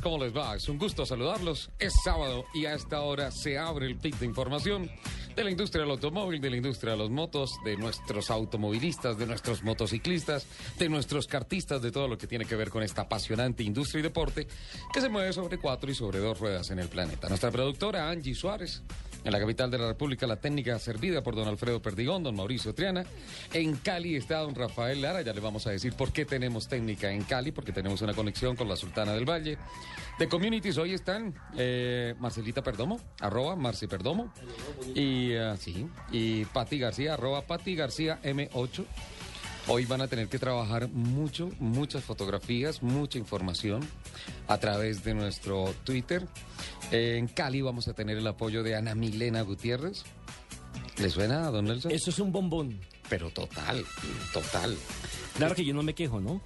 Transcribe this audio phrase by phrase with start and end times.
[0.00, 0.54] ¿Cómo les va?
[0.54, 1.70] Es un gusto saludarlos.
[1.78, 4.90] Es sábado y a esta hora se abre el pic de información
[5.34, 9.26] de la industria del automóvil, de la industria de los motos, de nuestros automovilistas, de
[9.26, 10.46] nuestros motociclistas,
[10.78, 14.02] de nuestros cartistas, de todo lo que tiene que ver con esta apasionante industria y
[14.02, 14.46] deporte
[14.92, 17.28] que se mueve sobre cuatro y sobre dos ruedas en el planeta.
[17.28, 18.82] Nuestra productora Angie Suárez.
[19.24, 22.74] En la capital de la República, la técnica servida por don Alfredo Perdigón, don Mauricio
[22.74, 23.04] Triana.
[23.52, 27.10] En Cali está don Rafael Lara, ya le vamos a decir por qué tenemos técnica
[27.10, 29.58] en Cali, porque tenemos una conexión con la Sultana del Valle.
[30.18, 34.32] De Communities hoy están eh, Marcelita Perdomo, arroba Marci Perdomo,
[34.94, 36.44] y, sí, y
[36.78, 38.84] García, arroba Pati García M8.
[39.72, 43.88] Hoy van a tener que trabajar mucho, muchas fotografías, mucha información
[44.48, 46.26] a través de nuestro Twitter.
[46.90, 50.02] En Cali vamos a tener el apoyo de Ana Milena Gutiérrez.
[50.98, 51.92] ¿Le suena a don Nelson?
[51.92, 52.80] Eso es un bombón.
[53.08, 53.84] Pero total,
[54.32, 54.76] total.
[55.36, 56.42] Claro que yo no me quejo, ¿no?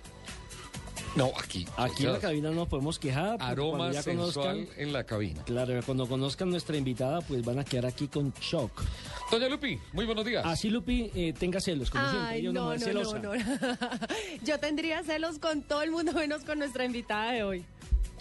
[1.17, 1.65] No, aquí.
[1.77, 3.39] Aquí en la cabina no nos podemos quejar.
[3.39, 5.43] porque Aroma ya sensual conozcan, en la cabina.
[5.45, 8.83] claro, cuando conozcan nuestra invitada, pues van a quedar aquí con shock.
[9.31, 10.45] Doña Lupi, muy buenos días.
[10.45, 12.29] Así, Lupi, eh, tenga celos, como siempre.
[12.35, 13.19] Ay, Yo no, mujer no, celosa.
[13.21, 13.43] no, no.
[14.45, 17.65] Yo tendría celos con todo el mundo menos con nuestra invitada de hoy.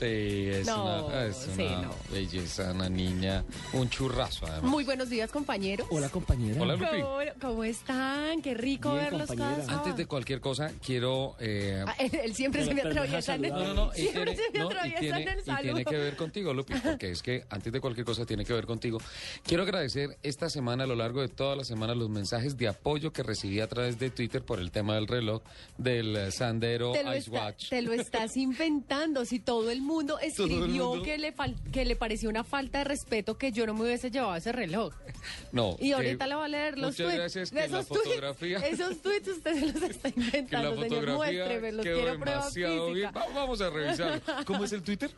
[0.03, 1.95] Sí, es No, una, es sí, una no.
[2.11, 4.69] belleza, una niña, un churrazo además.
[4.69, 5.87] Muy buenos días, compañeros.
[5.91, 6.61] Hola, compañera.
[6.61, 7.01] Hola, Lupi.
[7.01, 8.41] ¿Cómo, cómo están?
[8.41, 9.63] Qué rico Bien, verlos cada compañera.
[9.65, 9.79] sábado.
[9.79, 11.35] Antes de cualquier cosa, quiero...
[11.39, 13.51] eh, Ah, él, él siempre se me atraviesa en el.
[13.53, 15.43] No, no, no, y siempre tiene, se me no, y atraviesa tiene- en el y
[15.43, 15.61] saludo.
[15.61, 18.65] tiene que ver contigo, Lupi, porque es que antes de cualquier cosa tiene que ver
[18.65, 18.97] contigo.
[19.43, 23.13] Quiero agradecer esta semana, a lo largo de toda la semana, los mensajes de apoyo
[23.13, 25.43] que recibí a través de Twitter por el tema del reloj
[25.77, 27.69] del eh, Sandero Ice está- Watch.
[27.69, 29.23] te lo estás inventando.
[29.23, 31.03] Si todo el mundo escribió mundo.
[31.03, 34.09] Que, le fal- que le pareció una falta de respeto que yo no me hubiese
[34.11, 34.93] llevado ese reloj.
[35.51, 35.77] No.
[35.79, 37.15] Y ahorita le va a leer los muchas tweets.
[37.19, 38.57] gracias, que la esos tweets- fotografía...
[38.67, 40.87] esos tweets usted se los está que la inventando, señor.
[40.89, 42.85] fotografía Muéstreme, los quiero prueba física.
[42.93, 43.11] bien.
[43.15, 44.21] Va- Vamos a revisar.
[44.45, 45.11] ¿Cómo es el Twitter?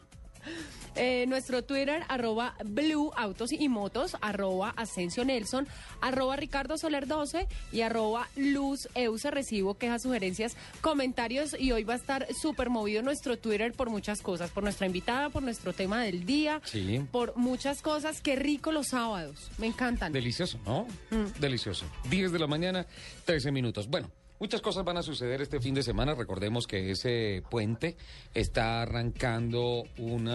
[0.98, 5.68] Eh, nuestro Twitter, arroba Blue Autos y Motos, arroba Asensio Nelson,
[6.00, 9.30] arroba Ricardo Soler 12 y arroba Luz Euse.
[9.30, 14.22] Recibo quejas, sugerencias, comentarios y hoy va a estar súper movido nuestro Twitter por muchas
[14.22, 17.02] cosas, por nuestra invitada, por nuestro tema del día, Sí.
[17.12, 18.22] por muchas cosas.
[18.22, 20.14] Qué rico los sábados, me encantan.
[20.14, 20.88] Delicioso, ¿no?
[21.12, 21.40] Mm.
[21.42, 21.86] Delicioso.
[22.10, 22.86] 10 de la mañana,
[23.26, 23.90] 13 minutos.
[23.90, 24.10] Bueno,
[24.40, 26.16] muchas cosas van a suceder este fin de semana.
[26.16, 27.98] Recordemos que ese puente
[28.34, 30.30] está arrancando un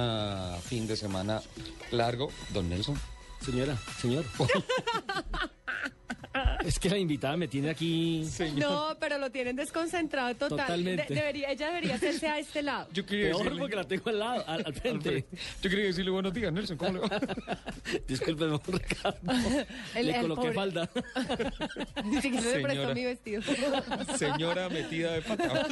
[0.63, 1.41] fin de semana
[1.91, 2.31] largo.
[2.53, 2.97] Don Nelson.
[3.41, 4.25] Señora, señor.
[6.65, 8.27] es que la invitada me tiene aquí.
[8.57, 10.59] No, pero lo tienen desconcentrado total.
[10.59, 11.07] Totalmente.
[11.09, 12.89] De- debería, ella debería hacerse a este lado.
[12.93, 13.61] Yo quería Peor decirle...
[13.61, 15.27] porque la tengo al lado, al, al frente.
[15.63, 16.77] Yo quería decirle buenos días, Nelson.
[16.77, 17.21] ¿Cómo le va?
[18.09, 19.19] Disculpe, don Ricardo.
[19.95, 20.91] El- Le el coloqué pobre- falda.
[22.05, 22.95] Ni siquiera le prestó Señora.
[22.95, 23.43] mi vestido.
[24.17, 25.67] Señora metida de pata.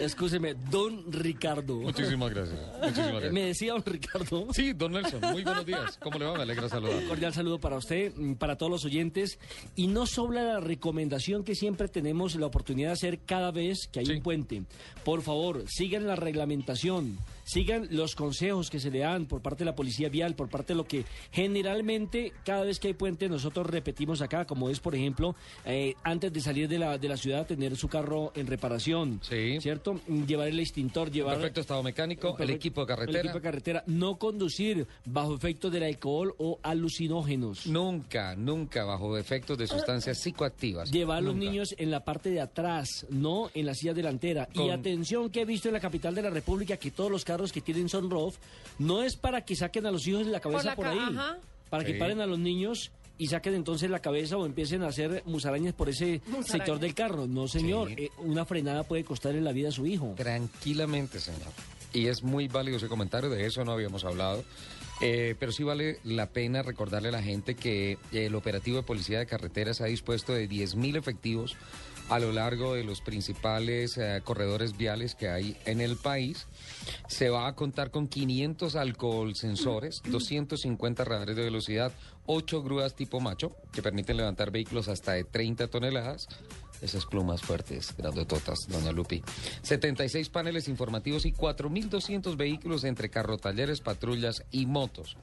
[0.00, 1.76] Excúseme, don Ricardo.
[1.76, 2.58] Muchísimas gracias.
[2.82, 3.34] Muchísimas Me gracias.
[3.46, 4.46] decía don Ricardo.
[4.52, 5.20] Sí, don Nelson.
[5.32, 5.98] Muy buenos días.
[6.02, 6.34] ¿Cómo le va?
[6.36, 7.02] Me alegra saludar.
[7.06, 9.38] cordial saludo para usted, mm, para todos los oyentes.
[9.74, 14.00] Y no sobra la recomendación que siempre tenemos la oportunidad de hacer cada vez que
[14.00, 14.12] hay Sí.
[14.12, 14.62] un puente.
[15.04, 19.66] Por favor, sigan la reglamentación, sigan los consejos que se le dan por parte de
[19.70, 23.66] la policía vial, por parte de lo que generalmente cada vez que hay puente nosotros
[23.66, 25.34] repetimos acá, como es, por ejemplo,
[25.64, 29.20] eh, antes de salir de la, de la ciudad, tener su carro en reparación.
[29.22, 29.58] Sí.
[29.60, 29.94] ¿Cierto?
[30.08, 31.36] Mm, Llevar el extintor, llevar...
[31.36, 32.56] Perfecto estado mecánico, el Perfecto.
[32.56, 33.20] equipo de carretera.
[33.20, 33.84] El equipo de carretera.
[33.86, 37.66] No conducir bajo efecto del alcohol o alucinógenos.
[37.66, 40.90] Nunca, nunca bajo efectos de sustancias psicoactivas.
[40.90, 41.50] Llevar a los Nunca.
[41.50, 44.48] niños en la parte de atrás, no en la silla delantera.
[44.52, 47.35] Y atención que he visto en la capital de la República que todos los carros
[47.52, 48.36] que tienen sunroof
[48.78, 50.98] no es para que saquen a los hijos de la cabeza la por, ca- ahí,
[50.98, 51.38] ajá.
[51.70, 55.22] para que paren a los niños y saquen entonces la cabeza o empiecen a hacer
[55.26, 56.46] musarañas por ese Musarañas.
[56.48, 57.26] sector del carro.
[57.26, 57.94] No, señor, Sí.
[57.98, 60.12] eh, una frenada puede costarle la vida a su hijo.
[60.16, 61.52] Tranquilamente, señor.
[61.94, 64.44] Y es muy válido ese comentario, de eso no habíamos hablado.
[65.00, 69.18] Eh, pero sí vale la pena recordarle a la gente que el operativo de policía
[69.18, 71.54] de carreteras ha dispuesto de 10.000 efectivos
[72.08, 76.46] a lo largo de los principales eh, corredores viales que hay en el país.
[77.08, 81.92] Se va a contar con 500 alcohol sensores, 250 radares de velocidad,
[82.26, 86.28] 8 grúas tipo macho que permiten levantar vehículos hasta de 30 toneladas.
[86.82, 89.22] Esas plumas fuertes, grandototas, doña Lupi.
[89.62, 95.16] 76 paneles informativos y 4.200 vehículos entre carrotalleres, patrullas y motos.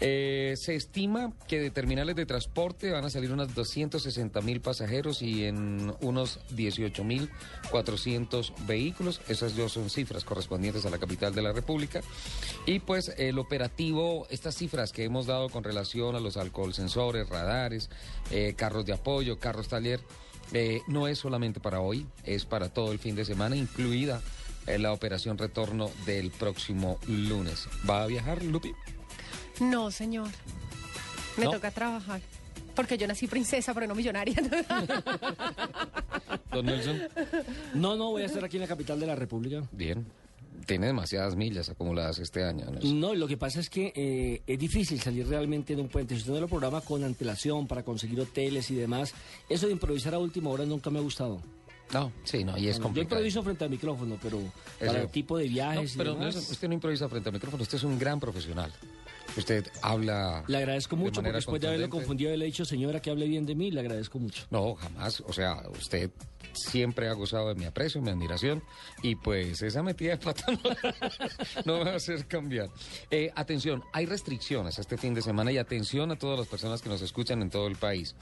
[0.00, 5.22] Eh, se estima que de terminales de transporte van a salir unos 260 mil pasajeros
[5.22, 7.30] y en unos 18 mil
[7.70, 9.20] 400 vehículos.
[9.28, 12.00] Esas dos son cifras correspondientes a la capital de la República.
[12.66, 17.28] Y pues el operativo, estas cifras que hemos dado con relación a los alcohol sensores,
[17.28, 17.88] radares,
[18.30, 20.00] eh, carros de apoyo, carros taller,
[20.52, 24.20] eh, no es solamente para hoy, es para todo el fin de semana, incluida
[24.66, 27.68] eh, la operación retorno del próximo lunes.
[27.88, 28.72] ¿Va a viajar, Lupi?
[29.60, 30.28] No, señor.
[31.36, 31.52] Me ¿No?
[31.52, 32.20] toca trabajar.
[32.74, 34.34] Porque yo nací princesa, pero no millonaria.
[36.50, 37.02] Don Nelson.
[37.74, 39.62] No, no, voy a estar aquí en la capital de la República.
[39.72, 40.06] Bien.
[40.66, 42.66] Tiene demasiadas millas acumuladas este año.
[42.70, 43.00] Nelson.
[43.00, 46.14] No, lo que pasa es que eh, es difícil salir realmente de un puente.
[46.14, 49.12] Si usted no lo programa con antelación para conseguir hoteles y demás,
[49.48, 51.40] eso de improvisar a última hora nunca me ha gustado.
[51.92, 53.16] No, sí, no, y es Yo complicado.
[53.16, 54.40] improviso frente al micrófono, pero
[54.78, 57.32] para el tipo de No, viajes y pero demás, Nelson, usted no improvisa frente al
[57.34, 58.72] micrófono, usted es un gran profesional.
[59.36, 60.44] Usted habla.
[60.46, 63.46] le agradezco mucho porque manera después de haberlo confundido, haberle dicho señora que hable bien
[63.46, 64.46] de mí, le agradezco mucho.
[64.50, 65.22] No, jamás.
[65.26, 66.10] O sea, usted
[66.52, 68.62] siempre ha gozado de mi aprecio, mi admiración.
[69.02, 70.58] Y pues esa metida de pata no,
[71.64, 72.68] no me va a hacer cambiar.
[73.10, 76.88] Eh, atención, hay restricciones este fin de semana y atención a todas las personas que
[76.88, 78.14] nos escuchan en todo el país.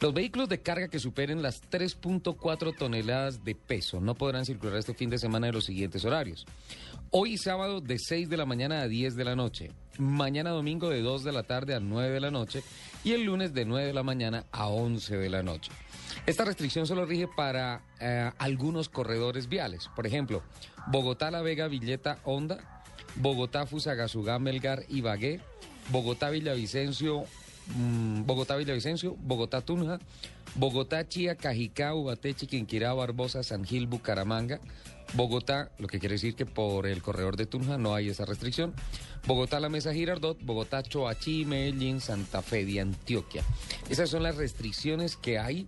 [0.00, 4.94] Los vehículos de carga que superen las 3.4 toneladas de peso no podrán circular este
[4.94, 6.46] fin de semana en los siguientes horarios.
[7.10, 9.70] Hoy sábado de 6 de la mañana a 10 de la noche.
[9.98, 12.62] Mañana domingo de 2 de la tarde a 9 de la noche.
[13.04, 15.70] Y el lunes de 9 de la mañana a 11 de la noche.
[16.26, 19.88] Esta restricción solo rige para eh, algunos corredores viales.
[19.94, 20.42] Por ejemplo,
[20.88, 22.82] Bogotá, La Vega, Villeta, Honda.
[23.14, 25.40] Bogotá, Fusagasugá, Melgar, Ibagué.
[25.90, 27.24] Bogotá, Villavicencio,
[28.24, 29.16] Bogotá, Villavicencio.
[29.18, 29.98] Bogotá, Tunja.
[30.54, 34.60] Bogotá, Chía, Cajicá, Ubaté, Chiquinquirá, Barbosa, San Gil, Bucaramanga.
[35.14, 38.74] Bogotá, lo que quiere decir que por el corredor de Tunja no hay esa restricción.
[39.26, 43.42] Bogotá, La Mesa Girardot, Bogotá, Choachí, Medellín, Santa Fe de Antioquia.
[43.88, 45.66] Esas son las restricciones que hay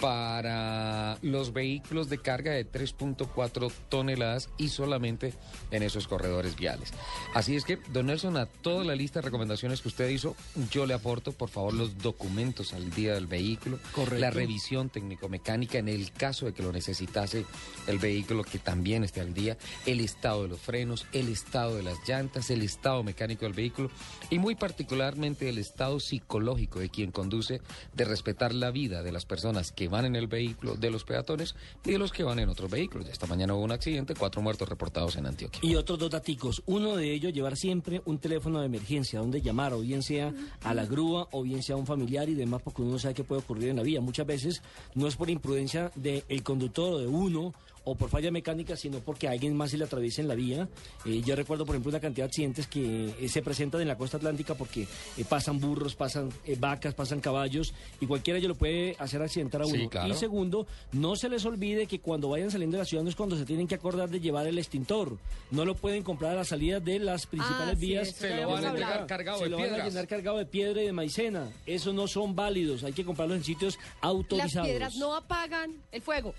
[0.00, 5.34] para los vehículos de carga de 3.4 toneladas y solamente
[5.70, 6.92] en esos corredores viales.
[7.34, 10.34] Así es que, don Nelson, a toda la lista de recomendaciones que usted hizo,
[10.70, 14.20] yo le aporto, por favor, los documentos al día del vehículo, Correcto.
[14.20, 17.44] la revisión técnico-mecánica en el caso de que lo necesitase
[17.86, 21.82] el vehículo que también esté al día, el estado de los frenos, el estado de
[21.82, 23.90] las llantas, el estado mecánico del vehículo
[24.30, 27.60] y muy particularmente el estado psicológico de quien conduce
[27.94, 31.54] de respetar la vida de las personas que van en el vehículo, de los peatones
[31.84, 33.08] y de los que van en otros vehículos.
[33.08, 35.60] Esta mañana hubo un accidente, cuatro muertos reportados en Antioquia.
[35.62, 36.62] Y otros dos daticos.
[36.66, 40.32] Uno de ellos, llevar siempre un teléfono de emergencia donde llamar, o bien sea
[40.62, 43.14] a la grúa, o bien sea a un familiar y demás, porque uno no sabe
[43.14, 44.00] qué puede ocurrir en la vía.
[44.00, 44.62] Muchas veces
[44.94, 47.52] no es por imprudencia del conductor o de uno,
[47.84, 50.68] o por falla mecánica, sino porque alguien más se le atraviesa en la vía.
[51.04, 53.96] Eh, yo recuerdo, por ejemplo, una cantidad de accidentes que eh, se presentan en la
[53.96, 54.82] costa atlántica porque
[55.16, 59.62] eh, pasan burros, pasan eh, vacas, pasan caballos, y cualquiera ello lo puede hacer accidentar
[59.62, 59.88] a Sí, uno.
[59.90, 60.08] claro.
[60.12, 63.16] Y segundo, no se les olvide que cuando vayan saliendo de la ciudad no es
[63.16, 65.16] cuando se tienen que acordar de llevar el extintor.
[65.50, 68.08] No lo pueden comprar a la salida de las principales Ah, vías.
[68.08, 70.38] eso Se ya lo van a entregar cargado Se de lo van a llenar cargado
[70.38, 71.48] de piedra y de maicena.
[71.66, 72.84] Esos no son válidos.
[72.84, 74.68] Hay que comprarlos en sitios Las autorizados.
[74.68, 76.34] piedras no apagan el fuego.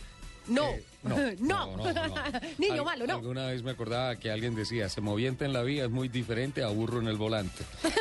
[0.48, 0.66] No.
[0.70, 1.78] Eh, no, no.
[1.78, 2.16] no, no.
[2.58, 3.14] Niño Al- malo, no.
[3.16, 6.64] Alguna vez me acordaba que alguien decía, se moviente en la vía es muy diferente
[6.64, 7.64] a burro en el volante.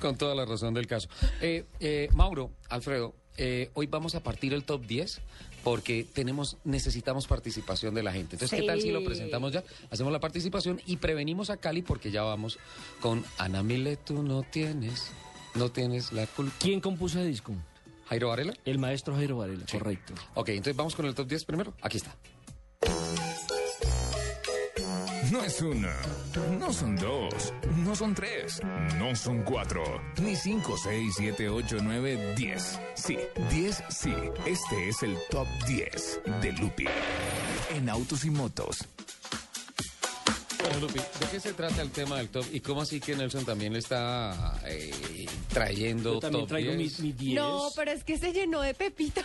[0.00, 1.08] Con toda la razón del caso.
[1.40, 5.20] Eh, eh, Mauro, Alfredo, eh, hoy vamos a partir el top 10
[5.62, 8.36] porque tenemos, necesitamos participación de la gente.
[8.36, 9.62] Entonces, ¿qué tal si lo presentamos ya?
[9.90, 12.58] Hacemos la participación y prevenimos a Cali porque ya vamos
[13.00, 15.10] con Ana Mile, tú no tienes,
[15.54, 16.54] no tienes la culpa.
[16.58, 17.52] ¿Quién compuso ese disco?
[18.10, 18.52] Jairo Varela.
[18.64, 19.78] El maestro Jairo Varela, Sí.
[19.78, 20.12] correcto.
[20.34, 21.72] Ok, entonces vamos con el top 10 primero.
[21.80, 22.14] Aquí está.
[25.30, 25.94] No es una,
[26.58, 28.60] no son dos, no son tres,
[28.98, 29.84] no son cuatro,
[30.20, 32.80] ni cinco, seis, siete, ocho, nueve, diez.
[32.94, 33.16] Sí,
[33.48, 34.12] diez, sí.
[34.44, 36.86] Este es el top 10 de Lupi
[37.76, 38.78] en autos y motos.
[40.70, 42.46] Bueno, Lupi, ¿de qué se trata el tema del top?
[42.52, 47.00] ¿Y cómo así que Nelson también le está eh, trayendo Yo también top traigo 10?
[47.00, 47.34] mi, mi 10.
[47.34, 49.24] No, pero es que se llenó de pepita.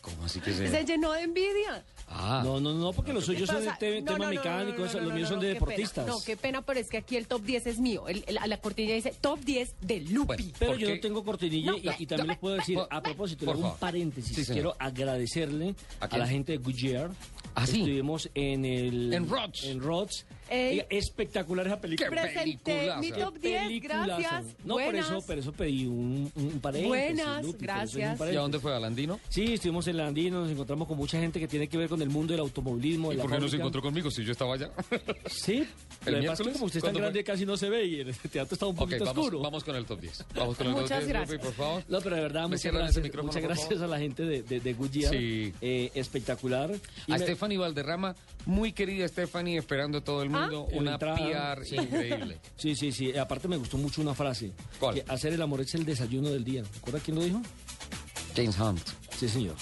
[0.00, 0.84] ¿Cómo así que Se se...?
[0.84, 1.84] llenó de envidia.
[2.10, 2.40] Ah.
[2.44, 4.86] No, no, no, porque los suyos son de sea, te- no, tema no, mecánico, no,
[4.86, 5.54] eso, no, los míos no, son de pena.
[5.54, 6.06] deportistas.
[6.06, 8.08] No, qué pena, pero es que aquí el top 10 es mío.
[8.08, 10.24] El- el- la cortinilla dice top 10 de Lupi.
[10.26, 10.94] Bueno, Pero ¿Por yo qué?
[10.94, 13.68] no tengo cortinilla No, y, y también no, les puedo decir, a propósito, le hago
[13.72, 14.46] un paréntesis.
[14.46, 14.52] Sí.
[14.52, 17.10] Quiero agradecerle ¿A a, la gente de Goodyear.
[17.54, 17.80] Ah, sí.
[17.80, 19.12] Estuvimos en el...
[19.12, 19.64] En Rods.
[19.64, 20.24] En Rods.
[20.50, 20.72] Ey.
[20.80, 22.08] Oiga, espectacular esa película.
[22.08, 24.06] Qué Presenté mi top 10, Peliculazo.
[24.06, 24.44] gracias.
[24.64, 25.06] No, Buenas.
[25.06, 26.88] por eso, por eso pedí un, un paréntesis.
[26.88, 28.20] Buenas, Lupi, es gracias.
[28.20, 29.20] ¿Y a dónde fue Alandino?
[29.28, 32.00] Sí, estuvimos en la Andina, nos encontramos con mucha gente que tiene que ver con
[32.02, 33.08] el mundo del automovilismo.
[33.10, 34.70] de ¿Y la por qué no se encontró conmigo si yo estaba allá?
[35.26, 35.66] Sí,
[36.06, 36.46] ¿El que miércoles?
[36.48, 37.24] que como usted es tan ¿Cuándo grande fue?
[37.24, 39.40] casi no se ve y el teatro está un poquito vamos, oscuro.
[39.40, 40.24] vamos con el top 10.
[40.34, 41.30] Vamos con el Muchas top 10, gracias.
[41.32, 41.84] Lupi, por favor.
[41.88, 45.12] No, pero de verdad, ¿Me muchas gracias, muchas a la gente de, de, de Goodyear.
[45.12, 45.52] Sí.
[45.60, 46.70] Eh, espectacular.
[47.06, 48.14] Y A me- Stephanie Valderrama,
[48.46, 50.37] muy querida Stephanie, esperando a todo el mundo,
[50.72, 51.76] Una entrada, PR sí.
[51.76, 52.38] increíble.
[52.56, 53.10] Sí, sí, sí.
[53.10, 54.52] Eh, Aparte me gustó mucho una frase.
[54.80, 54.94] ¿Cuál?
[54.96, 56.62] Que hacer el amor es el desayuno del día.
[56.74, 57.40] ¿Recuerda quién lo dijo?
[58.36, 58.82] James Hunt.
[59.16, 59.56] Sí, señor.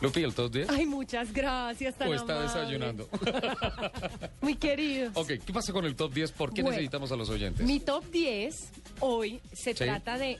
[0.00, 0.70] Lupi, el top 10.
[0.70, 2.48] Ay, muchas gracias, tan ¿O está amable.
[2.62, 3.08] desayunando?
[4.40, 5.10] Muy querido.
[5.14, 6.32] ok, ¿qué pasa con el top 10?
[6.32, 7.66] ¿Por qué Bueno, necesitamos a los oyentes?
[7.66, 8.68] Mi top 10
[9.00, 9.84] hoy se Sí.
[9.84, 10.38] trata de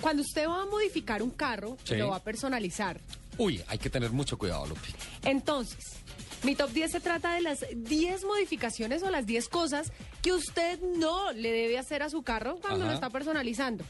[0.00, 1.96] cuando usted va a modificar un carro, Sí.
[1.96, 3.00] lo va a personalizar.
[3.38, 4.90] Uy, hay que tener mucho cuidado, Lupi.
[5.24, 5.78] Entonces,
[6.42, 10.80] mi top 10 se trata de las 10 modificaciones o las 10 cosas que usted
[10.96, 12.88] no le debe hacer a su carro cuando Ajá.
[12.88, 13.84] lo está personalizando.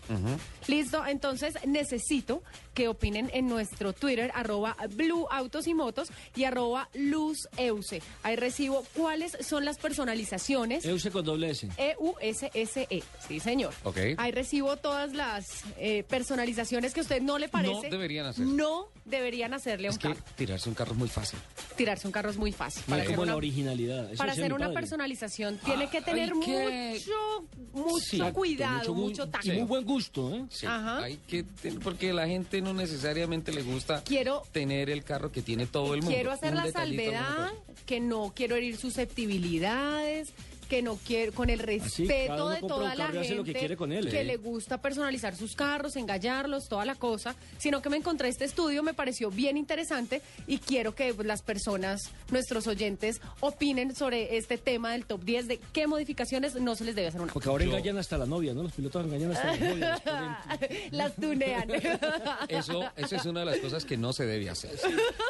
[0.67, 2.43] Listo, entonces necesito
[2.75, 8.01] que opinen en nuestro Twitter, arroba Blue Autos y Motos y arroba Luz Euse.
[8.23, 10.85] Ahí recibo cuáles son las personalizaciones.
[10.85, 11.69] Euse con doble S.
[11.77, 13.75] E-U-S-S-E, sí señor.
[13.85, 13.99] Ok.
[14.17, 17.91] Ahí recibo todas las eh, personalizaciones que a usted no le parece.
[17.91, 18.47] deberían hacer.
[18.47, 20.21] No deberían hacerle a Es un que carro.
[20.37, 21.39] tirarse un carro es muy fácil.
[21.77, 22.83] Tirarse un carro es muy fácil.
[22.89, 24.07] No Para como la una, originalidad.
[24.11, 24.75] Eso para hacer una padre.
[24.75, 29.47] personalización tiene que Ay, tener que- mucho, mucho Sí, cuidado, mucho, tacto.
[29.53, 30.45] Y muy buen gusto, ¿eh?
[30.51, 31.05] Sí, Ajá.
[31.05, 31.45] hay que
[31.85, 36.01] porque la gente no necesariamente le gusta Quiero- tener el carro que tiene todo el
[36.01, 36.15] mundo.
[36.17, 37.53] Quiero hacer Un la salvedad
[37.87, 40.31] que no quiero herir susceptibilidades,
[40.73, 43.93] que no quiero, con el cada respeto de toda la gente lo que quiere con
[43.93, 44.07] él.
[44.09, 44.25] que Sí.
[44.25, 48.83] le gusta personalizar sus carros, engallarlos, toda la cosa, sino que me encontré este estudio,
[48.83, 52.01] me pareció bien interesante y quiero que pues, las personas,
[52.31, 56.95] nuestros oyentes, opinen sobre este tema del top 10 de qué modificaciones no se les
[56.95, 57.31] debe hacer una.
[57.35, 58.63] Porque ahora Yo- engañan hasta la novia, ¿no?
[58.63, 60.03] Los pilotos engañan hasta la novia.
[60.91, 61.69] Las tunean.
[62.49, 64.71] Eso, eso es una de las cosas que no se debe hacer.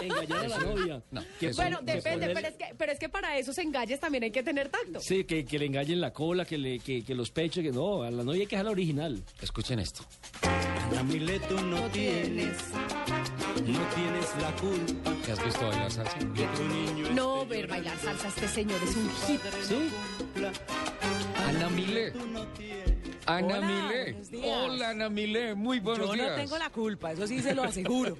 [0.00, 1.02] Engañar a la novia.
[1.10, 1.22] No,
[1.56, 4.68] bueno, depende, pero es, que, pero es que para esos engalles también hay que tener
[4.68, 5.00] tacto.
[5.00, 8.02] Sí, que, que le engañen la cola, que, le, que, que los pechos, que no,
[8.02, 9.22] a la novia hay que dejar la original.
[9.40, 10.04] Escuchen esto.
[10.92, 12.58] Camile, tú no tienes,
[13.66, 15.14] no tienes la culpa.
[15.24, 16.18] ¿Te has visto bailar salsa?
[17.14, 19.40] No ver bailar salsa, este señor es un hit.
[19.62, 19.90] Sí,
[21.48, 22.12] Ana Milé.
[23.26, 24.16] Ana Hola, Milé.
[24.44, 25.54] Hola, Ana Milé.
[25.54, 26.30] Muy buenos Yo días.
[26.30, 28.16] no tengo la culpa, eso sí se lo aseguro.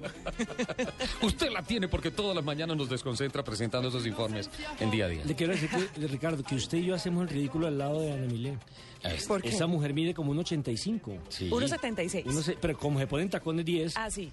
[1.21, 5.09] Usted la tiene porque todas las mañanas nos desconcentra presentando esos informes en día a
[5.09, 5.25] día.
[5.25, 8.13] le quiero decir, que, Ricardo, que usted y yo hacemos el ridículo al lado de
[8.13, 8.57] Ana Milé.
[9.03, 9.49] Este, ¿Por qué?
[9.49, 11.17] Esa mujer mide como un 85.
[11.27, 12.23] Sí, 1.76.
[12.25, 13.97] Uno se- pero como se ponen tacones 10.
[13.97, 14.31] Ah, sí.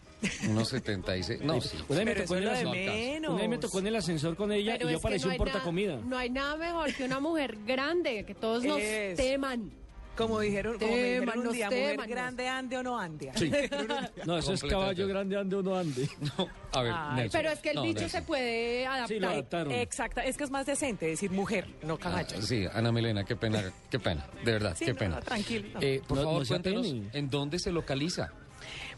[0.48, 1.40] unos 76.
[1.42, 1.76] No, sí.
[1.88, 3.30] Una vez me tocó en el menos.
[3.32, 5.32] una vez me tocó en el ascensor con ella Pero y yo parecía no un
[5.32, 5.94] hay portacomida.
[5.96, 9.16] nada- No hay nada mejor que una mujer grande, que todos nos Es.
[9.16, 9.72] teman.
[10.20, 13.30] Como dijeron, como me dijeron un día, mujer grande, ande o no ande.
[13.36, 13.50] Sí.
[14.26, 16.08] No, eso es caballo grande, ande o no ande.
[16.38, 17.40] No, a ver, Ay, Nelson.
[17.40, 18.20] Pero es que el No, dicho Nelson.
[18.20, 19.08] se puede adaptar.
[19.08, 19.72] Sí, lo adaptaron.
[19.72, 22.42] Exacto, es que es más decente decir mujer, no Ah, caballo.
[22.42, 25.14] sí, Ana Milena, qué pena, qué pena, de verdad, Sí, qué no, pena.
[25.16, 25.80] no, tranquilo, no.
[25.82, 28.30] Eh, por No- favor, cuéntenos en dónde se localiza.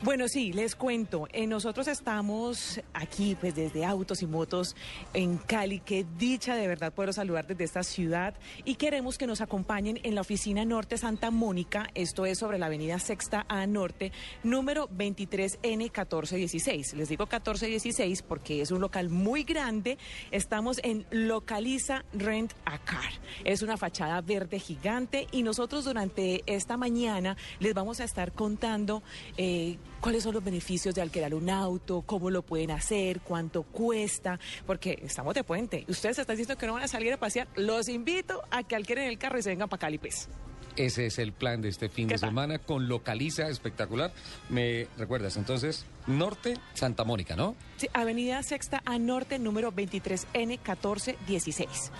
[0.04, 1.28] Bueno, sí, les cuento.
[1.32, 4.74] Eh, nosotros estamos aquí, pues desde Autos y Motos
[5.14, 5.78] en Cali.
[5.78, 8.34] Qué dicha de verdad poder saludar desde esta ciudad.
[8.64, 11.88] Y queremos que nos acompañen en la oficina Norte Santa Mónica.
[11.94, 14.10] Esto es sobre la avenida Sexta A Norte,
[14.42, 16.94] número 23N1416.
[16.94, 19.98] Les digo 1416 porque es un local muy grande.
[20.32, 23.12] Estamos en Localiza Rent a Car.
[23.44, 29.04] Es una fachada verde gigante y nosotros durante esta mañana les vamos a estar contando
[29.36, 34.38] eh, cuáles son los beneficios de alquilar un auto, cómo lo pueden hacer, cuánto cuesta,
[34.66, 35.84] porque estamos de puente.
[35.88, 37.46] Ustedes están diciendo que no van a salir a pasear.
[37.54, 40.28] Los invito a que alquilen el carro y se vengan para Cali, pues.
[40.76, 42.30] Ese es el plan de este fin ¿Qué de tal?
[42.30, 44.12] semana con Localiza espectacular.
[44.48, 47.54] Me recuerdas, entonces, Norte, Santa Mónica, ¿no?
[47.76, 51.90] Sí, Avenida Sexta A Norte, número 23N1416.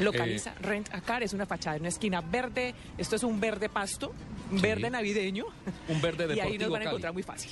[0.00, 2.74] Localiza Eh, Rent a Car, es una fachada una esquina verde.
[2.98, 4.12] Esto es un verde pasto,
[4.50, 4.58] Sí.
[4.60, 5.44] verde navideño.
[5.88, 6.88] Un verde Y ahí nos deportivo van a Cali.
[6.90, 7.50] encontrar muy fácil.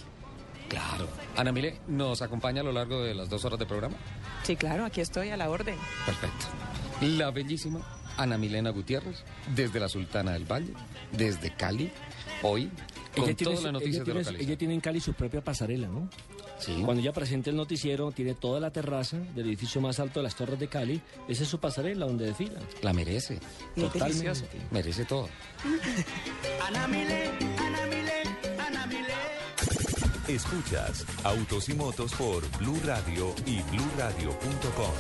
[0.68, 1.08] Claro.
[1.36, 3.96] Ana Mile, ¿nos acompaña a lo largo de las dos horas de programa?
[4.42, 5.76] Sí, claro, aquí estoy a la orden.
[6.04, 6.46] Perfecto.
[7.02, 7.80] La bellísima
[8.16, 9.22] Ana Milena Gutiérrez,
[9.54, 10.72] desde la Sultana del Valle,
[11.12, 11.90] desde Cali,
[12.42, 12.70] hoy,
[13.14, 16.08] con ella todas tiene, las noticias ella Ella tiene en Cali su propia pasarela, ¿no?
[16.58, 16.82] Sí.
[16.84, 20.34] Cuando ella presenta el noticiero, tiene toda la terraza del edificio más alto de las
[20.36, 21.00] Torres de Cali.
[21.28, 22.60] Esa es su pasarela donde desfila.
[22.82, 23.38] La merece.
[23.74, 24.58] Totalmente.
[24.70, 25.28] Merece todo.
[26.66, 28.22] Ana Milé, Ana Milé,
[28.58, 29.14] Ana Milé.
[30.28, 34.92] Escuchas Autos y Motos por Blue Radio y bluradio.com.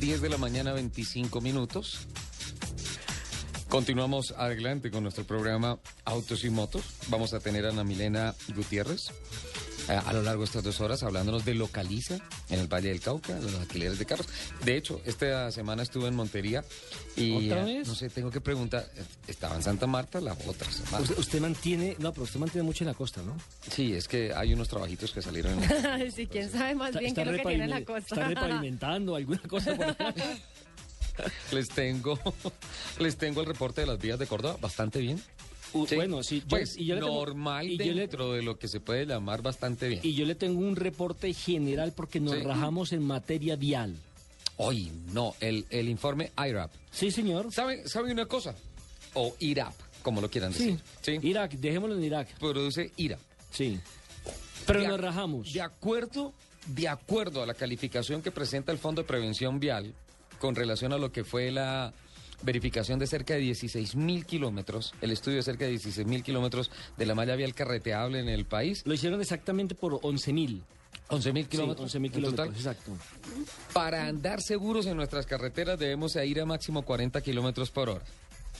[0.00, 2.06] 10 de la mañana, 25 minutos.
[3.68, 6.82] Continuamos adelante con nuestro programa Autos y Motos.
[7.08, 9.12] Vamos a tener a Ana Milena Gutiérrez
[9.98, 12.18] a lo largo de estas dos horas hablándonos de Localiza
[12.48, 14.26] en el Valle del Cauca, los alquileres de carros.
[14.64, 16.64] De hecho, esta semana estuve en Montería
[17.16, 17.88] y ¿Otra eh, vez?
[17.88, 18.90] no sé, tengo que preguntar,
[19.26, 21.00] estaba en Santa Marta la otra semana.
[21.02, 23.36] Usted, usted mantiene, no, pero usted mantiene mucho en la costa, ¿no?
[23.70, 25.62] Sí, es que hay unos trabajitos que salieron.
[25.62, 28.14] en- sí, quién sabe más bien qué es lo que tiene en la costa.
[28.14, 30.14] está repavimentando alguna cosa por acá.
[31.52, 32.18] les tengo
[32.98, 35.22] les tengo el reporte de las vías de Córdoba bastante bien.
[35.88, 35.94] Sí.
[35.94, 38.58] Bueno, sí, yo- pues y yo le tengo- normal y yo le- dentro de lo
[38.58, 40.00] que se puede llamar bastante bien.
[40.02, 42.42] Y yo le tengo un reporte general porque nos Sí.
[42.42, 43.94] rajamos en materia vial.
[44.56, 46.70] Hoy no, el, el informe IRAP.
[46.90, 47.52] Sí, señor.
[47.52, 48.54] ¿Sabe, ¿Sabe una cosa?
[49.14, 50.78] O IRAP, como lo quieran decir.
[51.02, 51.18] ¿sí?
[51.22, 52.28] Irak, dejémoslo en Irak.
[52.38, 53.20] Produce IRAP.
[53.50, 53.78] Sí.
[54.66, 55.52] Pero De nos rajamos.
[55.52, 56.34] De acuerdo,
[56.66, 59.94] de acuerdo a la calificación que presenta el Fondo de Prevención Vial
[60.38, 61.92] con relación a lo que fue la
[62.42, 66.70] verificación de cerca de 16 mil kilómetros, el estudio de cerca de 16 mil kilómetros
[66.96, 70.62] de la malla vial carreteable en el país, Lo hicieron exactamente por 11 mil.
[71.08, 71.84] 11 mil Sí, kilómetros.
[71.86, 72.50] 11 mil en total.
[72.52, 72.92] kilómetros, exacto.
[73.72, 78.04] Para andar seguros en nuestras carreteras debemos ir a máximo 40 kilómetros por hora.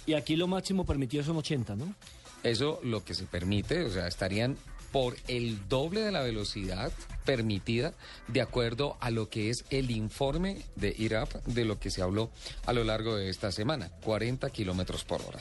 [0.07, 1.95] Y aquí lo máximo permitido son 80, ¿no?
[2.43, 4.57] Eso lo que se permite, o sea, estarían
[4.93, 6.93] por el doble de la velocidad
[7.25, 7.95] permitida
[8.29, 12.31] de acuerdo a lo que es el informe de IRAP de lo que se habló
[12.67, 15.39] a lo largo de esta semana, 40 kilómetros por hora.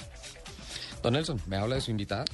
[1.02, 2.26] Don Nelson, ¿me habla de su invitada?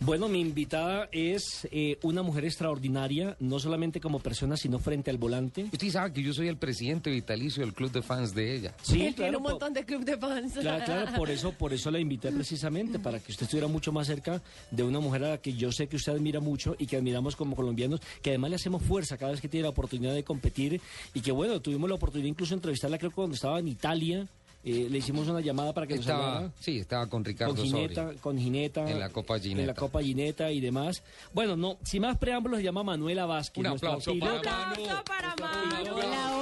[0.00, 5.18] Bueno, mi invitada es eh, una mujer extraordinaria, no solamente como persona, sino frente al
[5.18, 5.68] volante.
[5.72, 8.74] Usted sabe que yo soy el presidente vitalicio del club de fans de ella.
[8.82, 10.54] Sí, Él tiene un montón de club de fans.
[10.54, 14.06] Claro, claro, por eso, por eso la invité precisamente, para que usted estuviera mucho más
[14.06, 16.96] cerca de una mujer a la que yo sé que usted admira mucho y que
[16.96, 20.24] admiramos como colombianos, que además le hacemos fuerza cada vez que tiene la oportunidad de
[20.24, 20.80] competir
[21.14, 24.26] y que bueno, tuvimos la oportunidad incluso de entrevistarla creo que cuando estaba en Italia,
[24.64, 26.52] eh, le hicimos una llamada para que nos Estaba, hablara.
[26.60, 28.20] sí, estaba con Ricardo con Gineta, Soria.
[28.20, 28.90] con Gineta.
[28.90, 29.60] En la Copa Gineta.
[29.60, 31.02] En la Copa Gineta y demás.
[31.32, 33.58] Bueno, no, sin más preámbulos, se llama Manuela Vázquez.
[33.64, 34.72] Un nuestra aplauso para Manu.
[34.84, 36.33] aplauso para Manu.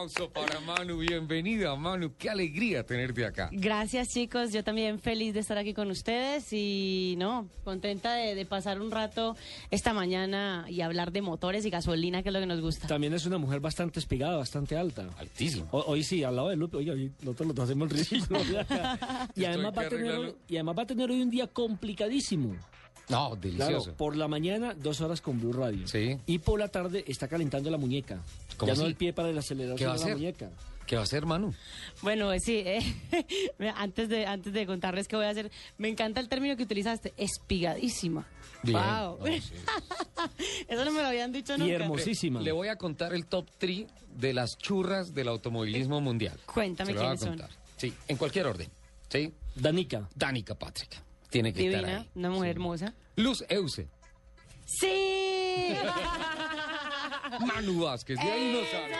[0.00, 3.50] Aplauso para Manu, bienvenida Manu, qué alegría tenerte acá.
[3.52, 8.46] Gracias chicos, yo también feliz de estar aquí con ustedes y no, contenta de, de
[8.46, 9.36] pasar un rato
[9.70, 12.86] esta mañana y hablar de motores y gasolina, que es lo que nos gusta.
[12.88, 15.06] También es una mujer bastante espigada, bastante alta.
[15.18, 15.68] Altísimo.
[15.72, 18.40] Ho- Hoy sí, al lado de Lupe, oye, hoy nosotros dos hacemos el ridículo.
[19.36, 20.36] y, además va a que tener, arreglarlo.
[20.48, 22.56] y además va a tener hoy un día complicadísimo.
[23.10, 23.94] No, Claro, delicioso.
[23.94, 25.86] por la mañana, dos horas con Blue Radio.
[25.88, 26.16] Sí.
[26.26, 28.20] Y por la tarde está calentando la muñeca.
[28.56, 30.16] ¿Cómo ya no el pie para el acelerador, ¿Qué va a sino la hacer?
[30.18, 30.50] muñeca.
[30.86, 31.54] ¿Qué va a hacer Manu?
[32.02, 32.80] Bueno, eh, sí, eh,
[33.76, 37.12] antes, de, antes de contarles qué voy a hacer, me encanta el término que utilizaste,
[37.16, 38.26] espigadísima.
[38.62, 38.76] Bien.
[38.78, 39.18] Wow.
[39.20, 39.40] No, sí.
[40.68, 41.74] Eso no me lo habían dicho Y nunca.
[41.74, 42.40] hermosísima.
[42.40, 46.38] Le voy a contar el top 3 de las churras del automovilismo mundial.
[46.46, 47.28] Cuéntame Se lo voy a quiénes son.
[47.38, 47.50] contar.
[47.76, 48.68] Sí, en cualquier orden.
[49.08, 49.32] Sí.
[49.54, 50.08] Danica.
[50.14, 51.00] Danica Patrick.
[51.30, 52.10] Tiene que estar Divina, ahí.
[52.14, 52.94] una mujer hermosa.
[53.16, 53.88] Luz Euse.
[54.66, 55.74] ¡Sí!
[57.46, 58.16] Manu Vázquez.
[58.18, 58.94] De ahí no sale.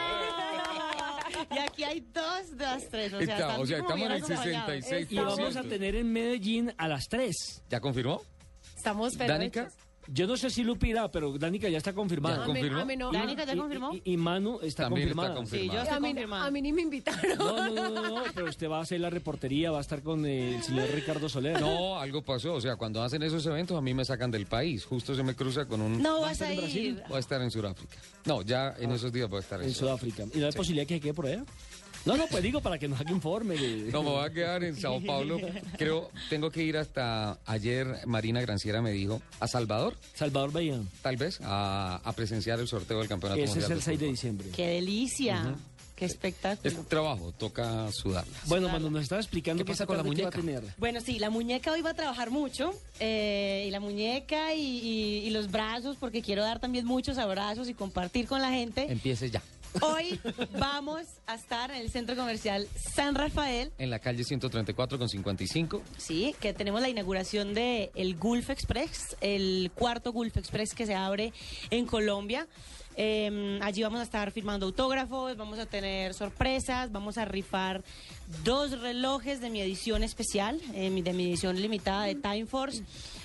[1.54, 3.12] Y aquí hay dos de las tres.
[3.12, 4.70] O sea, Está- o sea, estamos en el bien acompañados.
[4.84, 5.06] 66%.
[5.10, 7.62] Y vamos a tener en Medellín a las 3.
[7.68, 8.22] ¿Ya confirmó?
[8.76, 9.70] Estamos Danica.
[10.08, 12.38] Yo no sé si Lupe irá, pero Danica ya está confirmada.
[12.38, 12.80] Ya A mí, confirmó?
[12.80, 13.12] a mí no.
[13.12, 13.92] Danica, ¿ya Y- confirmó?
[13.94, 15.46] Y, y Manu está También está confirmada.
[15.62, 16.46] Sí, yo a, estoy mí, confirmada.
[16.46, 17.38] a mí ni me invitaron.
[17.38, 20.02] No, no, no, no, no, pero usted va a hacer la reportería, va a estar
[20.02, 21.60] con el señor Ricardo Soler.
[21.60, 22.54] No, algo pasó.
[22.54, 24.84] O sea, cuando hacen esos eventos a mí me sacan del país.
[24.84, 26.02] Justo se me cruza con un...
[26.02, 26.82] No ¿Va a vas estar a en Brasil?
[26.86, 27.02] ir.
[27.08, 27.96] Voy a estar en Sudáfrica.
[28.24, 30.24] No, ya en esos días voy a estar en, en Sudáfrica.
[30.34, 31.44] ¿Y no hay posibilidad que se quede por allá?
[32.06, 33.56] No, no, pues digo para que nos haga informe.
[33.56, 35.38] de- No, me voy a quedar en Sao Paulo.
[35.76, 38.06] Creo, tengo que ir hasta ayer.
[38.06, 40.80] Marina Granciera me dijo a Salvador, Salvador Bahía.
[41.02, 44.06] tal vez, a, a presenciar el sorteo del campeonato Ese es el de 6 de
[44.06, 44.48] diciembre.
[44.54, 45.54] ¡Qué delicia!
[45.94, 46.66] ¡Qué espectáculo!
[46.80, 48.32] Es trabajo, toca sudarla.
[48.46, 50.30] Bueno, Manu, nos estaba explicando ¿Qué pasa con la muñeca?
[50.78, 52.72] Bueno, sí, la muñeca hoy va a trabajar mucho.
[53.00, 57.68] eh, y la muñeca y, y- y los brazos, porque quiero dar también muchos abrazos
[57.68, 58.86] y compartir con la gente.
[58.90, 59.42] Empiece ya.
[59.80, 60.20] Hoy
[60.58, 63.72] vamos a estar en el centro comercial San Rafael.
[63.78, 65.82] En la calle 134 con 55.
[65.96, 70.94] Sí, que tenemos la inauguración de el Gulf Express, el cuarto Gulf Express que se
[70.94, 71.32] abre
[71.70, 72.48] en Colombia.
[72.96, 77.82] Eh, allí vamos a estar firmando autógrafos, vamos a tener sorpresas, vamos a rifar
[78.44, 82.82] dos relojes de mi edición especial, eh, de mi edición limitada de Time Force.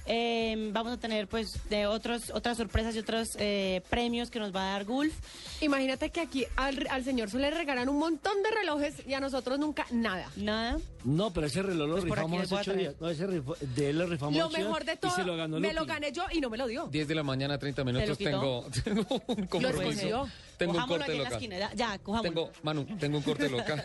[0.08, 4.56] Eh, vamos a tener pues de otros otras sorpresas y otros eh, premios que nos
[4.56, 5.14] va a dar Gulf.
[5.62, 9.20] Imagínate que aquí al, al señor se le regalan un montón de relojes y a
[9.20, 10.30] nosotros nunca nada.
[10.36, 10.78] Nada.
[11.04, 12.96] No, pero ese reloj lo Pues rifamos hace ocho días.
[13.00, 15.60] No, ese rifo- de él lo rifamos Lo mejor de y todo, se lo ganó
[15.60, 16.88] me lo gané yo y no me lo dio.
[16.88, 18.18] 10 de la mañana, 30 minutos.
[18.18, 20.28] Tengo, tengo un compromiso.
[20.58, 21.34] Tengo un corte local.
[21.34, 21.74] esquina.
[21.74, 22.00] Ya.
[22.22, 23.84] Tengo, Manu, tengo un corte local.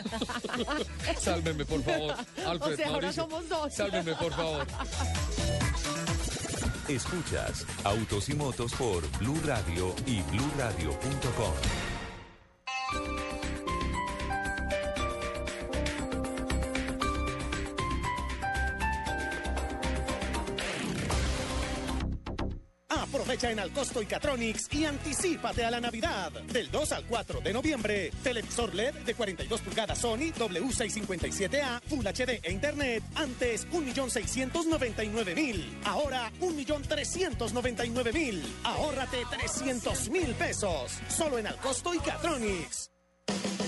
[1.18, 2.14] Sálvenme, por favor.
[2.46, 3.74] Alfred, O sea, ahora somos dos.
[3.74, 4.66] Sálvenme, por favor.
[6.88, 11.54] Escuchas Autos y Motos por Blue Radio y BlueRadio.com.
[23.12, 26.30] Aprovecha en Alcosto y Catronics y anticípate a la Navidad.
[26.52, 32.38] Del 2 al 4 de noviembre, televisor LED de 42 pulgadas Sony W657A, Full HD
[32.40, 38.42] e Internet, antes 1.699.000, ahora 1.399.000.
[38.62, 42.92] Ahórrate 300.000 pesos, solo en Alcosto y Catronics.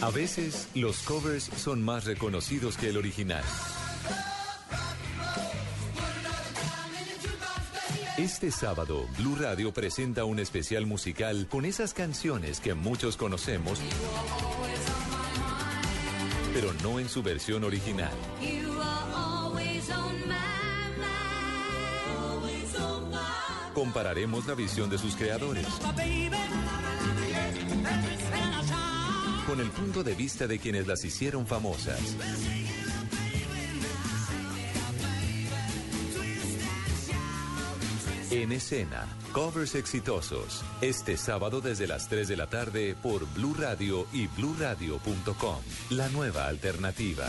[0.02, 3.42] A veces los covers son más reconocidos que el original.
[8.18, 13.80] Este sábado, Blue Radio presenta un especial musical con esas canciones que muchos conocemos,
[16.52, 18.12] pero no en su versión original.
[23.72, 25.66] Compararemos la visión de sus creadores
[29.46, 31.98] con el punto de vista de quienes las hicieron famosas.
[38.32, 40.64] En escena, covers exitosos.
[40.80, 45.58] Este sábado desde las 3 de la tarde por Blue Radio y bluradio.com.
[45.90, 47.28] La nueva alternativa.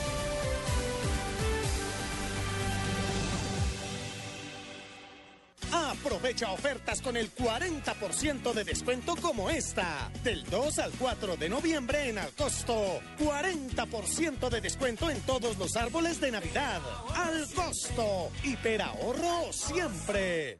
[6.03, 10.09] Aprovecha ofertas con el 40% de descuento como esta.
[10.23, 12.99] Del 2 al 4 de noviembre en Alcosto.
[13.19, 16.81] 40% de descuento en todos los árboles de Navidad.
[17.15, 18.31] Al costo.
[18.43, 20.59] Hiperahorro siempre.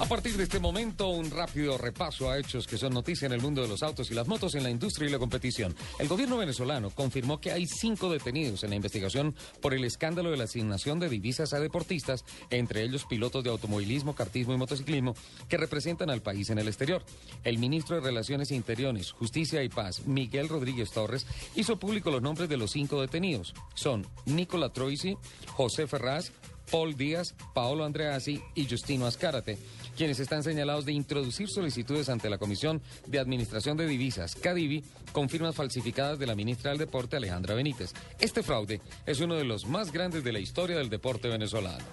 [0.00, 3.42] A partir de este momento, un rápido repaso a hechos que son noticia en el
[3.42, 5.76] mundo de los autos y las motos en la industria y la competición.
[5.98, 10.38] El gobierno venezolano confirmó que hay cinco detenidos en la investigación por el escándalo de
[10.38, 15.14] la asignación de divisas a deportistas, entre ellos pilotos de automovilismo, kartismo y motociclismo,
[15.50, 17.04] que representan al país en el exterior.
[17.44, 22.48] El ministro de Relaciones Interiores, Justicia y Paz, Miguel Rodríguez Torres, hizo público los nombres
[22.48, 23.52] de los cinco detenidos.
[23.74, 26.32] Son Nicola Troisi, José Ferraz,
[26.70, 29.58] Paul Díaz, Paolo Andreassi y Justino Ascárate,
[29.96, 35.28] quienes están señalados de introducir solicitudes ante la Comisión de Administración de Divisas, CADIVI, con
[35.28, 37.92] firmas falsificadas de la ministra del Deporte, Alejandra Benítez.
[38.20, 41.84] Este fraude es uno de los más grandes de la historia del deporte venezolano.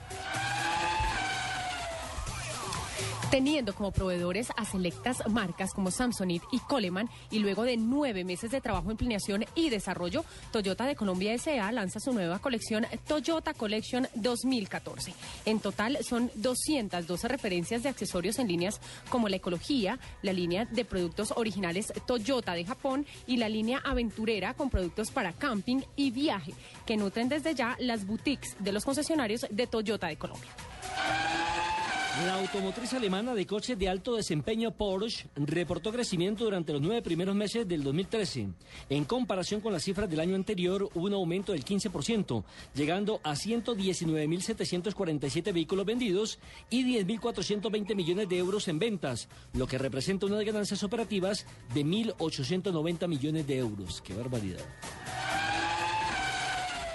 [3.31, 8.51] Teniendo como proveedores a selectas marcas como Samsonite y Coleman y luego de nueve meses
[8.51, 11.71] de trabajo en planeación y desarrollo, Toyota de Colombia S.A.
[11.71, 15.13] lanza su nueva colección Toyota Collection 2014.
[15.45, 20.85] En total son 212 referencias de accesorios en líneas como la ecología, la línea de
[20.85, 26.53] productos originales Toyota de Japón y la línea aventurera con productos para camping y viaje,
[26.85, 30.51] que nutren desde ya las boutiques de los concesionarios de Toyota de Colombia.
[32.25, 37.35] La automotriz alemana de coches de alto desempeño Porsche reportó crecimiento durante los nueve primeros
[37.35, 38.47] meses del 2013.
[38.89, 43.33] En comparación con las cifras del año anterior, hubo un aumento del 15%, llegando a
[43.33, 46.39] 119.747 vehículos vendidos
[46.71, 53.07] y 10.420 millones de euros en ventas, lo que representa unas ganancias operativas de 1.890
[53.07, 54.01] millones de euros.
[54.01, 54.65] ¡Qué barbaridad!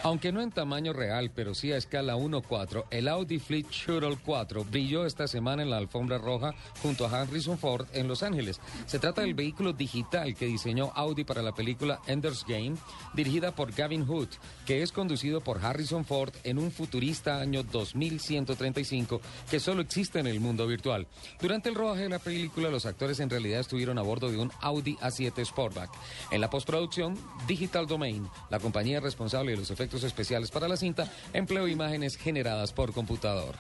[0.05, 4.65] Aunque no en tamaño real, pero sí a escala 1.4, el Audi Fleet Shuttle 4
[4.65, 8.61] brilló esta semana en la alfombra roja junto a Harrison Ford en Los Ángeles.
[8.87, 12.75] Se trata del vehículo digital que diseñó Audi para la película Ender's Game,
[13.15, 14.27] dirigida por Gavin Hood,
[14.67, 20.27] que es conducido por Harrison Ford en un futurista año 2135 que solo existe en
[20.27, 21.07] el mundo virtual.
[21.41, 24.51] Durante el rodaje de la película, los actores en realidad estuvieron a bordo de un
[24.63, 25.91] Audi A7 Sportback.
[26.33, 31.09] En la postproducción, Digital Domain, la compañía responsable de los efectos especiales para la cinta,
[31.33, 33.55] empleó imágenes generadas por computador.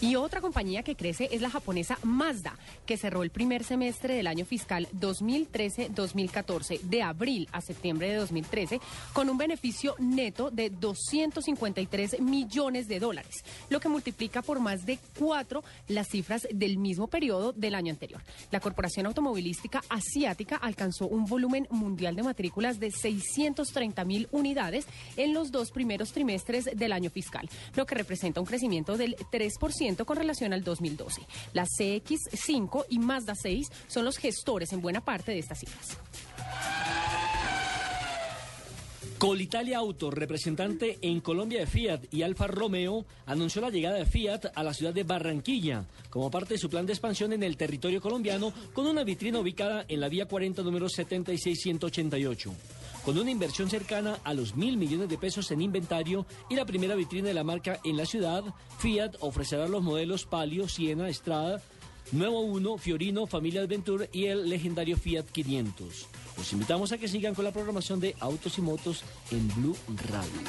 [0.00, 2.56] Y otra compañía que crece es la japonesa Mazda,
[2.86, 8.80] que cerró el primer semestre del año fiscal 2013-2014, de abril a septiembre de 2013,
[9.12, 15.00] con un beneficio neto de 253 millones de dólares, lo que multiplica por más de
[15.18, 18.22] cuatro las cifras del mismo periodo del año anterior.
[18.52, 25.34] La corporación automovilística asiática alcanzó un volumen mundial de matrículas de 630 mil unidades en
[25.34, 30.16] los dos primeros trimestres del año fiscal, lo que representa un crecimiento del 3% con
[30.16, 31.22] relación al 2012.
[31.54, 35.98] La CX5 y Mazda 6 son los gestores en buena parte de estas cifras.
[39.18, 44.52] Colitalia Auto, representante en Colombia de Fiat y Alfa Romeo, anunció la llegada de Fiat
[44.54, 48.00] a la ciudad de Barranquilla como parte de su plan de expansión en el territorio
[48.00, 52.77] colombiano con una vitrina ubicada en la vía 40 número 76188.
[53.08, 56.94] Con una inversión cercana a los mil millones de pesos en inventario y la primera
[56.94, 58.44] vitrina de la marca en la ciudad,
[58.80, 61.62] Fiat ofrecerá los modelos Palio, Siena, Estrada,
[62.12, 66.06] Nuevo 1, Fiorino, Familia Adventure y el legendario Fiat 500.
[66.36, 69.76] Los invitamos a que sigan con la programación de Autos y Motos en Blue
[70.10, 70.42] Radio.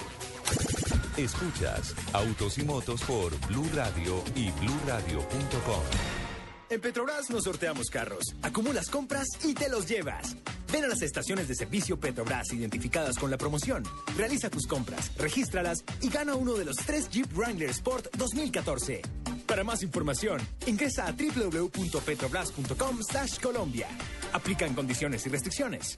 [1.15, 6.28] Escuchas Autos y Motos por Blue Radio y bluradio.com.
[6.69, 10.35] En Petrobras nos sorteamos carros, acumulas compras y te los llevas.
[10.71, 13.81] Ven a las estaciones de servicio Petrobras identificadas con la promoción.
[14.15, 19.01] Realiza tus compras, regístralas y gana uno de los tres Jeep Wrangler Sport 2014.
[19.47, 22.99] Para más información, ingresa a www.petrobras.com
[23.41, 23.87] Colombia.
[24.33, 25.97] Aplican condiciones y restricciones.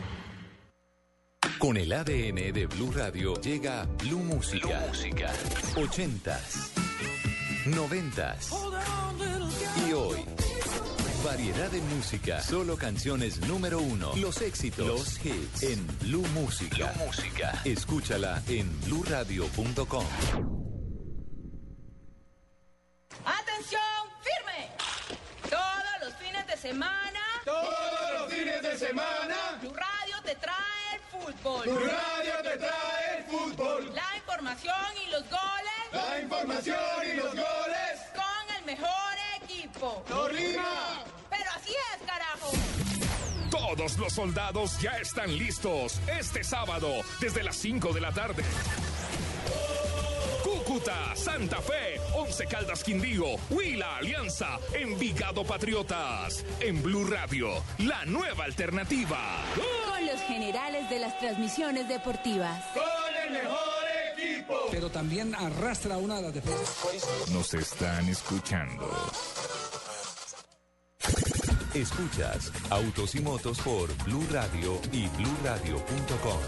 [1.61, 4.83] Con el ADN de Blue Radio llega Blue Música.
[4.87, 5.31] Música.
[5.75, 6.71] 80s,
[7.67, 10.25] 90s y hoy.
[11.23, 16.95] Variedad de música, solo canciones número uno, los éxitos, los hits en Blue Música.
[16.97, 17.61] Música.
[17.63, 20.05] Escúchala en bluradio.com.
[23.23, 23.81] ¡Atención!
[24.23, 24.71] ¡Firme!
[25.47, 27.19] Todos los fines de semana.
[27.45, 29.59] Todos los fines de semana.
[29.61, 30.80] Blue Radio te trae
[31.21, 31.63] fútbol.
[31.63, 33.93] Blue Radio te trae el fútbol.
[33.93, 35.81] La información y los goles.
[35.91, 37.93] La información y los goles.
[38.15, 40.03] Con el mejor equipo.
[40.07, 41.03] ¡Torima!
[41.29, 42.51] Pero así es, carajo.
[43.49, 48.43] Todos los soldados ya están listos este sábado desde las 5 de la tarde.
[50.71, 56.45] Cúcuta, Santa Fe, Once Caldas Quindío, Huila Alianza, Envigado Patriotas.
[56.61, 59.43] En Blue Radio, la nueva alternativa.
[59.53, 62.63] Con los generales de las transmisiones deportivas.
[62.73, 62.83] Con
[63.25, 63.83] el mejor
[64.15, 64.55] equipo.
[64.71, 67.29] Pero también arrastra una de las.
[67.31, 68.89] Nos están escuchando.
[71.73, 76.39] Escuchas Autos y Motos por Blue Radio y BlueRadio.com.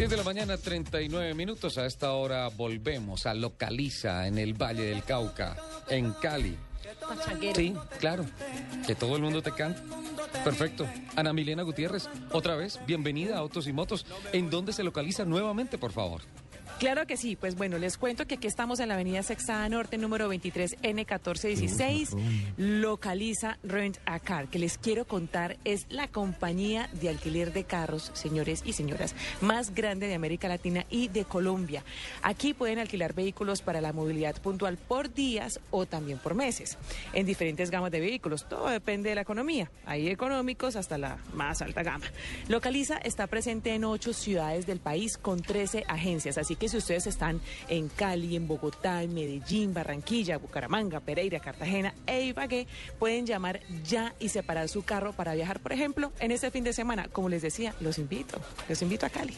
[0.00, 1.76] 10 de la mañana, 39 minutos.
[1.76, 5.58] A esta hora volvemos a Localiza en el Valle del Cauca,
[5.90, 6.56] en Cali.
[7.54, 8.24] Sí, claro.
[8.86, 9.82] Que todo el mundo te canta.
[10.42, 10.88] Perfecto.
[11.16, 14.06] Ana Milena Gutiérrez, otra vez, bienvenida a Autos y Motos.
[14.32, 16.22] ¿En dónde se localiza nuevamente, por favor?
[16.80, 19.98] Claro que sí, pues bueno, les cuento que aquí estamos en la avenida Sextada Norte,
[19.98, 22.16] número 23, N1416,
[22.56, 28.10] localiza Rent a Car, que les quiero contar es la compañía de alquiler de carros,
[28.14, 31.84] señores y señoras, más grande de América Latina y de Colombia.
[32.22, 36.78] Aquí pueden alquilar vehículos para la movilidad puntual por días o también por meses,
[37.12, 41.60] en diferentes gamas de vehículos, todo depende de la economía, hay económicos hasta la más
[41.60, 42.06] alta gama.
[42.48, 47.06] Localiza está presente en ocho ciudades del país con 13 agencias, así que si ustedes
[47.06, 52.66] están en Cali, en Bogotá, en Medellín, Barranquilla, Bucaramanga, Pereira, Cartagena e Ibagué,
[52.98, 56.72] pueden llamar ya y separar su carro para viajar, por ejemplo, en este fin de
[56.72, 57.08] semana.
[57.08, 59.36] Como les decía, los invito, los invito a Cali.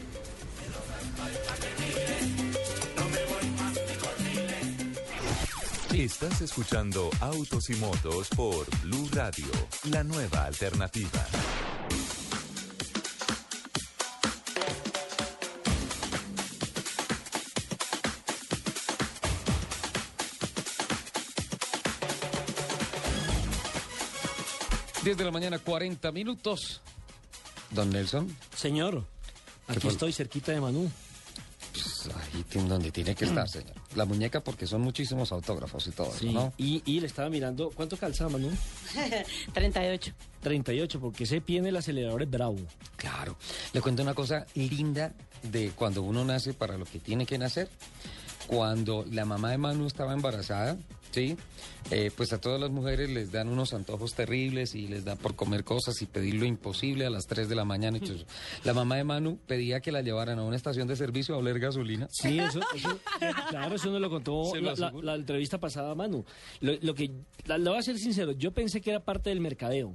[5.95, 9.47] Estás escuchando Autos y Motos por Blue Radio,
[9.91, 11.27] la nueva alternativa.
[25.05, 26.81] Diez de la mañana, 40 minutos.
[27.71, 28.35] Don Nelson.
[28.55, 29.05] Señor,
[29.67, 29.91] aquí fue?
[29.91, 30.91] estoy cerquita de Manu.
[31.73, 33.73] Pues ahí tiene donde tiene que estar, señor.
[33.97, 36.53] La muñeca porque son muchísimos autógrafos y todo Sí, eso, ¿no?
[36.59, 38.51] y, y le estaba mirando, ¿cuánto calza Manu?
[39.55, 40.13] 38.
[40.43, 42.57] 38, porque ese pie en el acelerador es bravo.
[42.97, 43.37] Claro.
[43.73, 47.69] Le cuento una cosa linda de cuando uno nace para lo que tiene que nacer.
[48.47, 50.77] Cuando la mamá de Manu estaba embarazada,
[51.13, 51.37] ¿sí?
[51.91, 55.35] Eh, pues a todas las mujeres les dan unos antojos terribles y les da por
[55.37, 57.99] comer cosas y pedir lo imposible a las 3 de la mañana.
[58.03, 58.15] eso.
[58.65, 61.59] La mamá de Manu pedía que la llevaran a una estación de servicio a oler
[61.59, 62.09] gasolina.
[62.11, 62.99] Sí, eso, eso-
[63.51, 65.07] claro, eso nos lo contó lo la, la- aseguro.
[65.07, 66.25] la entrevista pasada, Manu.
[66.61, 67.11] Lo, lo que,
[67.45, 69.95] la, le voy a ser sincero, yo pensé que era parte del mercadeo.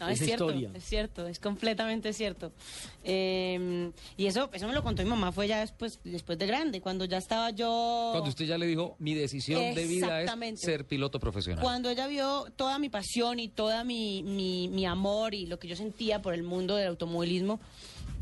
[0.00, 0.70] No, es cierto, historia.
[0.74, 2.52] es cierto, es completamente cierto.
[3.04, 6.80] Eh, y eso, eso me lo contó mi mamá, fue ya después, después de grande,
[6.80, 8.10] cuando ya estaba yo...
[8.12, 11.62] Cuando usted ya le dijo, mi decisión de vida es ser piloto profesional.
[11.62, 15.66] Cuando ella vio toda mi pasión y toda mi, mi, mi amor y lo que
[15.66, 17.58] yo sentía por el mundo del automovilismo,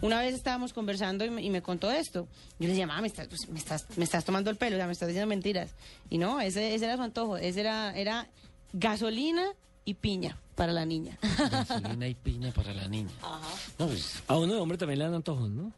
[0.00, 2.28] una vez estábamos conversando y me, y me contó esto.
[2.58, 4.86] Yo le decía, mamá, me estás, pues, me, estás, me estás tomando el pelo, sea,
[4.86, 5.70] me estás diciendo mentiras.
[6.10, 8.28] Y no, ese, ese era su antojo, ese era, era
[8.72, 9.52] gasolina
[9.86, 11.16] y piña para la niña.
[11.50, 13.12] Gasolina y piña para la niña.
[13.78, 15.72] No, pues, A uno de hombre también le dan antojos, ¿no?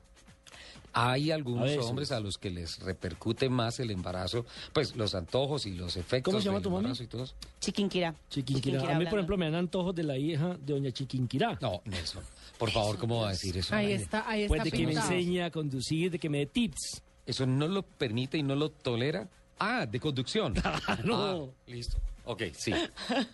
[0.95, 1.85] Hay A algunos veces.
[1.85, 6.33] hombres a los que les repercute más el embarazo, pues los antojos y los efectos
[6.33, 7.35] ¿Cómo se llama tu y todo eso.
[7.61, 8.15] Chiquinquirá.
[8.31, 8.79] Chiquinquirá.
[8.79, 9.11] A mí, hablando.
[9.11, 11.59] por ejemplo, me dan antojos de la hija de doña Chiquinquirá.
[11.61, 12.25] No, Nelson,
[12.59, 13.75] por favor, ¿cómo va a decir eso?
[13.75, 16.47] Ahí está, ahí está Pues de que me enseñe a conducir, de que me dé
[16.47, 17.03] tips.
[17.27, 19.29] ¿Eso no lo permite y no lo tolera?
[19.59, 20.55] Ah, de conducción.
[21.03, 21.53] Claro.
[21.53, 21.99] Ah, listo.
[22.31, 22.73] Ok, sí.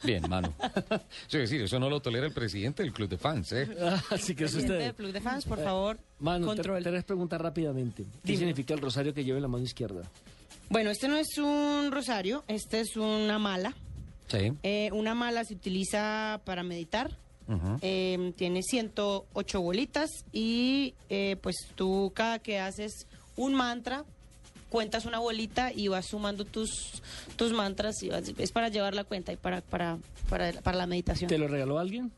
[0.04, 0.52] Bien, Manu.
[1.26, 3.68] Es decir, eso no lo tolera el presidente del club de fans, ¿eh?
[4.10, 4.78] Así que eso Presidente usted.
[4.78, 6.82] del Club de Fans, por favor, Manu, te, control.
[6.84, 8.04] te les preguntar rápidamente.
[8.04, 8.38] ¿Qué Dime.
[8.38, 10.02] significa el rosario que lleva en la mano izquierda?
[10.70, 13.74] Bueno, este no es un rosario, este es una mala.
[14.28, 14.52] Sí.
[14.62, 17.10] Eh, una mala se utiliza para meditar.
[17.48, 17.78] Ujú.
[17.82, 24.04] Eh, tiene 108 bolitas y eh, pues tú cada que haces un mantra
[24.74, 26.68] cuentas una bolita y vas sumando tus
[27.36, 30.86] tus mantras y vas- es para llevar la cuenta y para para para, para la
[30.88, 31.28] meditación.
[31.28, 32.10] ¿Te lo regaló alguien?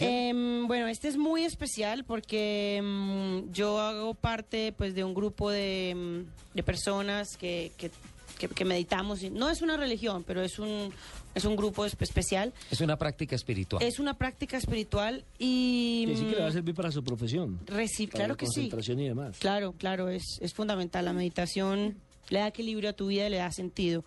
[0.00, 5.50] Em, bueno, este es muy especial porque em, yo hago parte pues de un grupo
[5.50, 7.90] de, em, de personas que, que,
[8.38, 9.22] que- que meditamos.
[9.30, 10.92] No es una religión, pero es un,
[11.34, 12.52] es un grupo espe- especial.
[12.70, 13.82] Es una práctica espiritual.
[13.82, 16.04] Es una práctica espiritual y...
[16.06, 17.60] Quiere decir que le va a mm, servir para su profesión.
[17.66, 18.52] reci- para claro la que sí.
[18.54, 19.36] concentración y demás.
[19.38, 21.04] Claro, claro, es, es fundamental.
[21.04, 21.96] La meditación
[22.30, 24.04] le da equilibrio a tu vida y le da sentido.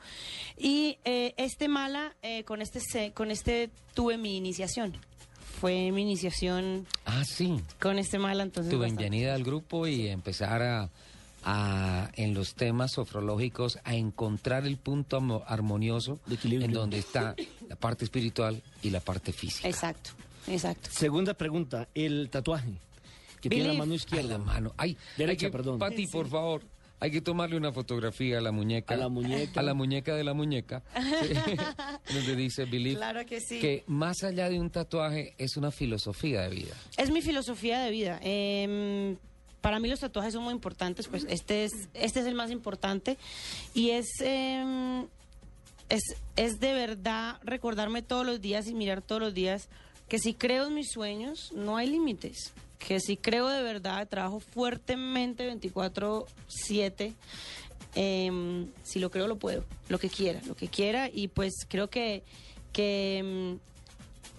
[0.58, 4.94] Y eh, este mala, eh, con, este se- con este tuve mi iniciación.
[5.60, 7.56] Fue mi iniciación Ah, sí.
[7.80, 8.72] con este mala, entonces...
[8.72, 10.90] Tu bienvenida al grupo y empezar a,
[11.44, 17.36] a, en los temas sofrológicos, a encontrar el punto armonioso en donde está
[17.68, 19.68] la parte espiritual y la parte física.
[19.68, 20.12] Exacto,
[20.48, 20.90] exacto.
[20.92, 22.74] Segunda pregunta, el tatuaje
[23.42, 24.36] que tiene la mano izquierda.
[24.36, 24.74] Ay, la mano.
[24.78, 25.80] Ay, Derecha, hay que- perdón.
[25.80, 26.64] Pati, por favor.
[27.00, 28.96] Hay que tomarle una fotografía a la muñeca.
[28.96, 29.60] A la muñeca.
[29.60, 30.82] A la muñeca de la muñeca.
[32.12, 32.96] donde dice Believe.
[32.98, 33.60] Claro que sí.
[33.60, 36.76] Que más allá de un tatuaje es una filosofía de vida.
[36.98, 38.20] Es mi filosofía de vida.
[38.24, 39.16] Em,
[39.62, 43.18] para mí los tatuajes son muy importantes, pues este es, este es el más importante.
[43.74, 45.08] Y es, em,
[45.90, 46.02] es,
[46.36, 49.68] es de verdad recordarme todos los días y mirar todos los días
[50.08, 52.54] que si creo en mis sueños, no hay límites.
[52.80, 57.14] Que si creo de verdad, trabajo fuertemente 24-7.
[57.96, 59.66] em, si lo creo, lo puedo.
[59.90, 61.10] Lo que quiera, lo que quiera.
[61.12, 62.22] Y pues creo que,
[62.72, 63.60] que em,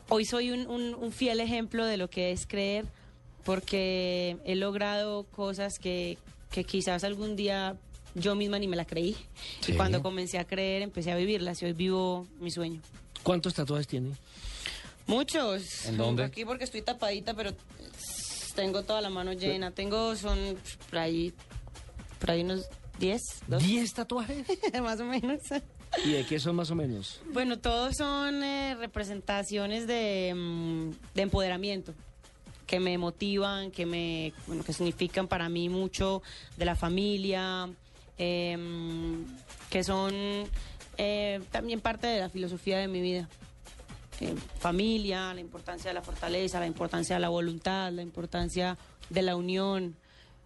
[0.09, 2.87] hoy soy un, un- un fiel ejemplo de lo que es creer,
[3.49, 6.19] porque he logrado cosas que,
[6.51, 7.79] que quizás algún día
[8.15, 9.17] yo misma ni me la creí.
[9.61, 9.73] Sí.
[9.73, 11.55] Y cuando comencé a creer, empecé a vivirla.
[11.59, 12.83] Y hoy vivo mi sueño.
[13.23, 14.11] ¿Cuántos tatuajes tiene?
[15.07, 15.87] Muchos.
[15.87, 16.25] ¿En dónde?
[16.25, 17.55] Aquí porque estoy tapadita, pero
[18.55, 19.71] tengo toda la mano llena.
[19.71, 20.39] Tengo, son
[20.91, 21.33] por ahí,
[22.19, 22.67] por ahí unos
[22.99, 23.23] 10.
[23.49, 24.45] ¿10 tatuajes?
[24.83, 25.41] Más o menos.
[26.05, 27.23] ¿Y de qué son más o menos?
[27.33, 31.95] Bueno, todos son eh, representaciones de, mm, de empoderamiento
[32.69, 36.23] que me motivan, que me bueno, que significan para mí mucho
[36.59, 37.69] de la familia,
[38.19, 39.25] em,
[39.71, 40.13] que son
[40.99, 43.29] eh, también parte de la filosofía de mi vida.
[44.59, 48.77] Familia, la importancia de la fortaleza, la importancia de la voluntad, la importancia
[49.09, 49.97] de la unión,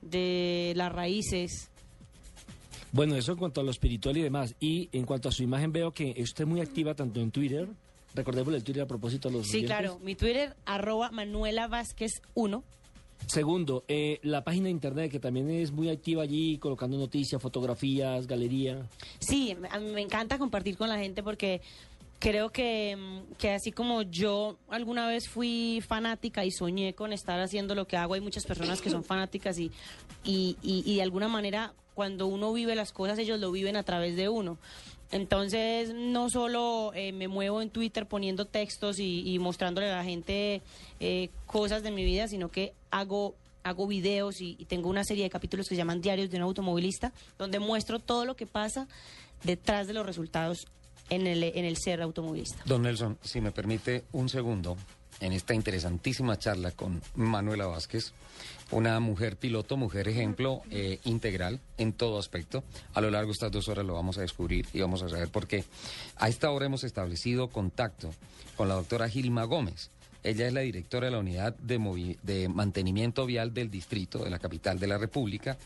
[0.01, 1.70] de las raíces.
[2.93, 4.55] Bueno, eso en cuanto a lo espiritual y demás.
[4.61, 7.68] Y en cuanto a su imagen, veo que usted es muy activa tanto en Twitter.
[8.15, 9.77] Recordemos el Twitter a propósito de los Sí, oyentes.
[9.77, 9.99] claro.
[10.03, 12.63] Mi Twitter, arroba Manuela Vázquez 1.
[13.27, 18.27] Segundo, eh, la página de internet que también es muy activa allí, colocando noticias, fotografías,
[18.27, 18.87] galería.
[19.21, 21.61] Sí, a mí me encanta compartir con la gente porque
[22.19, 27.41] creo que, mm, que así como yo alguna vez fui fanática y soñé con estar
[27.41, 29.71] haciendo lo que hago, hay muchas personas que son fanáticas y,
[30.25, 33.83] y, y- y de alguna manera cuando uno vive las cosas, ellos lo viven a
[33.85, 34.57] través de uno.
[35.13, 40.05] Entonces, no solo eh, me muevo en Twitter poniendo textos y, y mostrándole a la
[40.05, 40.63] gente
[41.01, 45.31] eh, cosas de mi vida, sino que hago hago videos y, tengo una serie de
[45.31, 48.89] capítulos que se llaman Diarios de un automovilista, donde muestro todo lo que pasa
[49.45, 50.67] detrás de los resultados
[51.11, 52.63] en el, en el ser automovilista.
[52.65, 54.77] Don Nelson, si me permite un segundo,
[55.23, 58.12] en esta interesantísima charla con Manuela Vázquez,
[58.70, 62.64] una mujer piloto, mujer ejemplo eh, integral en todo aspecto.
[62.95, 65.29] A lo largo de estas dos horas lo vamos a descubrir y vamos a saber
[65.29, 65.64] por qué.
[66.16, 68.11] A esta hora hemos establecido contacto
[68.57, 69.91] con la doctora Gilma Gómez.
[70.25, 74.31] Ella es la directora de la unidad de, movi- de mantenimiento vial del distrito de
[74.31, 75.57] la capital de la República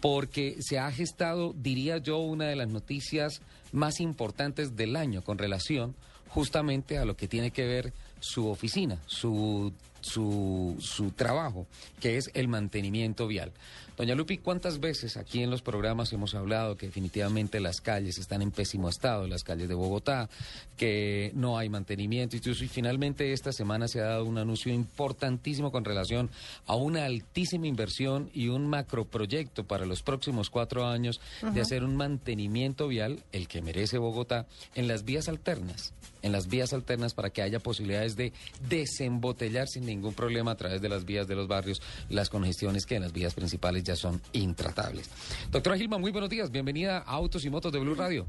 [0.00, 3.42] porque se ha gestado, diría yo, una de las noticias
[3.72, 5.96] más importantes del año con relación
[6.28, 11.66] justamente a lo que tiene que ver su oficina, su, su, su trabajo,
[12.00, 13.52] que es el mantenimiento vial.
[13.98, 18.42] Doña Lupi, ¿cuántas veces aquí en los programas hemos hablado que definitivamente las calles están
[18.42, 20.30] en pésimo estado, las calles de Bogotá,
[20.76, 25.84] que no hay mantenimiento y finalmente esta semana se ha dado un anuncio importantísimo con
[25.84, 26.30] relación
[26.66, 31.20] a una altísima inversión y un macroproyecto para los próximos cuatro años
[31.52, 34.46] de hacer un mantenimiento vial, el que merece Bogotá,
[34.76, 35.92] en las vías alternas,
[36.22, 38.32] en las vías alternas para que haya posibilidades de
[38.68, 42.94] desembotellar sin ningún problema a través de las vías de los barrios las congestiones que
[42.94, 45.10] en las vías principales son intratables.
[45.50, 48.26] Doctora Gilma, muy buenos días, bienvenida a Autos y Motos de Blue Radio.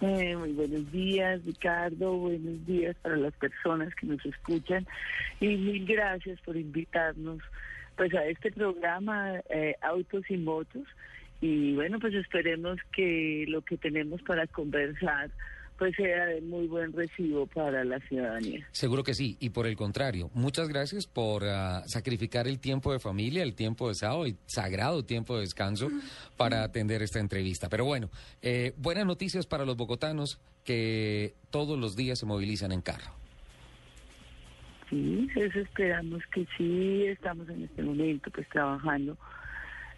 [0.00, 2.12] Eh, muy buenos días, Ricardo.
[2.16, 4.86] Buenos días para las personas que nos escuchan.
[5.40, 7.40] Y mil gracias por invitarnos
[7.96, 10.86] pues a este programa eh, Autos y Motos.
[11.40, 15.30] Y bueno, pues esperemos que lo que tenemos para conversar
[15.78, 18.66] pues sea de muy buen recibo para la ciudadanía.
[18.72, 22.98] Seguro que sí, y por el contrario, muchas gracias por ah, sacrificar el tiempo de
[22.98, 25.88] familia, el tiempo de sábado y sagrado tiempo de descanso
[26.36, 27.68] para atender esta entrevista.
[27.68, 28.10] Pero bueno,
[28.42, 33.12] eh, buenas noticias para los bogotanos que todos los días se movilizan en carro.
[34.90, 37.04] Sí, eso esperamos que sí.
[37.06, 39.16] Estamos en este momento pues trabajando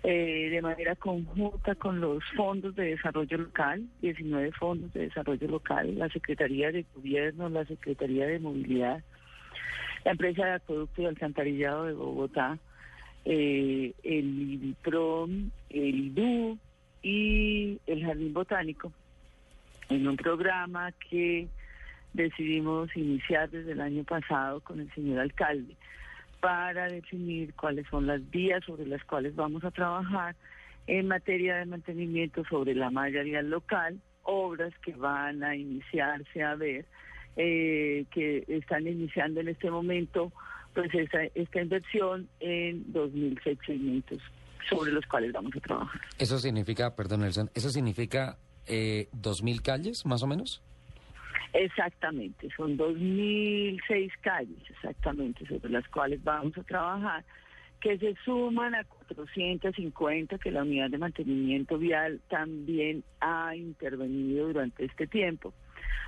[0.03, 5.99] eh, de manera conjunta con los fondos de desarrollo local, 19 fondos de desarrollo local,
[5.99, 9.03] la Secretaría de Gobierno, la Secretaría de Movilidad,
[10.05, 12.59] la empresa de acueducto y alcantarillado de Bogotá,
[13.27, 16.59] eh, el IBIPROM, el IDU
[17.03, 18.93] y el Jardín Botánico,
[19.91, 21.47] en un programa que
[22.15, 25.77] decidimos iniciar desde el año pasado con el señor alcalde
[26.41, 30.35] para definir cuáles son las vías sobre las cuales vamos a trabajar
[30.87, 36.55] en materia de mantenimiento sobre la malla vial local, obras que van a iniciarse a
[36.55, 36.87] ver,
[37.37, 40.33] eh, que están iniciando en este momento
[40.75, 44.21] pues esta, esta inversión en 2.600
[44.69, 46.01] sobre los cuales vamos a trabajar.
[46.19, 50.63] Eso significa, perdón Nelson, eso significa eh, 2.000 calles más o menos.
[51.53, 57.25] Exactamente, son 2.006 calles exactamente sobre las cuales vamos a trabajar,
[57.81, 64.85] que se suman a 450 que la unidad de mantenimiento vial también ha intervenido durante
[64.85, 65.53] este tiempo,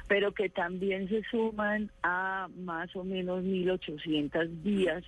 [0.07, 5.03] pero que también se suman a más o menos 1.800 vías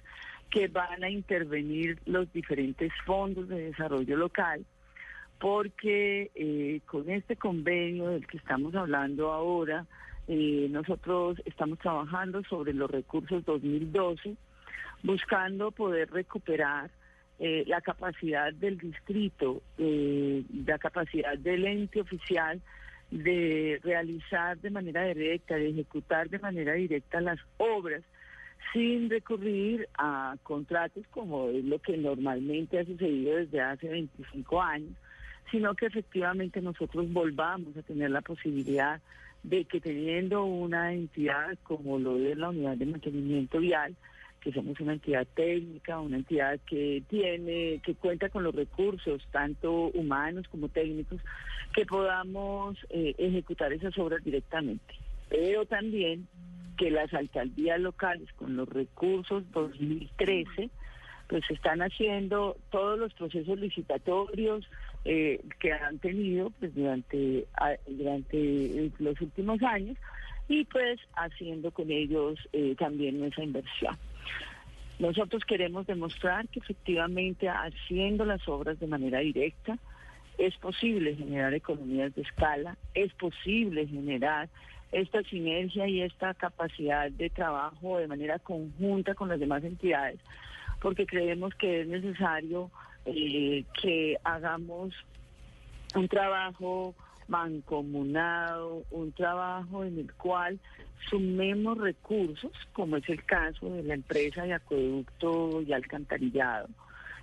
[0.51, 4.65] que van a intervenir los diferentes fondos de desarrollo local
[5.39, 9.87] porque eh, con este convenio del que estamos hablando ahora,
[10.27, 14.37] eh, nosotros estamos trabajando sobre los recursos 2012,
[15.03, 16.91] buscando poder recuperar
[17.39, 22.61] eh, la capacidad del distrito, eh, la capacidad del ente oficial
[23.11, 28.03] de realizar de manera directa, de ejecutar de manera directa las obras
[28.73, 34.93] sin recurrir a contratos como es lo que normalmente ha sucedido desde hace 25 años,
[35.51, 39.01] sino que efectivamente nosotros volvamos a tener la posibilidad
[39.45, 43.95] de que teniendo una entidad como lo es la unidad de mantenimiento vial,
[44.41, 49.91] que somos una entidad técnica, una entidad que tiene, que cuenta con los recursos, tanto
[49.91, 51.21] humanos como técnicos,
[51.75, 54.95] que podamos eh, ejecutar esas obras directamente.
[55.29, 56.27] Pero también
[56.77, 60.71] que las alcaldías locales con los recursos 2013
[61.29, 64.69] pues están haciendo todos los procesos licitatorios
[65.05, 67.47] eh, que han tenido pues durante
[67.87, 69.97] durante los últimos años
[70.49, 73.97] y pues haciendo con ellos eh, también esa inversión.
[74.99, 79.77] Nosotros queremos demostrar que efectivamente haciendo las obras de manera directa
[80.39, 84.49] es posible generar economías de escala, es posible generar
[84.93, 90.21] esta sinergia y esta capacidad de trabajo de manera conjunta con las demás entidades,
[90.81, 92.71] porque creemos que es necesario
[93.07, 94.95] eh, que hagamos
[95.95, 96.95] un trabajo
[97.29, 100.59] mancomunado, un trabajo en el cual
[101.09, 106.69] sumemos recursos, como es el caso de la empresa de acueducto y alcantarillado,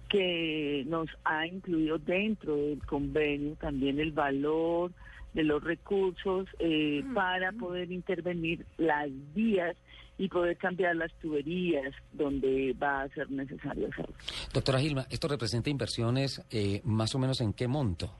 [0.09, 4.91] que nos ha incluido dentro del convenio también el valor
[5.33, 9.75] de los recursos eh, para poder intervenir las vías
[10.21, 14.13] y poder cambiar las tuberías donde va a ser necesario hacerlo.
[14.53, 18.13] Doctora Gilma, ¿esto representa inversiones eh, más o menos en qué monto?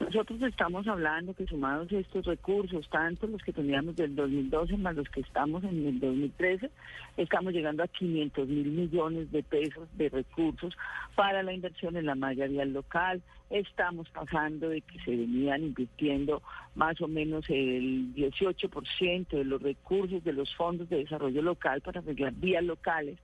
[0.00, 5.08] Nosotros estamos hablando que sumados estos recursos, tanto los que teníamos del 2012 más los
[5.08, 6.70] que estamos en el 2013,
[7.16, 10.76] estamos llegando a 500 mil millones de pesos de recursos
[11.16, 13.20] para la inversión en la malla vial local.
[13.50, 16.42] Estamos pasando de que se venían invirtiendo
[16.76, 22.00] más o menos el 18% de los recursos de los fondos de desarrollo local para
[22.00, 23.18] arreglar vías locales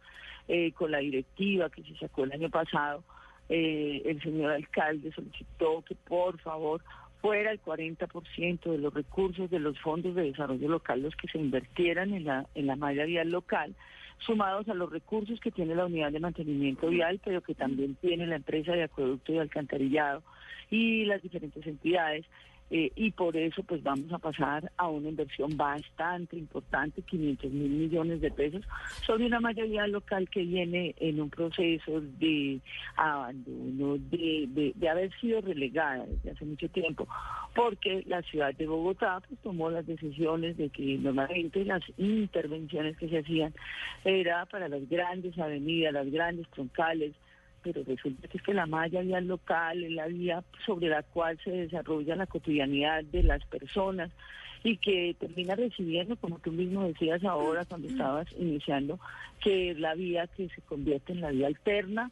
[0.48, 3.04] eh, con la directiva que se sacó el año pasado
[3.48, 6.82] eh, el señor alcalde solicitó que por favor
[7.20, 11.38] fuera el 40% de los recursos de los fondos de desarrollo local los que se
[11.38, 13.74] invirtieran en la, en la malla vial local,
[14.18, 18.26] sumados a los recursos que tiene la unidad de mantenimiento vial, pero que también tiene
[18.26, 20.22] la empresa de acueducto y alcantarillado
[20.70, 22.26] y las diferentes entidades.
[22.70, 27.70] Eh, y por eso pues vamos a pasar a una inversión bastante importante, 500 mil
[27.70, 28.64] millones de pesos,
[29.06, 32.60] sobre una mayoría local que viene en un proceso de
[32.96, 37.06] abandono, de, haber sido relegada desde hace mucho tiempo,
[37.54, 43.08] porque la ciudad de Bogotá pues, tomó las decisiones de que normalmente las intervenciones que
[43.08, 43.54] se hacían
[44.04, 47.14] era para las grandes avenidas, las grandes troncales,
[47.64, 51.38] pero resulta que es que la malla vial local es la vía sobre la cual
[51.42, 54.10] se desarrolla la cotidianidad de las personas
[54.62, 59.00] y que termina recibiendo, como tú mismo decías ahora cuando estabas iniciando,
[59.40, 62.10] que es la vía que se convierte en la vía alterna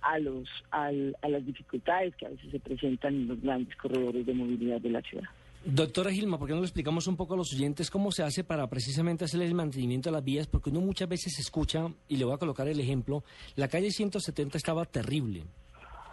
[0.00, 4.34] a los a las dificultades que a veces se presentan en los grandes corredores de
[4.34, 5.28] movilidad de la ciudad.
[5.66, 8.44] Doctora Gilma, ¿por qué no le explicamos un poco a los oyentes cómo se hace
[8.44, 10.46] para precisamente hacer el mantenimiento de las vías?
[10.46, 13.24] Porque uno muchas veces escucha, y le voy a colocar el ejemplo,
[13.56, 15.44] la calle 170 estaba terrible.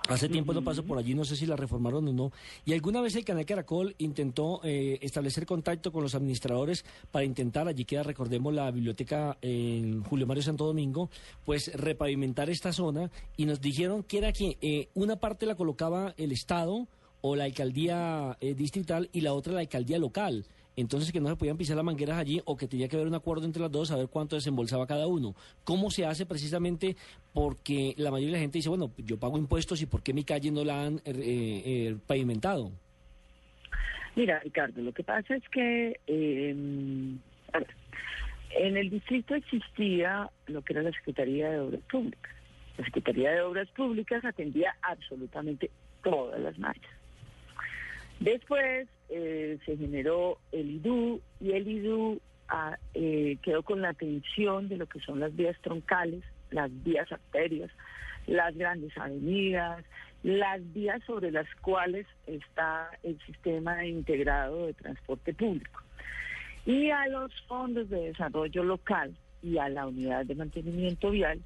[0.07, 2.31] Hace tiempo no paso por allí, no sé si la reformaron o no.
[2.65, 7.67] Y alguna vez el canal Caracol intentó eh, establecer contacto con los administradores para intentar,
[7.67, 11.09] allí queda, recordemos, la biblioteca en Julio Mario Santo Domingo,
[11.45, 16.13] pues repavimentar esta zona y nos dijeron que era que eh, una parte la colocaba
[16.17, 16.87] el Estado,
[17.21, 20.45] o la alcaldía eh, distrital y la otra la alcaldía local.
[20.75, 23.15] Entonces que no se podían pisar las mangueras allí o que tenía que haber un
[23.15, 25.35] acuerdo entre las dos a ver cuánto desembolsaba cada uno.
[25.63, 26.95] ¿Cómo se hace precisamente?
[27.33, 30.23] Porque la mayoría de la gente dice, bueno, yo pago impuestos y ¿por qué mi
[30.23, 32.71] calle no la han eh, eh, pavimentado?
[34.15, 37.17] Mira, Ricardo, lo que pasa es que em,
[38.51, 42.31] en el distrito existía lo que era la Secretaría de Obras Públicas.
[42.77, 45.69] La Secretaría de Obras Públicas atendía absolutamente
[46.01, 47.00] todas las marchas.
[48.21, 54.69] Después eh, se generó el IDU y el IDU ah, eh, quedó con la atención
[54.69, 57.71] de lo que son las vías troncales, las vías arterias,
[58.27, 59.83] las grandes avenidas,
[60.21, 65.81] las vías sobre las cuales está el sistema integrado de transporte público.
[66.67, 71.41] Y a los fondos de desarrollo local y a la unidad de mantenimiento vial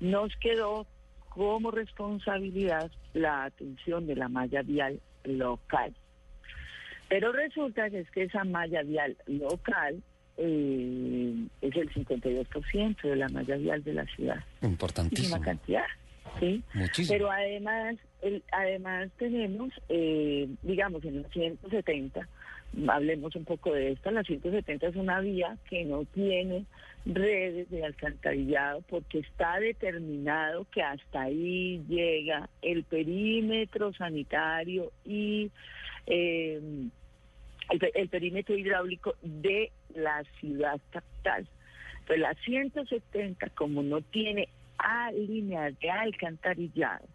[0.00, 0.88] nos quedó
[1.28, 5.94] como responsabilidad la atención de la malla vial local.
[7.08, 10.02] Pero resulta que es que esa malla vial local
[10.38, 14.36] eh, es el 52% de la malla vial de la ciudad.
[14.62, 15.84] Importantísima cantidad.
[16.40, 16.62] ¿sí?
[16.74, 17.16] Muchísimo.
[17.16, 22.28] Pero además, el- además tenemos, eh, digamos, en la 170,
[22.88, 26.64] hablemos un poco de esta, la 170 es una vía que no tiene
[27.06, 35.50] redes de alcantarillado porque está determinado que hasta ahí llega el perímetro sanitario y
[36.06, 36.60] eh,
[37.70, 41.46] el, pe- el perímetro hidráulico de la ciudad capital.
[42.06, 44.48] Pues la 170, como no tiene
[44.78, 47.06] a de alcantarillado,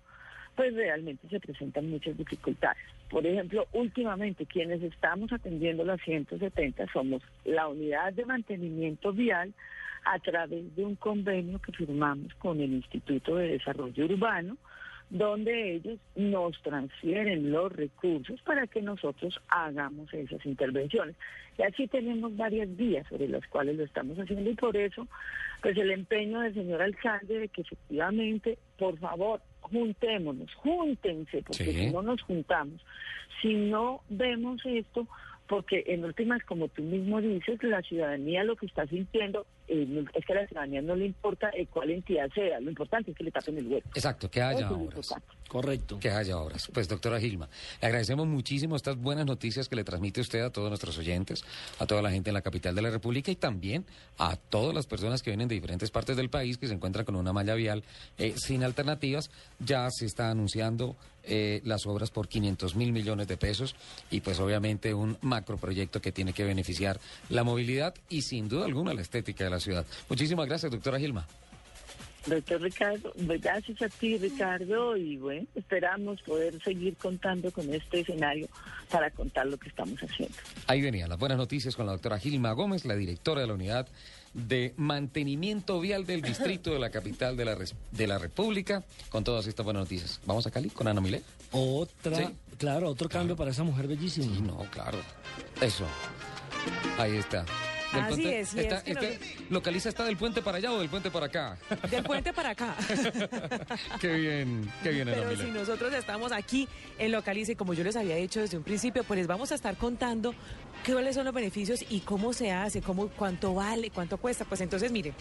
[0.56, 2.84] pues realmente se presentan muchas dificultades.
[3.12, 9.54] Por ejemplo, últimamente quienes estamos atendiendo la 170 somos la unidad de mantenimiento vial
[10.06, 14.58] a través de un convenio que firmamos con el Instituto de Desarrollo Urbano,
[15.10, 21.18] donde ellos nos transfieren los recursos para que nosotros hagamos esas intervenciones.
[21.58, 25.06] Y así tenemos varias vías sobre las cuales lo estamos haciendo y por eso,
[25.62, 31.74] pues el empeño del señor alcalde de que efectivamente, por favor, juntémonos, júntense, porque Sí.
[31.74, 32.82] si no nos juntamos,
[33.42, 35.08] si no vemos esto,
[35.48, 40.26] porque en últimas, como tú mismo dices, la ciudadanía lo que está sintiendo eh, es
[40.26, 43.24] que a la ciudadanía no le importa eh, cuál entidad sea, lo importante es que
[43.24, 43.88] le tapen el hueco.
[43.96, 45.14] Exacto, que haya Eso obras.
[45.48, 45.98] Correcto.
[46.00, 46.70] Que haya obras.
[46.74, 47.48] Pues, doctora Gilma,
[47.82, 51.46] le agradecemos muchísimo estas buenas noticias que le transmite usted a todos nuestros oyentes,
[51.80, 53.86] a toda la gente en la capital de la República y también
[54.18, 57.16] a todas las personas que vienen de diferentes partes del país que se encuentran con
[57.16, 57.84] una malla vial
[58.18, 59.32] eh, sin alternativas.
[59.60, 63.76] Ya se está anunciando eh, las obras por 500 mil millones de pesos
[64.10, 67.00] y pues obviamente un macroproyecto que tiene que beneficiar
[67.30, 69.86] la movilidad y sin duda alguna la estética de la ciudad.
[70.10, 71.26] Muchísimas gracias, doctora Gilma.
[72.28, 78.02] Doctor Ricardo, pues, gracias a ti, Ricardo, y bueno, esperamos poder seguir contando con este
[78.02, 78.48] escenario
[78.92, 80.36] para contar lo que estamos haciendo.
[80.68, 83.88] Ahí venían las buenas noticias con la doctora Gilma Gómez, la directora de la unidad
[84.36, 89.24] de mantenimiento vial del distrito de la capital de la, res- de la República, con
[89.24, 90.22] todas estas buenas noticias.
[90.28, 91.24] ¿Vamos a Cali con Ana Milé?
[91.52, 92.24] Otra, Sí.
[92.60, 94.28] claro, otro cambio para esa mujer bellísima.
[94.28, 95.00] Sí, no, claro.
[95.60, 95.88] Eso.
[97.00, 97.46] Ahí está.
[97.92, 100.72] Del Así puente- es, y está- es que está- ¿Localiza está del puente para allá
[100.72, 101.58] o del puente para acá?
[101.90, 102.76] Del puente para acá.
[104.00, 106.68] qué bien, qué bien, Pero si nosotros estamos aquí
[106.98, 109.56] en Localiza y como yo les había dicho desde un principio, pues les vamos a
[109.56, 110.34] estar contando
[110.86, 114.46] cuáles son los beneficios y cómo se hace, cómo, cuánto vale, cuánto cuesta.
[114.46, 115.14] Pues entonces, mire,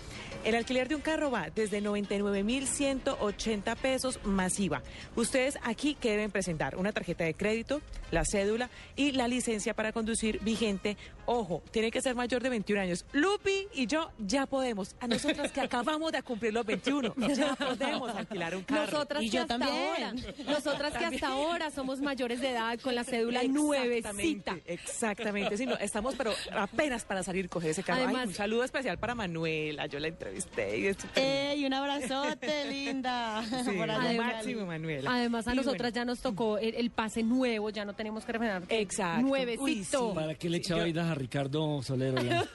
[0.45, 4.83] el alquiler de un carro va desde 99.180 pesos masiva.
[5.17, 7.81] Ustedes aquí que deben presentar una tarjeta de crédito,
[8.11, 10.97] la cédula y la licencia para conducir vigente.
[11.27, 13.05] Ojo, tiene que ser mayor de 21 años.
[13.13, 14.97] Lupi y yo ya podemos.
[15.01, 18.87] A nosotras que acabamos de cumplir los 21, ya podemos alquilar un carro.
[18.87, 19.77] Nosotras Y que yo hasta también.
[19.77, 20.13] ahora,
[20.47, 24.59] nosotras que hasta ahora somos mayores de edad con la cédula nuevecita.
[24.67, 27.99] Exactamente, Sí, no, estamos pero apenas para salir coger ese carro.
[28.01, 32.65] Ay, Además- un saludo especial para Manuela, yo la entrevisté y es ¡Ey, un abrazote,
[32.71, 33.43] linda!
[33.65, 34.67] Sí, Por allá en máximo.
[34.67, 35.11] Manuela.
[35.13, 38.25] Además a Y nosotras bueno, ya nos tocó el, el pase nuevo, ya no tenemos
[38.25, 38.63] que refrenar.
[38.69, 39.23] Exacto.
[39.27, 39.63] Nuevecito.
[39.63, 40.15] Uy, sí.
[40.15, 42.23] ¿Para qué le Sí, echaba yo- vainas a Ricardo Solero?
[42.23, 42.45] ya?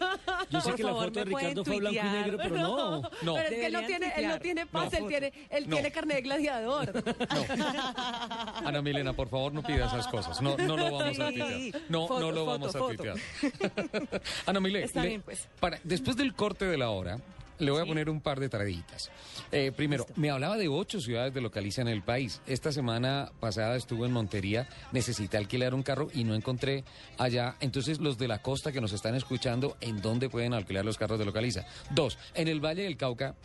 [0.50, 3.02] Yo sé Por que la favor, foto de Ricardo fue blanco y negro, pero no.
[3.02, 3.34] No.
[3.34, 5.06] Pero es que él no tiene, él no tiene pase, No.
[5.06, 5.76] él tiene, él No.
[5.76, 7.04] tiene carnet de gladiador.
[8.64, 10.42] Ana Milena, por favor, no pida esas cosas.
[10.42, 11.36] No, no lo vamos a Sí.
[11.40, 11.82] tuitear.
[11.90, 12.80] No, Foto, no lo foto, vamos a
[14.46, 15.48] Ana Milé, Está le- bien, pues.
[15.60, 17.18] para, después del corte de la hora,
[17.58, 19.10] le voy a poner un par de tareitas.
[19.52, 22.42] Eh, primero, me hablaba de ocho ciudades de localiza en el país.
[22.48, 26.84] Esta semana pasada estuve en Montería, necesité alquilar un carro y no encontré
[27.18, 27.56] allá.
[27.62, 31.18] Entonces, los de la costa que nos están escuchando, ¿en dónde pueden alquilar los carros
[31.18, 31.66] de localiza?
[31.92, 33.36] Dos, en el Valle del Cauca,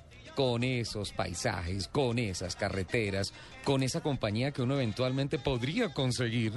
[0.40, 6.54] con esos paisajes, con esas carreteras, con esa compañía que uno eventualmente podría conseguir.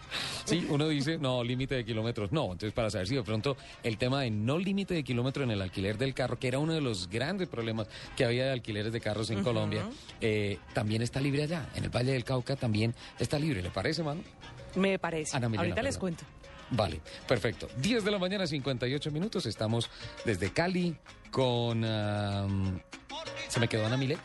[0.46, 2.44] sí, uno dice, no, límite de kilómetros, no.
[2.44, 5.60] Entonces, para saber si de pronto el tema de no límite de kilómetros en el
[5.60, 9.02] alquiler del carro, que era uno de los grandes problemas que había de alquileres de
[9.02, 9.86] carros en Colombia,
[10.22, 11.68] eh, también está libre allá.
[11.74, 13.62] En el Valle del Cauca también está libre.
[13.62, 14.22] ¿Le parece, mano?
[14.76, 15.36] Me parece.
[15.36, 16.24] Ana Milena, Ahorita les cuento.
[16.70, 17.68] Vale, perfecto.
[17.78, 19.46] 10 de la mañana, 58 minutos.
[19.46, 19.90] Estamos
[20.24, 20.96] desde Cali
[21.30, 21.84] con...
[21.84, 22.80] am,
[23.48, 24.18] ¿Se me quedó Ana Milé?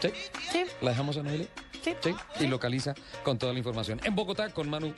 [0.00, 0.08] ¿Sí?
[0.50, 0.64] Sí.
[0.80, 1.48] ¿La dejamos a Ana Milé?
[1.82, 2.14] Sí.
[2.40, 2.94] Y localiza
[3.24, 4.00] con toda la información.
[4.04, 4.94] En Bogotá con Manu.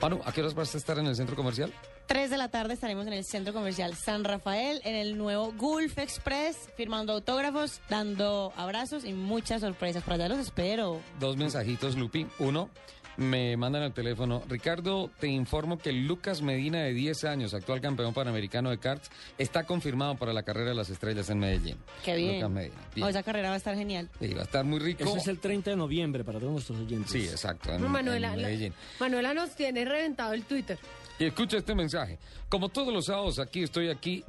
[0.00, 1.72] Manu, ¿a qué horas vas a estar en el centro comercial?
[2.06, 5.98] 3 de la tarde estaremos en el Centro Comercial San Rafael, en el nuevo Gulf
[5.98, 10.04] Express, firmando autógrafos, dando abrazos y muchas sorpresas.
[10.04, 11.00] Por allá los espero.
[11.18, 12.26] Dos mensajitos, Lupi.
[12.38, 12.70] Uno,
[13.16, 14.42] me mandan al teléfono.
[14.48, 19.64] Ricardo, te informo que Lucas Medina, de 10 años, actual campeón panamericano de karts, está
[19.64, 21.76] confirmado para la carrera de las estrellas en Medellín.
[22.04, 22.34] Qué bien.
[22.36, 22.74] Lucas Medina.
[22.94, 23.06] Bien.
[23.06, 24.08] Oh, esa carrera va a estar genial.
[24.20, 25.04] Sí, va a estar muy rico.
[25.04, 27.10] Eso es el 30 de noviembre para todos nuestros oyentes.
[27.12, 27.72] Sí, exacto.
[27.72, 28.74] en- Manuela, en la- Medellín.
[29.00, 30.78] Manuela nos tiene reventado el Twitter.
[31.18, 32.18] Y escucha este mensaje.
[32.48, 34.22] Como todos los sábados aquí, estoy aquí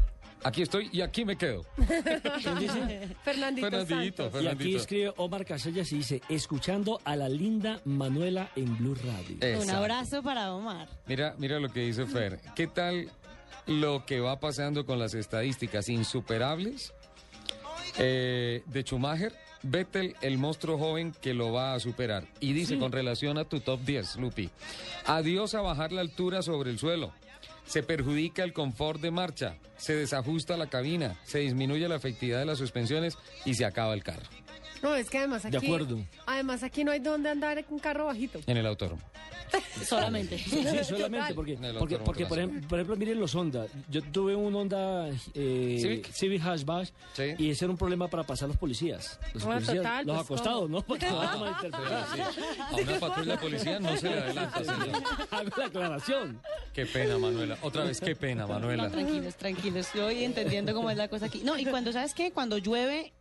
[0.44, 1.64] Aquí estoy y aquí me quedo.
[3.24, 4.42] Fernandito, Fernandito.
[4.42, 9.38] Y aquí escribe Omar Casellas y dice, escuchando a la linda Manuela en Blue Radio.
[9.62, 10.88] Un abrazo para Omar.
[11.08, 12.40] Mira, mira lo que dice Fer.
[12.56, 13.10] ¿Qué tal
[13.66, 16.94] lo que va pasando con las estadísticas insuperables
[17.98, 19.34] eh, de Schumacher?
[19.64, 22.26] Vettel, el monstruo joven que lo va a superar.
[22.40, 24.50] Y dice con relación a tu top 10, Lupi,
[25.06, 27.12] adiós a bajar la altura sobre el suelo.
[27.68, 32.46] Se perjudica el confort de marcha, se desajusta la cabina, se disminuye la efectividad de
[32.46, 34.47] las suspensiones y se acaba el carro
[34.82, 35.58] No, es que además aquí.
[35.58, 36.00] De acuerdo.
[36.26, 38.40] Además aquí no hay donde andar con carro bajito.
[38.46, 39.02] en el autódromo.
[39.86, 40.38] Solamente.
[40.38, 41.58] Sí, sí, solamente porque,
[42.04, 43.66] porque, por, ejemplo, por ejemplo, miren los Honda.
[43.90, 46.12] Yo tuve un Honda eh, Civic.
[46.12, 47.24] Civic, Hatchback Sí.
[47.38, 49.18] y ese era un problema para pasar los policías.
[49.34, 50.78] Los Ah, policías, total, los pues, acostados, ¿cómo?
[50.80, 50.82] ¿no?
[50.82, 52.08] Porque no van a malinterpretar.
[52.60, 55.04] A una patrulla de policía no se le adelanta, señor.
[55.32, 56.42] Hago la aclaración.
[56.74, 57.58] Qué pena, Manuela.
[57.62, 58.84] Otra vez, qué pena, Manuela.
[58.84, 59.88] No, tranquilos, tranquilos.
[59.88, 61.42] Estoy entendiendo cómo es la cosa aquí.
[61.46, 62.32] No, y cuando, ¿sabes qué?
[62.32, 63.14] Cuando llueve,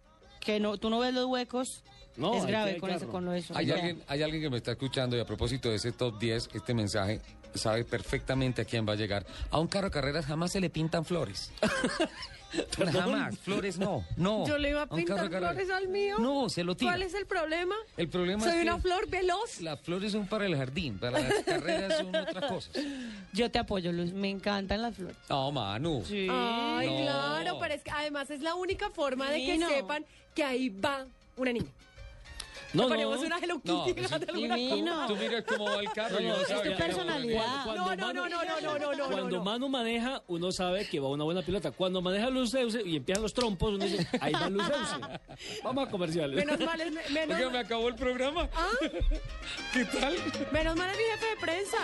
[0.47, 1.83] que no, tú no ves los huecos,
[2.17, 3.53] No, es grave con eso, con lo eso.
[3.57, 6.51] Hay alguien, hay alguien que me está escuchando y a propósito de ese top 10,
[6.55, 7.21] este mensaje,
[7.55, 9.27] sabe perfectamente a quién va a llegar.
[9.51, 11.51] A un carro de carreras jamás se le pintan flores.
[12.93, 14.47] jamás, flores no, no.
[14.47, 16.17] Yo le iba a pintar flores al mío.
[16.19, 16.93] No, se lo tira.
[16.93, 17.75] ¿Cuál es el problema?
[17.97, 19.61] El problema Soy es que una flor veloz.
[19.61, 22.73] las flores son para el jardín, para las carreras son otras cosas.
[23.33, 24.13] Yo te apoyo, Luz.
[24.13, 25.17] Me encantan las flores.
[25.29, 26.05] No, Manu.
[26.07, 26.27] Sí.
[26.31, 27.03] Ay, No.
[27.03, 30.05] claro, pero es que además es la única forma de que sepan
[30.35, 31.67] que ahí va una niña.
[32.73, 32.89] No, Le no.
[32.89, 34.93] ponemos una Hello No, Kitty pues, alguna divino.
[34.95, 35.07] cosa.
[35.07, 36.15] Tú miras cómo va el carro.
[36.17, 37.65] No, y no, es tu personalidad.
[37.65, 39.45] Cuando No, no, Manu- no, no, no, no, no, no, Cuando no.
[39.45, 41.71] Manu maneja, uno sabe que va una buena pilota.
[41.71, 45.21] Cuando maneja Luz Euse y empiezan los trompos, uno dice, ahí va Luz Euse.
[45.65, 46.37] Vamos a comerciales.
[46.45, 48.49] Menos mal es, menos, Oiga, me acabó el programa.
[48.55, 48.69] ¿Ah?
[49.73, 50.17] ¿Qué tal?
[50.53, 51.79] menos mal es mi jefe de prensa.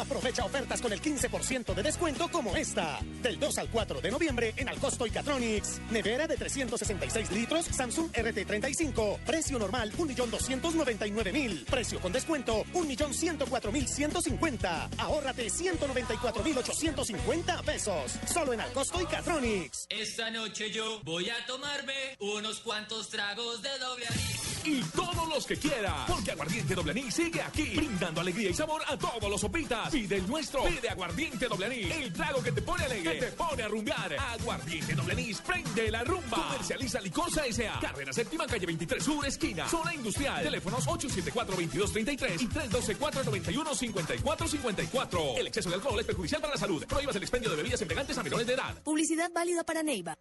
[0.00, 3.00] Aprovecha ofertas con el 15% de descuento como esta.
[3.22, 5.78] Del 2 al 4 de noviembre en Alcosto y Catronics.
[5.90, 9.18] Nevera de 366 litros Samsung RT35.
[9.26, 11.66] Precio normal 1.299.000.
[11.66, 14.88] Precio con descuento 1.104.150.
[14.96, 18.12] Ahórrate 194.850 pesos.
[18.32, 19.84] Solo en Alcosto y Catronics.
[19.90, 24.59] Esta noche yo voy a tomarme unos cuantos tragos de doble anís.
[24.64, 28.82] Y todos los que quieras, porque Aguardiente Doble Anís sigue aquí, brindando alegría y sabor
[28.86, 29.88] a todos los sopitas.
[29.90, 33.32] Pide el nuestro, pide Aguardiente Doble Anís, el trago que te pone alegre, que te
[33.32, 34.16] pone a rumbear.
[34.18, 36.48] Aguardiente Doble Anís, prende la rumba.
[36.48, 37.80] Comercializa Licosa S.A.
[37.80, 40.42] Carrera Séptima, calle 23 Sur, esquina, zona industrial.
[40.42, 45.38] Teléfonos 874-2233 y 312-491-5454.
[45.38, 46.84] El exceso de alcohol es perjudicial para la salud.
[46.86, 48.74] Prohíbas el expendio de bebidas embriagantes a menores de edad.
[48.82, 50.14] Publicidad válida para Neiva.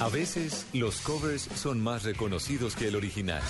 [0.00, 3.42] A veces los covers son más reconocidos que el original.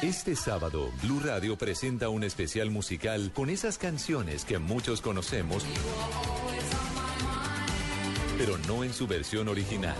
[0.00, 5.62] Este sábado, Blue Radio presenta un especial musical con esas canciones que muchos conocemos,
[8.38, 9.96] pero no en su versión original.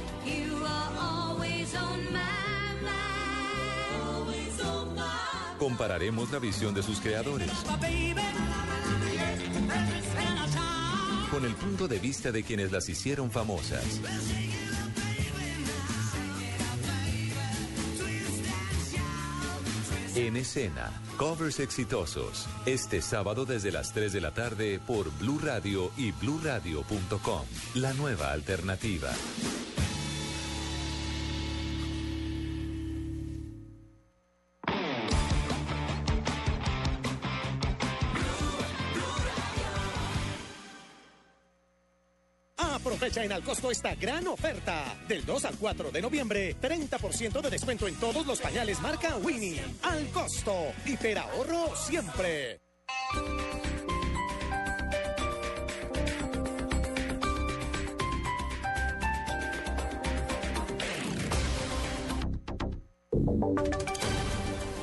[5.59, 7.51] Compararemos la visión de sus creadores
[11.35, 13.83] con el punto de vista de quienes las hicieron famosas.
[20.15, 22.47] En escena, covers exitosos.
[22.67, 27.43] Este sábado desde las 3 de la tarde por Blue Radio y bluradio.com.
[27.75, 29.11] La nueva alternativa.
[43.05, 44.97] Aprovecha en Alcosto esta gran oferta.
[45.07, 49.61] Del 2 al 4 de noviembre, 30% de descuento en todos los pañales marca Winnie.
[49.83, 50.73] Al costo.
[50.87, 52.61] Hiperahorro siempre.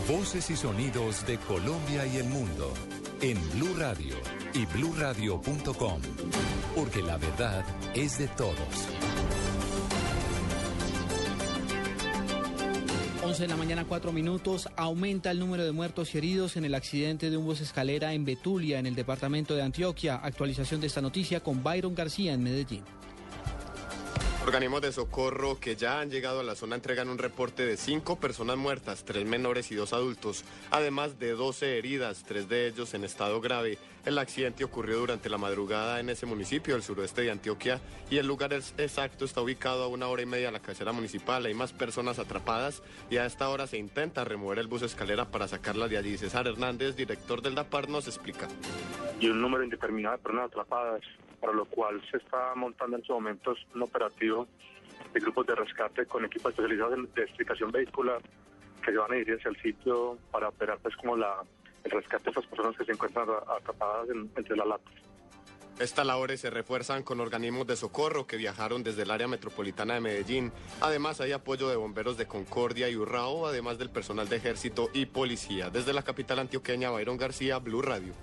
[0.08, 2.72] Voces y sonidos de Colombia y el mundo
[3.22, 4.16] en Blue Radio
[4.54, 6.02] y bluradio.com,
[6.76, 7.64] porque la verdad
[7.94, 8.56] es de todos.
[13.24, 14.68] 11 de la mañana, 4 minutos.
[14.76, 18.26] Aumenta el número de muertos y heridos en el accidente de un bus escalera en
[18.26, 20.16] Betulia, en el departamento de Antioquia.
[20.16, 22.84] Actualización de esta noticia con Byron García en Medellín.
[24.44, 28.16] Organismos de socorro que ya han llegado a la zona entregan un reporte de cinco
[28.16, 33.04] personas muertas, tres menores y dos adultos, además de 12 heridas, tres de ellos en
[33.04, 33.78] estado grave.
[34.04, 37.80] El accidente ocurrió durante la madrugada en ese municipio del suroeste de Antioquia
[38.10, 41.46] y el lugar exacto está ubicado a una hora y media de la casera municipal.
[41.46, 42.82] Hay más personas atrapadas
[43.12, 46.18] y a esta hora se intenta remover el bus escalera para sacarlas de allí.
[46.18, 48.48] César Hernández, director del DAPAR, nos explica.
[49.20, 51.02] y un número indeterminado de personas atrapadas,
[51.40, 54.48] para lo cual se está montando en estos momentos un operativo
[55.14, 58.20] de grupos de rescate con equipos especializados de explicación vehicular
[58.84, 61.44] que se van a dirigir hacia el sitio para operar pues como la,
[61.84, 63.28] el rescate de estas personas que se encuentran
[63.58, 64.94] atrapadas en- entre las latas.
[65.80, 70.00] Estas labores se refuerzan con organismos de socorro que viajaron desde el área metropolitana de
[70.02, 70.52] Medellín.
[70.80, 75.08] Además, hay apoyo de bomberos de Concordia y Urrao, además del personal de ejército y
[75.08, 75.72] policía.
[75.72, 78.14] Desde la capital antioqueña, Byron García, Blue Radio.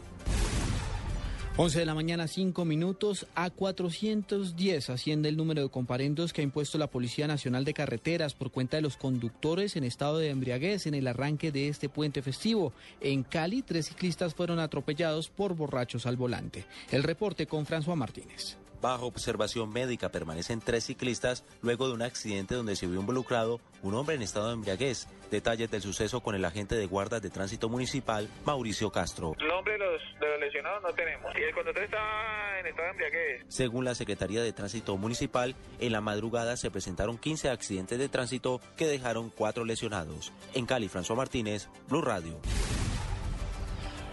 [1.60, 3.26] 11 de la mañana, 5 minutos.
[3.34, 8.32] A 410 asciende el número de comparendos que ha impuesto la Policía Nacional de Carreteras
[8.32, 12.22] por cuenta de los conductores en estado de embriaguez en el arranque de este puente
[12.22, 12.72] festivo.
[13.00, 16.64] En Cali, tres ciclistas fueron atropellados por borrachos al volante.
[16.92, 18.56] El reporte con François Martínez.
[18.80, 23.94] Bajo observación médica permanecen tres ciclistas luego de un accidente donde se vio involucrado un
[23.94, 25.08] hombre en estado de embriaguez.
[25.30, 29.34] Detalles del suceso con el agente de guardas de tránsito municipal, Mauricio Castro.
[29.38, 31.32] El nombre de los, de los lesionados no tenemos.
[31.36, 33.44] Y el conductor está en estado de embriaguez.
[33.48, 38.60] Según la Secretaría de Tránsito Municipal, en la madrugada se presentaron 15 accidentes de tránsito
[38.76, 40.32] que dejaron cuatro lesionados.
[40.54, 42.40] En Cali, François Martínez, Blue Radio.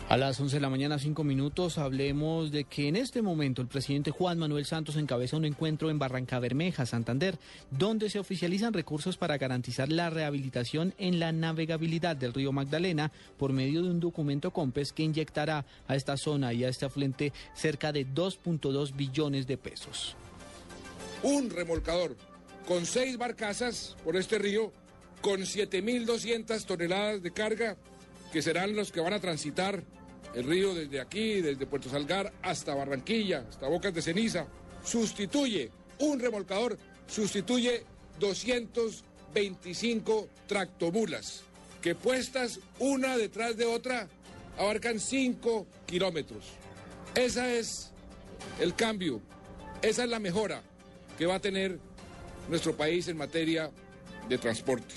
[0.07, 3.67] A las 11 de la mañana, 5 minutos, hablemos de que en este momento el
[3.67, 7.39] presidente Juan Manuel Santos encabeza un encuentro en Barranca Bermeja, Santander,
[7.71, 13.51] donde se oficializan recursos para garantizar la rehabilitación en la navegabilidad del río Magdalena por
[13.51, 17.91] medio de un documento COMPES que inyectará a esta zona y a este afluente cerca
[17.91, 20.15] de 2.2 billones de pesos.
[21.23, 22.15] un remolcador
[22.67, 24.71] con seis barcazas por este río,
[25.21, 27.77] con 7.200 toneladas de carga,
[28.31, 29.83] que serán los que van a transitar
[30.33, 34.47] el río desde aquí, desde Puerto Salgar hasta Barranquilla, hasta Bocas de Ceniza.
[34.83, 37.83] Sustituye un remolcador, sustituye
[38.19, 41.43] 225 tractomulas,
[41.81, 44.07] que puestas una detrás de otra
[44.57, 46.45] abarcan 5 kilómetros.
[47.15, 47.91] Ese es
[48.59, 49.21] el cambio,
[49.81, 50.61] esa es la mejora
[51.17, 51.79] que va a tener
[52.49, 53.71] nuestro país en materia
[54.27, 54.93] de transporte.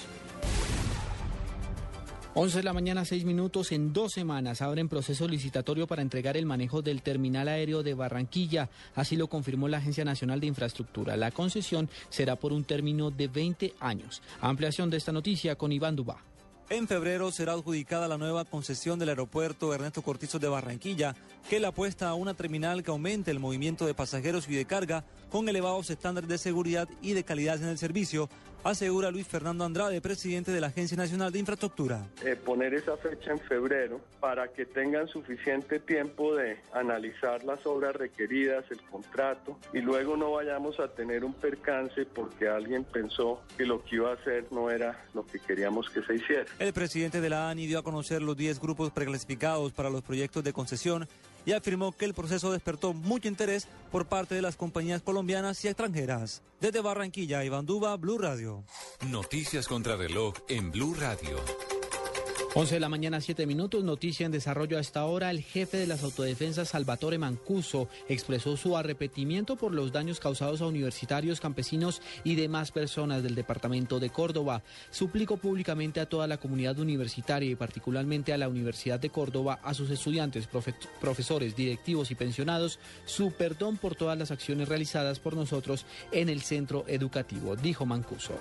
[2.40, 3.72] 11 de la mañana, 6 minutos.
[3.72, 8.70] En dos semanas abren proceso licitatorio para entregar el manejo del terminal aéreo de Barranquilla.
[8.94, 11.16] Así lo confirmó la Agencia Nacional de Infraestructura.
[11.16, 14.22] La concesión será por un término de 20 años.
[14.40, 16.22] Ampliación de esta noticia con Iván Dubá.
[16.70, 21.16] En febrero será adjudicada la nueva concesión del aeropuerto Ernesto Cortizo de Barranquilla,
[21.48, 25.02] que le apuesta a una terminal que aumente el movimiento de pasajeros y de carga
[25.30, 28.28] con elevados estándares de seguridad y de calidad en el servicio,
[28.64, 32.06] asegura Luis Fernando Andrade, presidente de la Agencia Nacional de Infraestructura.
[32.24, 37.94] eh, poner esa fecha en febrero para que tengan suficiente tiempo de analizar las obras
[37.96, 43.64] requeridas, el contrato, y luego no vayamos a tener un percance porque alguien pensó que
[43.64, 46.46] lo que iba a hacer no era lo que queríamos que se hiciera.
[46.58, 50.44] El presidente de la ANI dio a conocer los 10 grupos preclasificados para los proyectos
[50.44, 51.08] de concesión
[51.48, 55.68] y afirmó que el proceso despertó mucho interés por parte de las compañías colombianas y
[55.68, 56.42] extranjeras.
[56.60, 58.64] Desde Barranquilla, Iván Duba, Blue Radio.
[59.08, 61.38] Noticias contra reloj en Blue Radio.
[62.60, 63.84] 11 de la mañana, 7 minutos.
[63.84, 65.30] Noticia en desarrollo a esta hora.
[65.30, 70.66] El jefe de las autodefensas, Salvatore Mancuso, expresó su arrepentimiento por los daños causados a
[70.66, 74.64] universitarios, campesinos y demás personas del departamento de Córdoba.
[74.90, 79.72] Suplicó públicamente a toda la comunidad universitaria y particularmente a la Universidad de Córdoba, a
[79.72, 85.34] sus estudiantes, profe- profesores, directivos y pensionados, su perdón por todas las acciones realizadas por
[85.36, 88.34] nosotros en el centro educativo, dijo Mancuso.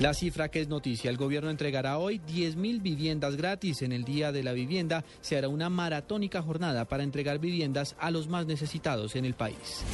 [0.00, 3.80] La cifra que es noticia, el gobierno entregará hoy 10.000 viviendas gratis.
[3.80, 8.10] En el Día de la Vivienda se hará una maratónica jornada para entregar viviendas a
[8.10, 9.84] los más necesitados en el país.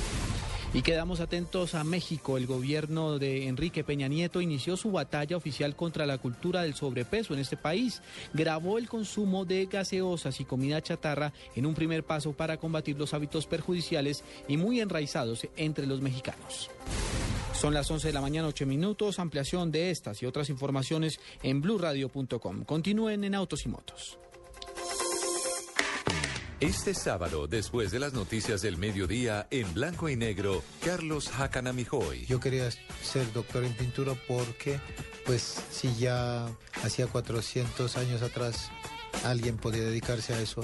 [0.73, 2.39] Y quedamos atentos a México.
[2.39, 7.35] El gobierno de Enrique Peña Nieto inició su batalla oficial contra la cultura del sobrepeso
[7.35, 8.01] en este país.
[8.33, 13.13] Grabó el consumo de gaseosas y comida chatarra en un primer paso para combatir los
[13.13, 16.71] hábitos perjudiciales y muy enraizados entre los mexicanos.
[17.61, 19.19] Son las 11 de la mañana, 8 minutos.
[19.19, 22.65] Ampliación de estas y otras informaciones en blurradio.com.
[22.65, 24.17] Continúen en Autos y Motos.
[26.59, 32.25] Este sábado, después de las noticias del mediodía, en blanco y negro, Carlos Hacanamijoy.
[32.25, 32.71] Yo quería
[33.03, 34.81] ser doctor en pintura porque,
[35.27, 36.47] pues, si ya
[36.83, 38.71] hacía 400 años atrás
[39.25, 40.63] alguien podía dedicarse a eso,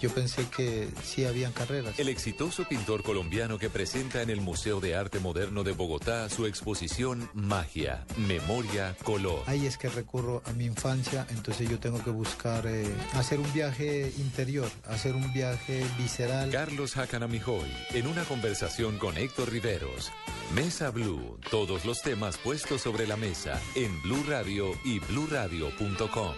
[0.00, 1.98] yo pensé que sí habían carreras.
[1.98, 6.46] El exitoso pintor colombiano que presenta en el Museo de Arte Moderno de Bogotá su
[6.46, 9.42] exposición Magia, Memoria, Color.
[9.46, 13.52] Ahí es que recurro a mi infancia, entonces yo tengo que buscar eh, hacer un
[13.52, 16.50] viaje interior, hacer un viaje visceral.
[16.50, 20.12] Carlos Hacanamijoy, en una conversación con Héctor Riveros.
[20.54, 26.34] Mesa Blue, todos los temas puestos sobre la mesa en Blue Radio y bluradio.com.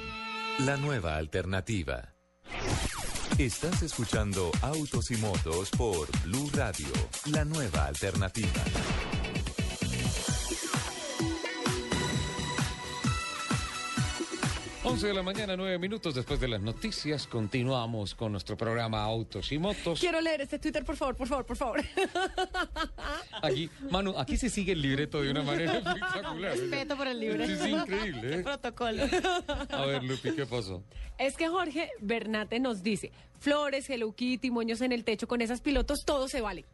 [0.66, 2.14] La nueva alternativa.
[3.38, 6.88] Estás escuchando Autos y Motos por Blue Radio,
[7.26, 8.48] la nueva alternativa.
[14.84, 19.50] 11 de la mañana, 9 minutos después de las noticias, continuamos con nuestro programa Autos
[19.50, 19.98] y Motos.
[19.98, 21.84] Quiero leer este Twitter, por favor, por favor, por favor.
[23.42, 26.56] Aquí, Manu, aquí se sigue el libreto de una manera espectacular.
[26.56, 27.56] Respeto por el libreto.
[27.64, 28.42] Sí, es increíble, ¿eh?
[28.42, 29.02] Protocolo.
[29.70, 30.82] A ver, Lupi, ¿qué pasó?
[31.18, 33.10] Es que Jorge Bernate nos dice,
[33.40, 36.64] flores, Hello Kitty, moños en el techo, con esas pilotos todo se vale.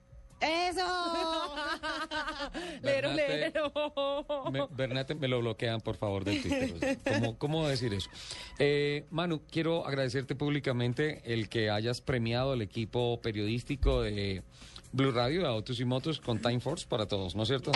[0.45, 1.55] ¡Eso!
[2.83, 3.73] lero, Bernate- lero.
[4.53, 6.73] Me, Bernate, me lo bloquean, por favor, del Twitter.
[6.75, 8.11] O sea, ¿Cómo, cómo decir eso?
[8.59, 14.43] Eh, Manu, quiero agradecerte públicamente el que hayas premiado al equipo periodístico de
[14.93, 17.73] Blue Radio, de Autos y Motos, con Time Force para todos, ¿no es cierto?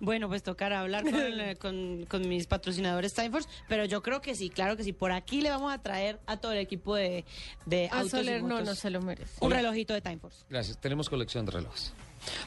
[0.00, 4.34] Bueno, pues tocará hablar con, eh, con- con mis patrocinadores Timeforce, pero yo creo que
[4.34, 4.92] sí, claro que sí.
[4.92, 7.24] Por aquí le vamos a traer a todo el equipo de,
[7.66, 9.32] de A Autos y Soler no, Motos no se lo merece.
[9.40, 10.44] un relojito de Timeforce.
[10.48, 10.78] Gracias.
[10.80, 11.92] Tenemos colección de relojes.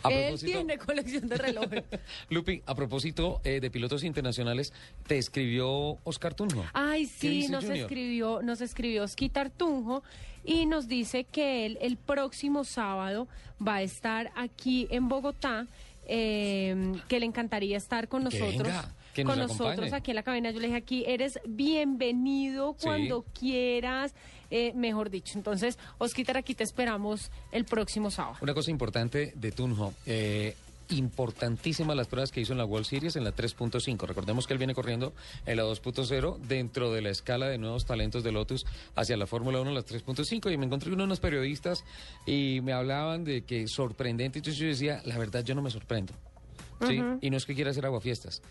[0.04, 1.84] A Él tiene colección de relojes.
[2.30, 4.72] Lupi, a propósito eh, de pilotos internacionales,
[5.08, 6.64] te escribió Oscar Tunjo.
[6.74, 7.86] Ay, ¿Qué sí, nos Junior?
[7.86, 10.04] escribió, nos escribió Osquitar Tunjo
[10.46, 13.28] y nos dice que él el próximo sábado
[13.66, 15.66] va a estar aquí en Bogotá,
[16.08, 18.68] eh, que le encantaría estar con Que nosotros.
[18.68, 19.96] venga, que con nos nosotros acompañe.
[19.96, 22.86] aquí en la cabina, yo le dije aquí, eres bienvenido Sí.
[22.86, 24.14] cuando quieras,
[24.50, 25.38] eh, mejor dicho.
[25.38, 28.38] Entonces, Osquitar, aquí te esperamos el próximo sábado.
[28.42, 29.94] Una cosa importante de Tunjo.
[30.06, 30.56] Eh,
[30.98, 34.08] importantísimas las pruebas que hizo en la World Series en la 3.5.
[34.08, 35.14] Recordemos que él viene corriendo
[35.46, 38.66] en la 2.0 dentro de la escala de nuevos talentos de Lotus
[38.96, 40.52] hacia la Fórmula 1, las 3.5.
[40.54, 41.84] Y me encontré con unos periodistas
[42.26, 44.40] y me hablaban de que sorprendente.
[44.40, 46.14] Entonces yo decía, la verdad, yo no me sorprendo.
[46.88, 47.02] ¿sí?
[47.22, 48.42] Y no es que quiera hacer aguafiestas.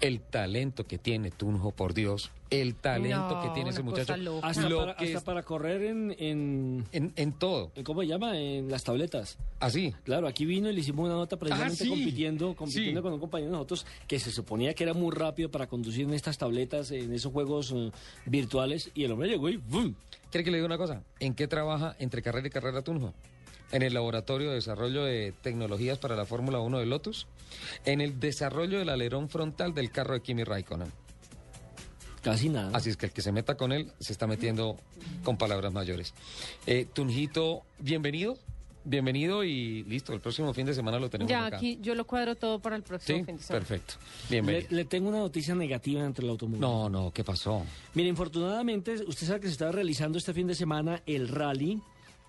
[0.00, 2.30] El talento que tiene Tunjo, por Dios.
[2.50, 4.12] El talento No, que tiene ese muchacho.
[4.42, 7.32] Hasta, Lo para, que hasta es- para correr en, en, en...
[7.32, 7.72] todo.
[7.82, 8.38] ¿Cómo se llama?
[8.38, 9.36] En las tabletas.
[9.58, 9.92] Así.
[10.04, 11.88] Claro, aquí vino y le hicimos una nota precisamente Ah, sí.
[11.88, 13.02] compitiendo, compitiendo Sí.
[13.02, 16.14] con un compañero de nosotros que se suponía que era muy rápido para conducir en
[16.14, 17.90] estas tabletas, en esos juegos eh,
[18.26, 19.94] virtuales, y el hombre llegó y ¡bum!
[20.30, 21.02] ¿Quiere que le diga una cosa?
[21.18, 23.12] ¿En qué trabaja entre carrera y carrera Tunjo?
[23.72, 27.26] En el laboratorio de desarrollo de tecnologías para la Fórmula 1 de Lotus,
[27.84, 30.92] en el desarrollo del alerón frontal del carro de Kimi Raikkonen.
[32.22, 32.70] Casi nada.
[32.76, 34.76] Así es que el que se meta con él se está metiendo
[35.24, 36.14] con palabras mayores.
[36.66, 38.36] Eh, Tunjito, bienvenido,
[38.84, 41.56] bienvenido y listo, el próximo fin de semana lo tenemos Ya acá.
[41.58, 43.64] aquí yo lo cuadro todo para el próximo Sí, fin de semana.
[43.66, 43.94] perfecto.
[44.28, 44.68] Le, Bienvenido.
[44.70, 46.60] le tengo una noticia negativa entre el automóvil.
[46.60, 47.64] No, no, ¿qué pasó?
[47.94, 51.80] Mire, infortunadamente, usted sabe que se estaba realizando este fin de semana el rally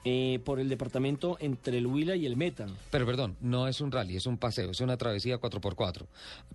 [0.09, 2.65] eh, por el departamento entre el Huila y el Meta.
[2.91, 6.05] Pero perdón, no es un rally, es un paseo, es una travesía 4x4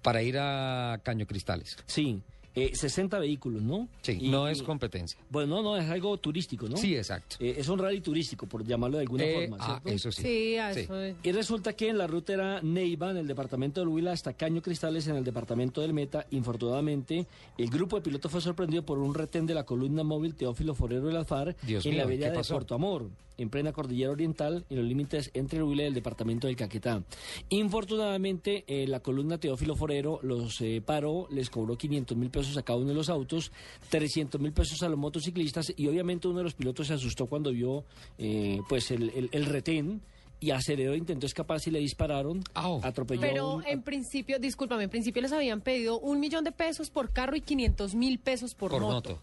[0.01, 1.77] para ir a Caño Cristales.
[1.85, 2.23] Sí,
[2.55, 3.89] eh, 60 vehículos, ¿no?
[4.03, 5.19] Sí, Y- no es competencia.
[5.31, 6.77] Bueno, no, no, es algo turístico, ¿no?
[6.77, 7.37] Sí, exacto.
[7.41, 10.23] Eh, es un rally turístico, por llamarlo de alguna Eh, forma, ah, eso sí.
[10.23, 11.17] Sí, a eso es.
[11.23, 14.61] Y resulta que en la ruta era Neiva, en el departamento del Huila, hasta Caño
[14.63, 16.27] Cristales, en el departamento del Meta.
[16.31, 17.27] Infortunadamente,
[17.59, 21.07] el grupo de pilotos fue sorprendido por un retén de la columna móvil Teófilo Forero
[21.07, 22.45] del Alfar Dios en la mío, villa ¿qué de?
[22.45, 26.47] Puerto Amor, en plena cordillera oriental, en los límites entre el Huila y el departamento
[26.47, 27.03] del Caquetá.
[27.49, 32.63] Infortunadamente, eh, la columna Teófilo Forero los eh, paró, les cobró 500 mil pesos a
[32.63, 33.53] cada uno de los autos,
[33.91, 37.51] 300 mil pesos a los motociclistas y obviamente uno de los pilotos se asustó cuando
[37.53, 37.85] vio
[38.19, 40.01] eh, pues el, el- el retén
[40.41, 42.43] y aceleró, intentó escaparse y le dispararon,
[42.83, 46.51] atropelló a Pero un- en principio, discúlpame, en principio les habían pedido un millón de
[46.51, 49.21] pesos por carro y 500 mil pesos por, moto.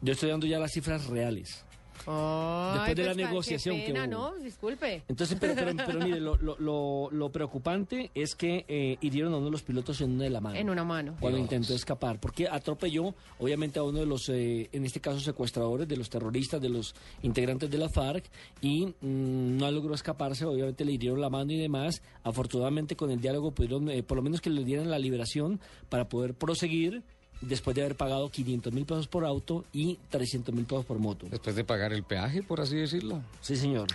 [0.00, 1.62] Yo estoy dando ya las cifras reales.
[2.06, 4.10] Ay, Después de la pues, qué negociación que pena, hubo.
[4.10, 4.34] ¿no?
[4.36, 5.02] Disculpe.
[5.08, 9.36] Entonces, pero, pero, pero mire, lo, lo- lo- lo preocupante es que eh, hirieron a
[9.38, 10.56] uno de los pilotos en una de la mano.
[10.56, 11.16] En una mano.
[11.20, 11.46] Cuando Dios.
[11.52, 15.96] intentó escapar, porque atropelló, obviamente, a uno de los, eh, en este caso, secuestradores, de
[15.96, 18.24] los terroristas, de los integrantes de la FARC,
[18.60, 22.02] y mm, no logró escaparse, obviamente le hirieron la mano y demás.
[22.22, 26.08] Afortunadamente, con el diálogo pudieron, eh, por lo menos que le dieran la liberación para
[26.08, 27.02] poder proseguir
[27.40, 31.26] después de haber pagado 500 mil pesos por auto y 300 mil pesos por moto.
[31.30, 33.22] Después de pagar el peaje, por así decirlo.
[33.40, 33.88] Sí, señor.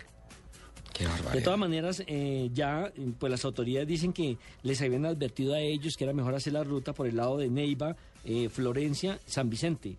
[0.93, 1.43] Qué De barbaridad.
[1.45, 6.03] todas maneras, eh, ya pues las autoridades dicen que les habían advertido a ellos que
[6.03, 9.95] era mejor hacer la ruta por el lado de Neiva, eh, Florencia, San Vicente.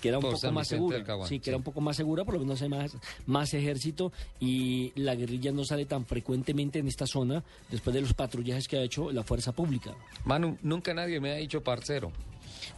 [0.00, 1.04] que era un Por poco San más Vicente segura.
[1.04, 1.50] Caguán, sí, que sí.
[1.50, 5.52] era un poco más segura, por lo menos hay más, más ejército y la guerrilla
[5.52, 9.22] no sale tan frecuentemente en esta zona después de los patrullajes que ha hecho la
[9.22, 9.94] fuerza pública.
[10.24, 12.10] Manu, nunca nadie me ha dicho parcero.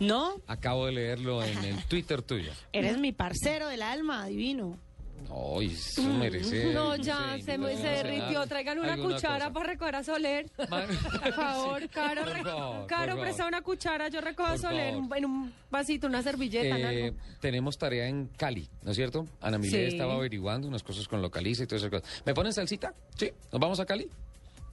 [0.01, 2.53] No, Acabo de leerlo en el Twitter tuyo.
[2.72, 4.78] eres mi parcero del alma, divino.
[5.59, 6.72] Ay, eso merece.
[6.74, 8.32] No, ya, se, no, me, no se derritió.
[8.32, 8.47] nada.
[8.47, 9.53] Traigan una cuchara cosa.
[9.53, 10.51] para recoger a Soler.
[10.57, 12.22] Por favor, Caro.
[12.24, 13.49] por favor, Caro, por presta favor.
[13.55, 14.09] una cuchara.
[14.09, 15.16] Yo recojo a Soler en, favor.
[15.18, 17.16] en un vasito, una servilleta, Eh, algo.
[17.41, 19.26] tenemos tarea en Cali, ¿no es cierto?
[19.41, 19.95] Ana Milé Sí.
[19.97, 22.22] estaba averiguando unas cosas con localiza y todas esas cosas.
[22.26, 22.93] ¿Me ponen salsita?
[23.16, 23.30] Sí.
[23.51, 24.09] ¿Nos vamos a Cali?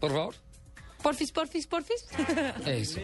[0.02, 0.36] Por favor.
[1.04, 2.06] Porfis, porfis, porfis.
[2.66, 3.00] Eso.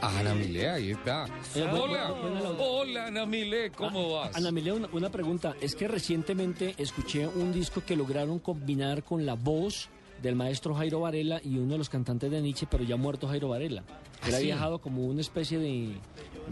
[0.00, 1.26] Ana Milé, ahí está.
[1.54, 2.12] Eh, Hola,
[2.58, 4.34] hola Ana Milé, ¿cómo vas?
[4.36, 5.54] Ana Milena, una, una pregunta.
[5.60, 9.88] Es que recientemente escuché un disco que lograron combinar con la voz
[10.22, 13.48] del maestro Jairo Varela y uno de los cantantes de Nietzsche, pero ya muerto Jairo
[13.48, 13.82] Varela.
[14.26, 14.44] Él ¿Ah, ha sí?
[14.44, 15.92] viajado como una especie de,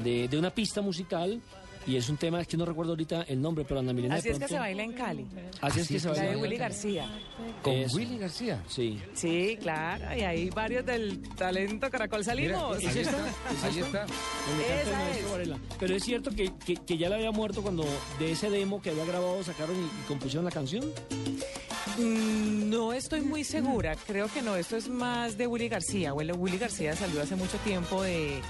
[0.02, 1.40] de, de una pista musical
[1.90, 4.20] y es un tema, es que no recuerdo ahorita el nombre, pero Ana Milena de
[4.20, 5.26] Así es que se baila en Cali.
[5.60, 6.30] Así es que se La baila.
[6.30, 7.10] de Willy García.
[7.62, 7.96] ¿Con Eso.
[7.96, 8.62] Willy García?
[8.68, 9.00] Sí.
[9.14, 12.78] Sí, claro, y ahí varios del talento Caracol salimos.
[12.78, 13.24] Mira, ahí está,
[13.66, 14.04] ahí está.
[14.04, 15.30] Esa es.
[15.30, 15.58] Varela.
[15.78, 17.84] Pero es cierto que, que, que ya le había muerto cuando
[18.18, 20.84] de ese demo que había grabado sacaron y, y compusieron la canción.
[21.98, 26.12] Mm, No estoy muy segura, creo que no, esto es más de Willy García.
[26.12, 28.40] Bueno, Willy García salió hace mucho tiempo de,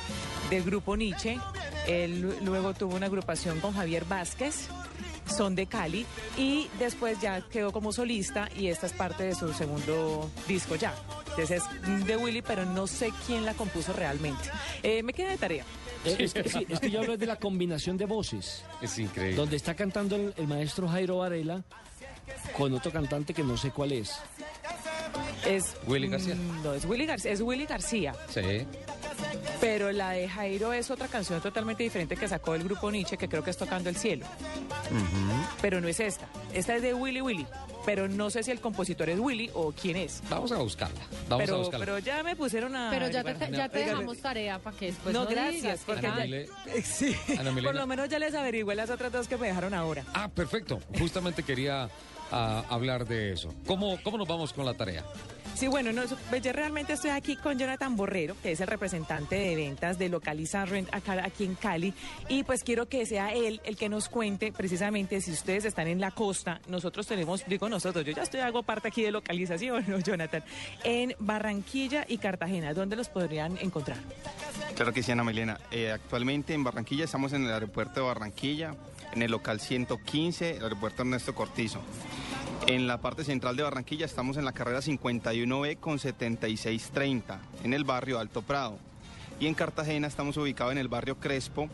[0.50, 1.38] del grupo Nietzsche,
[1.86, 4.68] él lu- luego tuvo una agrupación con Javier Vázquez,
[5.26, 6.04] son de Cali,
[6.36, 10.94] y después ya quedó como solista y esta es parte de su segundo disco ya.
[11.30, 14.42] Entonces es de Willy, pero no sé quién la compuso realmente.
[14.82, 15.64] Eh, me queda de tarea.
[16.04, 18.64] Eh, es, que, sí, es que yo hablo de la combinación de voces.
[18.82, 19.36] Es increíble.
[19.36, 21.62] Donde está cantando el, el maestro Jairo Varela
[22.56, 24.12] con otro cantante que no sé cuál es.
[25.46, 26.34] Es Willy García.
[26.34, 28.14] mm, No, es Willy García, es Willy García.
[28.28, 28.66] Sí.
[29.60, 33.28] Pero la de Jairo es otra canción totalmente diferente que sacó el grupo Nietzsche, que
[33.28, 34.26] creo que es Tocando el Cielo.
[35.60, 36.26] Pero no es esta.
[36.52, 37.46] Esta es de Willy Willy.
[37.84, 40.22] Pero no sé si el compositor es Willy o quién es.
[40.28, 41.00] Vamos a buscarla.
[41.28, 41.86] Vamos pero, a buscarla.
[41.86, 42.90] pero ya me pusieron a.
[42.90, 46.18] Pero ya te, ya dejamos tarea para que después no, no, gracias, digas porque Ana
[46.18, 46.48] ya- Milé.
[46.84, 50.04] Sí, Ana por lo menos ya les averigüé las otras dos que me dejaron ahora.
[50.14, 50.80] Ah, perfecto.
[50.98, 51.88] Justamente quería
[52.30, 53.54] ah, hablar de eso.
[53.66, 55.04] ¿Cómo, ¿Cómo nos vamos con la tarea?
[55.54, 59.56] Sí, bueno, no, pues realmente estoy aquí con Jonathan Borrero, que es el representante de
[59.56, 61.92] ventas de Localiza Rent a Car aquí en Cali,
[62.28, 66.00] y pues quiero que sea él el que nos cuente precisamente si ustedes están en
[66.00, 69.98] la costa, nosotros tenemos, digo nosotros, yo ya estoy hago parte aquí de localización, ¿no,
[69.98, 70.42] Jonathan?
[70.84, 73.98] En Barranquilla y Cartagena, ¿dónde los podrían encontrar?
[74.74, 75.60] Claro que sí, Ana Milena.
[75.70, 78.74] Eh, actualmente en Barranquilla estamos en el aeropuerto de Barranquilla,
[79.12, 81.80] en el local 115, el aeropuerto Ernesto Cortizo.
[82.66, 87.84] En la parte central de Barranquilla estamos en la carrera 51B con 7630, en el
[87.84, 88.78] barrio Alto Prado.
[89.40, 91.68] Y en Cartagena estamos ubicados en el barrio Crespo,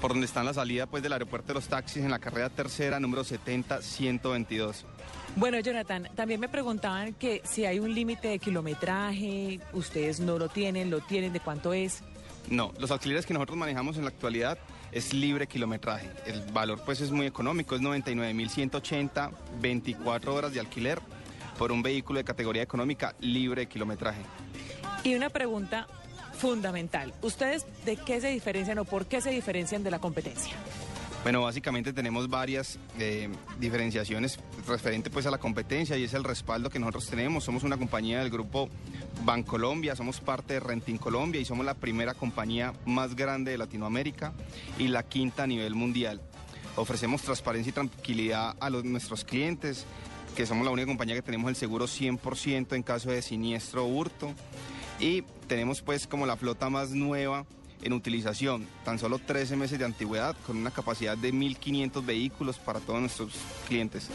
[0.00, 3.00] por donde está la salida pues, del aeropuerto de los taxis, en la carrera tercera,
[3.00, 4.84] número 70-122.
[5.36, 10.48] Bueno, Jonathan, también me preguntaban que si hay un límite de kilometraje, ustedes no lo
[10.48, 12.02] tienen, lo tienen, ¿de cuánto es?
[12.48, 14.58] No, los alquileres que nosotros manejamos en la actualidad
[14.92, 16.10] es libre kilometraje.
[16.26, 19.30] El valor pues es muy económico, es 99.180,
[19.60, 21.00] 24 horas de alquiler
[21.58, 24.22] por un vehículo de categoría económica libre de kilometraje.
[25.04, 25.86] Y una pregunta
[26.32, 30.54] fundamental, ¿ustedes de qué se diferencian o por qué se diferencian de la competencia?
[31.22, 36.70] Bueno, básicamente tenemos varias eh, diferenciaciones referente pues a la competencia y es el respaldo
[36.70, 37.44] que nosotros tenemos.
[37.44, 38.70] Somos una compañía del grupo
[39.22, 44.32] Bancolombia, somos parte de Renting Colombia y somos la primera compañía más grande de Latinoamérica
[44.78, 46.22] y la quinta a nivel mundial.
[46.76, 49.84] Ofrecemos transparencia y tranquilidad a nuestros clientes,
[50.34, 53.88] que somos la única compañía que tenemos el seguro 100% en caso de siniestro o
[53.88, 54.32] hurto
[54.98, 57.44] y tenemos pues como la flota más nueva
[57.82, 62.80] en utilización, tan solo 13 meses de antigüedad con una capacidad de 1.500 vehículos para
[62.80, 63.32] todos nuestros
[63.68, 64.08] clientes.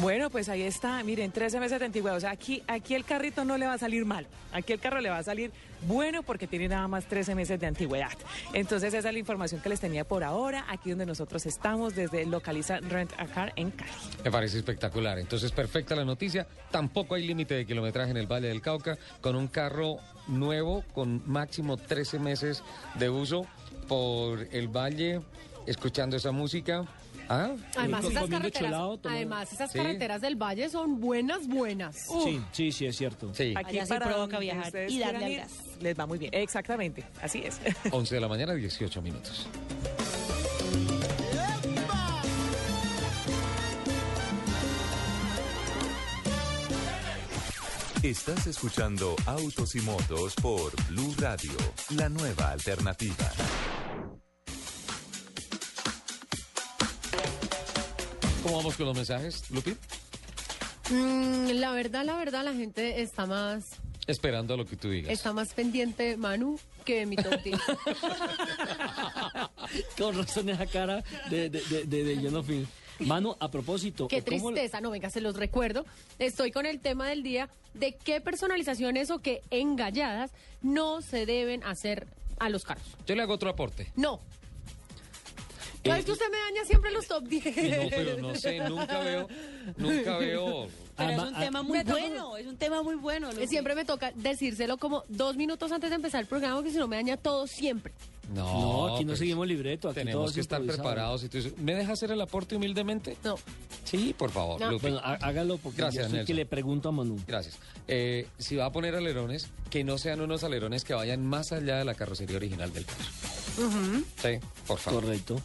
[0.00, 3.44] Bueno, pues ahí está, miren, 13 meses de antigüedad, o sea, aquí, aquí el carrito
[3.44, 5.52] no le va a salir mal, aquí el carro le va a salir
[5.86, 8.12] bueno porque tiene nada más 13 meses de antigüedad.
[8.52, 12.26] Entonces esa es la información que les tenía por ahora, aquí donde nosotros estamos, desde
[12.26, 13.90] Localiza Rent a Car en Cali.
[14.22, 15.18] Me parece espectacular.
[15.18, 16.46] Entonces, perfecta la noticia.
[16.70, 19.96] Tampoco hay límite de kilometraje en el Valle del Cauca con un carro
[20.28, 22.62] nuevo con máximo 13 meses
[22.98, 23.46] de uso
[23.88, 25.20] por el valle,
[25.66, 26.84] escuchando esa música.
[27.28, 27.50] ¿Ah?
[27.76, 29.78] Además, esas carreteras, cholado, además, esas Sí.
[29.78, 32.06] carreteras del Valle son buenas, buenas.
[32.08, 32.24] Uf.
[32.24, 33.34] Sí, sí, sí, es cierto.
[33.34, 33.52] Sí.
[33.56, 35.52] Aquí Allá para provoca viajar y darle al ir, gas.
[35.80, 37.58] Les va muy bien, exactamente, así es.
[37.90, 39.48] 11 de la mañana, 18 minutos.
[48.02, 51.50] Estás escuchando Autos y Motos por Blue Radio,
[51.96, 53.32] la nueva alternativa.
[58.46, 59.74] ¿Cómo vamos con los mensajes, Lupi?
[60.90, 63.64] Mm, la verdad, la verdad, la gente está más,
[64.06, 65.10] Esperando a lo que tú digas.
[65.12, 67.58] está más pendiente, Manu, que de mi 10.
[69.98, 72.14] Con razón esa cara de, de, de, de, de
[73.40, 74.06] a propósito.
[74.06, 75.84] Qué ¿cómo- tristeza, no, venga, se los recuerdo.
[76.20, 80.30] Estoy con el tema del día de qué personalizaciones o qué engalladas
[80.62, 82.06] no se deben hacer
[82.38, 82.86] a los carros.
[83.08, 83.90] Yo le hago otro aporte.
[83.96, 84.20] No.
[85.94, 87.44] Eh, es que usted me daña siempre los top 10.
[87.44, 89.28] No, pero no sé, nunca veo,
[89.76, 90.68] nunca veo.
[90.96, 93.30] Pero es un a- tema muy bueno, es un tema muy bueno.
[93.46, 96.88] Siempre me toca decírselo como dos minutos antes de empezar el programa, porque si no
[96.88, 97.92] me daña todo siempre.
[98.34, 99.88] No, aquí no pues, seguimos libreto.
[99.88, 101.22] Aquí Tenemos que estar preparados.
[101.24, 103.16] Y tú dices, ¿Me deja hacer el aporte humildemente?
[103.24, 103.36] No.
[103.84, 104.60] Sí, por favor.
[104.60, 104.78] No.
[104.78, 107.16] Bueno, há- hágalo porque Gracias, yo soy que le pregunto a Manu.
[107.26, 107.58] Gracias.
[107.88, 111.76] Eh, si va a poner alerones, que no sean unos alerones que vayan más allá
[111.78, 113.04] de la carrocería original del carro.
[113.56, 115.02] Sí, por favor.
[115.02, 115.40] Correcto.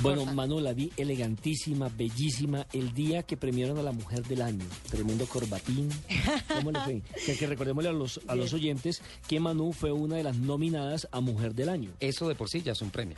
[0.00, 4.64] Bueno, Manu la vi elegantísima, bellísima, el día que premiaron a la mujer del año.
[4.90, 5.88] Tremendo corbatín.
[6.54, 7.02] ¿Cómo le fue?
[7.26, 11.08] Que, que recordémosle a los, a los oyentes que Manu fue una de las nominadas
[11.10, 11.90] a mujer del año.
[11.98, 13.16] Eso de por sí ya es un premio.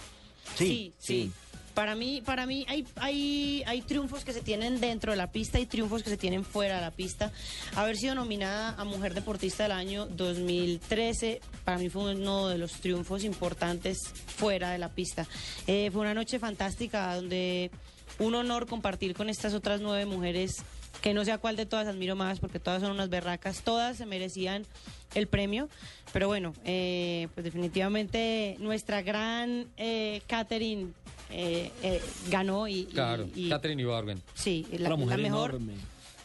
[0.56, 1.30] Sí, sí.
[1.74, 5.60] Para mí, para mí hay, hay, hay triunfos que se tienen dentro de la pista
[5.60, 7.30] y triunfos que se tienen fuera de la pista.
[7.76, 12.72] Haber sido nominada a Mujer Deportista del Año 2013, para mí fue uno de los
[12.72, 15.28] triunfos importantes fuera de la pista.
[15.68, 17.70] Eh, fue una noche fantástica donde
[18.18, 20.64] un honor compartir con estas otras nueve mujeres
[21.02, 23.96] que no sé a cuál de todas admiro más porque todas son unas berracas, todas
[23.96, 24.64] se merecían
[25.14, 25.68] el premio,
[26.12, 30.88] pero bueno, eh, pues definitivamente nuestra gran eh, Catherine
[31.30, 32.00] eh, eh,
[32.30, 34.20] ganó y, y- Claro, y- Catherine Ibargüen.
[34.34, 35.74] sí, la, Una mujer la mejor, enorme.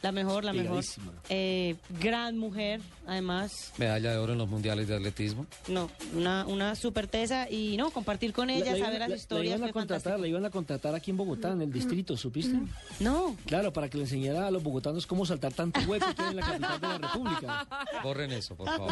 [0.03, 0.83] La mejor, la mejor,
[1.29, 5.45] eh, gran mujer, además, Medalla de oro en los mundiales de atletismo.
[5.69, 9.15] no, una, una super tesa y no compartir con ella, La- la saber las la-
[9.15, 10.21] historias, La iban, a contratar, fantástico.
[10.21, 12.57] la iban a contratar aquí en Bogotá, en el distrito, ¿supiste?
[12.99, 13.35] No.
[13.45, 16.35] Claro, para que le enseñara a los bogotanos cómo saltar tanto hueco que hay en
[16.35, 17.67] la capital de la República.
[18.03, 18.91] Borren eso, por favor.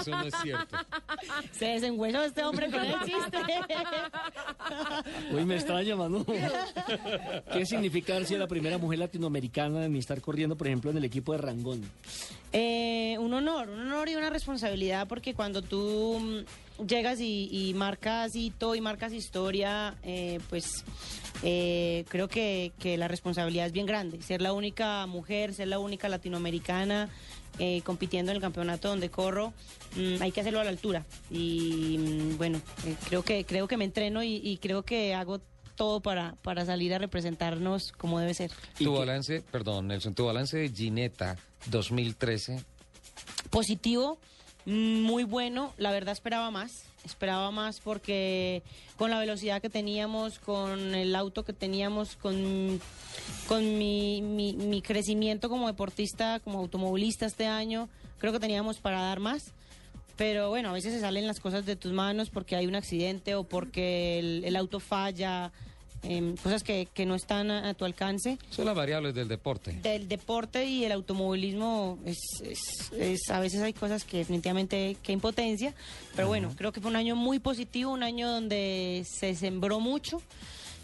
[0.00, 0.76] Eso no es cierto.
[1.52, 3.38] Se desengüenó este hombre con el chiste.
[5.32, 6.24] Uy, me extraña, Manu.
[7.52, 11.32] ¿Qué significa sido la primera mujer latinoamericana en estar corriendo, por ejemplo, en el equipo
[11.32, 11.80] de Rangón?
[12.52, 17.72] Eh, un honor, un honor y una responsabilidad porque cuando tú mm, llegas y, y
[17.72, 20.84] marcas hito y marcas historia, eh, pues
[21.42, 24.20] eh, creo que, que la responsabilidad es bien grande.
[24.20, 27.08] Ser la única mujer, ser la única latinoamericana
[27.58, 29.54] eh, compitiendo en el campeonato donde corro,
[29.96, 31.06] mm, hay que hacerlo a la altura.
[31.30, 35.40] Y mm, bueno, eh, creo que creo que me entreno y, y creo que hago
[35.78, 38.50] todo para, para salir a representarnos como debe ser.
[38.76, 41.36] Tu balance, perdón, Nelson, tu balance de Gineta
[41.66, 42.62] 2013.
[43.48, 44.18] positivo,
[44.66, 45.72] muy bueno.
[45.78, 46.84] La verdad esperaba más.
[47.04, 48.62] Esperaba más porque
[48.96, 52.80] con la velocidad que teníamos, con el auto que teníamos, con,
[53.46, 57.88] con mi, mi, mi crecimiento como deportista, como automovilista este año,
[58.18, 59.54] creo que teníamos para dar más.
[60.18, 63.34] Pero bueno, a veces se salen las cosas de tus manos porque hay un accidente
[63.36, 65.50] o porque el, el auto falla,
[66.02, 69.72] em, cosas que, que no están a- a tu alcance Son las variables del deporte.
[69.82, 75.12] del deporte y el automovilismo es, es- es- a veces hay cosas que definitivamente que
[75.12, 75.72] impotencia
[76.14, 80.22] pero bueno creo que fue un año muy positivo un año donde se sembró mucho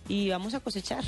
[0.09, 1.05] y vamos a cosechar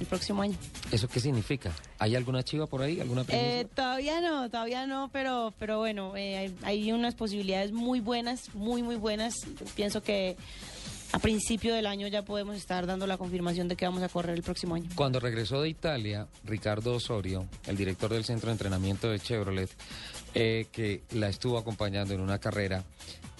[0.00, 0.56] el próximo año
[0.92, 1.72] ¿Eso qué significa?
[1.98, 3.00] ¿Hay alguna chiva por ahí?
[3.00, 3.24] ¿Alguna?
[3.28, 8.54] Eh, todavía no todavía no pero pero bueno eh, hay, hay unas posibilidades muy buenas
[8.54, 9.34] muy muy buenas
[9.74, 10.36] pienso que
[11.12, 14.36] a principio del año ya podemos estar dando la confirmación de que vamos a correr
[14.36, 19.08] el próximo año Cuando regresó de Italia, Ricardo Osorio, el director del centro de entrenamiento
[19.08, 19.70] de Chevrolet,
[20.34, 22.84] eh, que la estuvo acompañando en una carrera,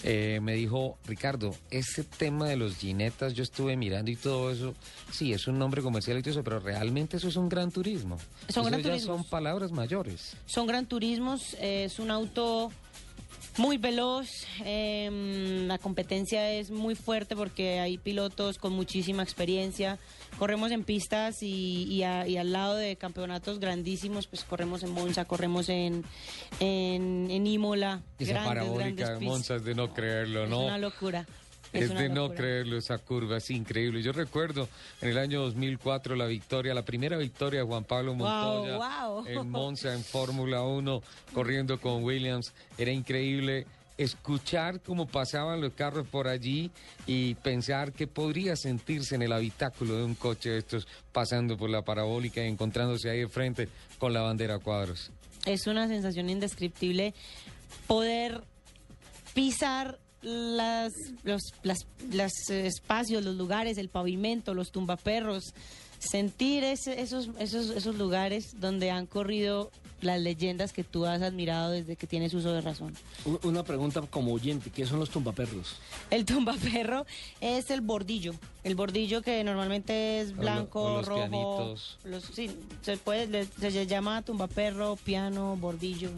[0.03, 4.73] eh, me dijo, Ricardo, ese tema de los ginetas, yo estuve mirando y todo eso,
[5.11, 8.17] sí, es un nombre comercial y todo eso, pero realmente eso es un gran turismo.
[8.17, 9.17] Son Eso gran ya turismos.
[9.17, 10.35] son palabras mayores.
[10.45, 12.71] Son gran turismos, es un auto
[13.57, 14.27] muy veloz,
[14.65, 19.97] eh, la competencia es muy fuerte porque hay pilotos con muchísima experiencia,
[20.37, 24.91] corremos en pistas y, y a- y al lado de campeonatos grandísimos, pues corremos en
[24.91, 26.03] Monza, corremos en,
[26.59, 29.25] en, en Imola, Esa grandes, parabólica grandes de.
[29.25, 30.65] Monza es de no creerlo, Es ¿no?
[30.65, 31.25] una locura.
[31.79, 34.01] Es, de no creerlo esa curva, es increíble.
[34.01, 34.67] Yo recuerdo
[35.01, 39.25] en el año 2004 la victoria, la primera victoria de Juan Pablo Wow, Montoya wow.
[39.27, 41.01] en Monza en Fórmula 1
[41.33, 42.53] corriendo con Williams.
[42.77, 43.65] Era increíble
[43.97, 46.71] escuchar cómo pasaban los carros por allí
[47.05, 51.69] y pensar que podría sentirse en el habitáculo de un coche de estos pasando por
[51.69, 53.67] la parabólica y encontrándose ahí de frente
[53.97, 55.11] con la bandera a cuadros.
[55.45, 57.13] Es una sensación indescriptible
[57.87, 58.43] poder
[59.33, 60.91] pisar las,
[61.23, 61.77] los las,
[62.11, 65.53] las, espacios, los lugares, el pavimento, los tumbaperros
[65.99, 71.71] sentir ese- esos, esos, esos lugares donde han corrido las leyendas que tú has admirado
[71.71, 72.93] desde que tienes uso de razón.
[73.41, 75.77] Una pregunta como oyente, ¿qué son los tumbaperros?
[76.11, 77.07] El tumbaperro
[77.41, 81.19] es el bordillo, el bordillo que normalmente es O lo- blanco, o los rojo.
[81.21, 81.97] pianitos.
[82.03, 82.51] Los, sí,
[82.83, 86.11] se puede, se, llama tumbaperro, piano, bordillo.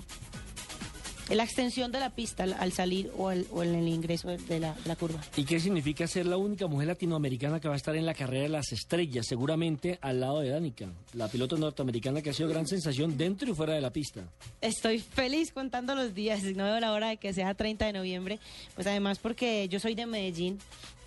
[1.30, 4.60] La extensión de la pista al, al salir o, al- o en el ingreso de
[4.60, 5.22] la, de la curva.
[5.38, 8.44] ¿Y qué significa ser la única mujer latinoamericana que va a estar en la carrera
[8.44, 9.28] de las estrellas?
[9.28, 13.54] Seguramente al lado de Danica, la piloto norteamericana que ha sido gran sensación dentro y
[13.54, 14.22] fuera de la pista.
[14.62, 18.40] Estoy feliz contando los días, no veo la hora de que sea 30 de noviembre,
[18.76, 20.58] pues además porque yo soy de Medellín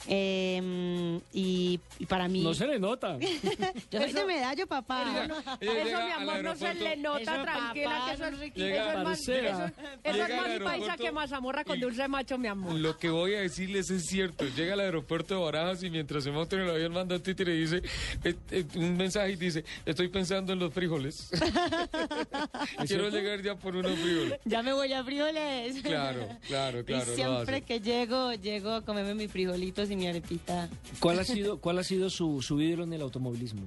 [0.08, 2.42] eh, y, y para mí...
[2.42, 3.18] No se le nota.
[3.90, 5.28] yo soy de Medallo, papá.
[5.60, 8.76] Eso, mi amor, no se le nota, Eso, tranquila, papá, que eso es, qué.
[8.76, 9.70] eso es más, eso,
[10.04, 12.74] eso es más paisa que mazamorra con dulce macho, mi amor.
[12.74, 14.44] Lo que voy a decirles es cierto.
[14.56, 17.54] Llega al aeropuerto de Barajas y mientras se monta en el avión manda un títere
[17.54, 17.82] y dice
[18.24, 21.30] eh, eh, un mensaje y dice, estoy pensando en los frijoles.
[22.86, 24.40] Quiero llegar ya por unos frijoles.
[24.44, 25.82] Ya me voy a frijoles.
[25.82, 30.68] Claro, claro, claro, Y siempre que llego, llego a comerme mis frijolitos y mi arepita.
[31.00, 33.62] ¿Cuál ha sido, cuál ha sido su, su vidrio en el automovilismo?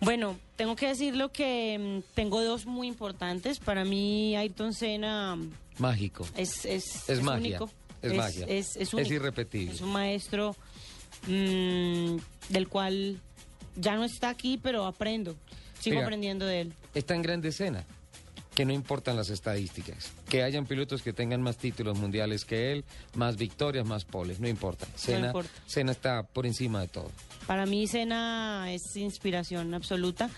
[0.00, 3.60] Bueno, tengo que decirlo que mm, tengo dos muy importantes.
[3.60, 6.26] Para mí, Ayrton Senna mm, Mágico.
[6.36, 7.70] es, es, Es magia, único.
[8.02, 8.46] es magia.
[8.46, 9.72] Es, es irrepetible.
[9.72, 10.56] Es un maestro
[11.28, 12.16] mm,
[12.48, 13.20] del cual
[13.76, 15.36] ya no está aquí, pero aprendo.
[15.78, 16.72] Sigo Mira, aprendiendo de él.
[16.94, 17.84] Es tan grande escena
[18.54, 20.12] que no importan las estadísticas.
[20.28, 22.84] Que hayan pilotos que tengan más títulos mundiales que él,
[23.14, 24.86] más victorias, más poles, no importa.
[24.94, 25.50] Senna, importa.
[25.66, 27.10] Senna está por encima de todo.
[27.46, 30.28] Para mí, Senna es inspiración absoluta.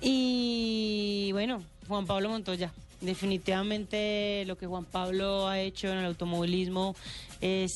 [0.00, 2.72] Y bueno, Juan Pablo Montoya.
[3.00, 6.96] Definitivamente lo que Juan Pablo ha hecho en el automovilismo
[7.40, 7.70] es,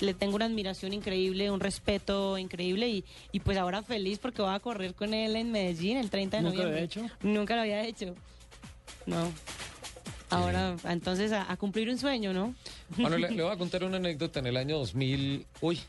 [0.00, 4.54] le tengo una admiración increíble, un respeto increíble y, y pues ahora feliz porque voy
[4.54, 6.88] a correr con él en Medellín el 30 de ¿Nunca lo noviembre.
[6.94, 7.16] había hecho?
[7.22, 8.14] Nunca lo había hecho.
[9.08, 9.32] No.
[10.30, 12.54] Ahora, entonces a, a cumplir un sueño, ¿no?
[12.96, 15.46] Bueno, le, le voy a contar una anécdota en el año 2000.
[15.62, 15.80] Uy,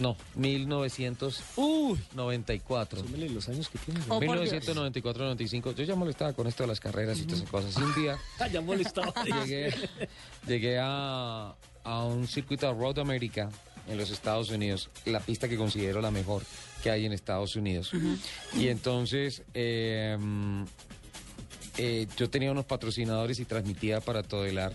[0.00, 3.00] no, 1994.
[3.00, 3.98] Súmele los años que tiene.
[4.08, 4.52] Oh, por Dios.
[4.68, 5.74] 1994-95.
[5.74, 7.76] Yo ya molestaba con esto de las carreras y todas esas cosas.
[7.76, 9.12] Y un día Ah, ya molestaba.
[9.44, 9.74] llegué,
[10.46, 13.50] llegué a, a un circuito de Road America
[13.88, 16.42] en los Estados Unidos, la pista que considero la mejor
[16.82, 17.92] que hay en Estados Unidos.
[18.54, 20.16] Y entonces eh,
[21.78, 24.72] eh, yo tenía unos patrocinadores y transmitía para Todelar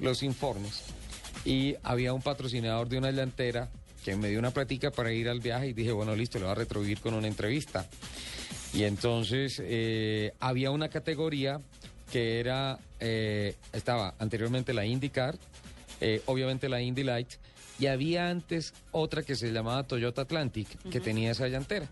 [0.00, 0.84] los informes.
[1.44, 3.68] Y había un patrocinador de una llantera
[4.04, 6.52] que me dio una platica para ir al viaje y dije, bueno, listo, le voy
[6.52, 7.88] a retribuir con una entrevista.
[8.74, 11.60] Y entonces eh, había una categoría
[12.10, 15.38] que era, eh, estaba anteriormente la IndyCar,
[16.00, 17.28] eh, obviamente la Indy Light,
[17.78, 21.88] y había antes otra que se llamaba Toyota Atlantic, que tenía esa llantera.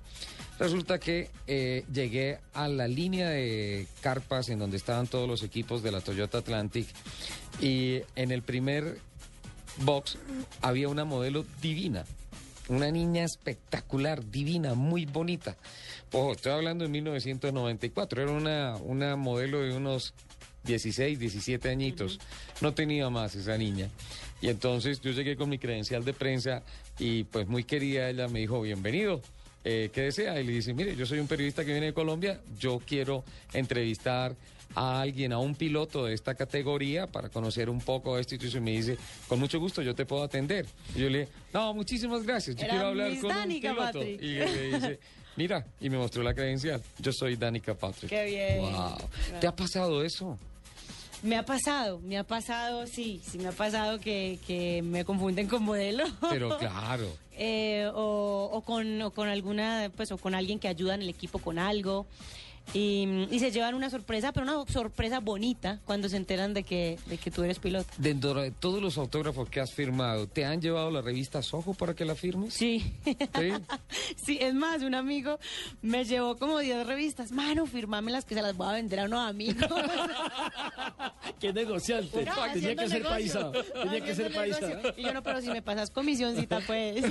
[0.61, 5.82] Resulta que eh, llegué a la línea de carpas en donde estaban todos los equipos
[5.82, 6.87] de la Toyota Atlantic
[7.62, 8.99] y en el primer
[9.78, 10.19] box
[10.61, 12.05] había una modelo divina,
[12.69, 15.57] una niña espectacular, divina, muy bonita.
[16.12, 20.12] Ojo, estoy hablando de 1994, era una, una modelo de unos
[20.65, 22.20] 16, 17 añitos.
[22.61, 23.89] No tenía más esa niña.
[24.43, 26.62] Y entonces yo llegué con mi credencial de prensa
[26.99, 29.23] y pues muy querida ella me dijo, bienvenido.
[29.65, 30.41] Eh, ¿Qué desea?
[30.41, 34.35] Y le dice, mire, yo soy un periodista que viene de Colombia, yo quiero entrevistar
[34.74, 38.70] a alguien, a un piloto de esta categoría para conocer un poco esto y me
[38.73, 38.97] dice,
[39.28, 40.66] con mucho gusto yo te puedo atender.
[40.95, 43.99] Y yo le dije, no, muchísimas gracias, yo Era quiero hablar con Danica un piloto.
[43.99, 44.23] Patrick.
[44.23, 45.01] Y le dice,
[45.37, 48.09] mira, y me mostró la credencial, yo soy Danica Patrick.
[48.09, 48.61] Qué bien.
[48.61, 48.97] Wow.
[49.41, 50.39] ¿Te ha pasado eso?
[51.22, 55.48] Me ha pasado, me ha pasado, sí, sí me ha pasado que, que me confunden
[55.48, 56.05] con modelo.
[56.30, 57.06] Pero claro.
[57.32, 61.09] Eh, o, o con, o con alguna, pues, o con alguien que ayuda en el
[61.09, 62.06] equipo con algo.
[62.72, 66.98] Y, y se llevan una sorpresa, pero una sorpresa bonita cuando se enteran de que,
[67.06, 67.88] de que tú eres piloto.
[67.98, 71.94] Dentro de todos los autógrafos que has firmado, ¿te han llevado la revista Soho para
[71.94, 72.55] que la firmes?
[72.55, 72.92] Sí.
[73.05, 73.52] ¿Sí?
[74.24, 75.38] Sí, es más, un amigo
[75.82, 77.32] me llevó como 10 revistas.
[77.32, 79.56] Mano, firmámelas que se las voy a vender a unos amigos.
[81.40, 82.24] Qué negociante.
[82.24, 83.52] No, Tenía que ser paisa.
[83.82, 84.60] Tenía que ser paisa.
[84.60, 84.94] negocio.
[84.97, 87.05] Y yo no, pero si me pasas comisioncita, pues.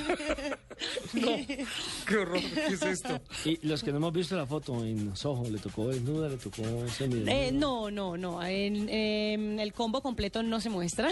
[1.13, 3.19] Qué horror, ¿qué es esto?
[3.45, 6.63] Y los que no hemos visto la foto en Soho, le tocó desnuda, le tocó
[6.89, 7.33] semidesnuda.
[7.33, 8.43] Eh, no, no, no.
[8.43, 11.09] En, em, el combo completo no se muestra.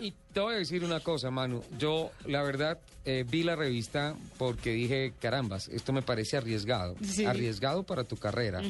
[0.00, 1.62] Y te voy a decir una cosa, Manu.
[1.78, 6.96] Yo, la verdad, eh, vi la revista porque dije, carambas, esto me parece arriesgado.
[7.02, 7.24] Sí.
[7.24, 8.60] Arriesgado para tu carrera.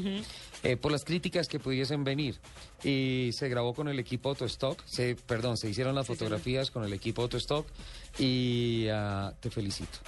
[0.63, 2.39] Eh, por las críticas que pudiesen venir.
[2.85, 6.93] Y se grabó con el equipo Autostock, se, perdón, se hicieron las fotografías con el
[6.93, 7.67] equipo Autostock
[8.19, 9.99] y ah, te felicito.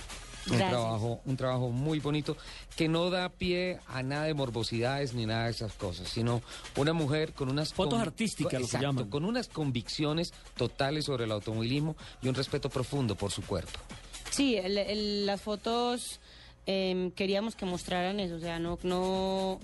[0.50, 2.36] Un trabajo, un trabajo muy bonito
[2.76, 6.42] que no da pie a nada de morbosidades ni nada de esas cosas, sino
[6.76, 9.10] una mujer con unas Fotos artísticas, lo que exacto, llaman.
[9.10, 13.78] con unas convicciones totales sobre el automovilismo y un respeto profundo por su cuerpo.
[14.30, 16.20] Sí, el- el- las fotos
[16.66, 19.58] em, queríamos que mostraran eso, o sea, no, no,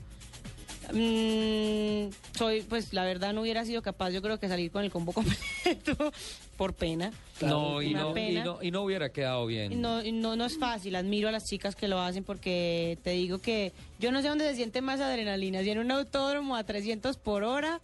[0.93, 4.91] mm, soy, pues la verdad no hubiera sido capaz, yo creo que salir con el
[4.91, 5.13] combo
[5.65, 6.13] completo
[6.57, 7.13] por pena.
[7.41, 9.81] no, y no, y no, y no hubiera quedado bien.
[9.81, 13.39] No, no, no es fácil, admiro a las chicas que lo hacen porque te digo
[13.39, 17.17] que yo no sé dónde se siente más adrenalina, si en un autódromo a 300
[17.17, 17.81] por hora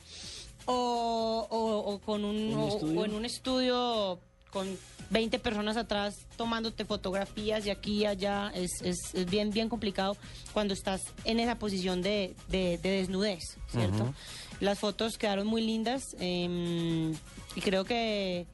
[0.66, 3.00] o, o- o con un, ¿Un o- estudio?
[3.00, 4.18] o en un estudio
[4.50, 4.68] con
[5.10, 10.16] 20 personas atrás tomándote fotografías de aquí y allá, es, es, es bien, bien complicado
[10.52, 14.14] cuando estás en esa posición de, de- de desnudez, ¿cierto?
[14.60, 17.12] Las fotos quedaron muy lindas em,
[17.56, 18.46] y creo que,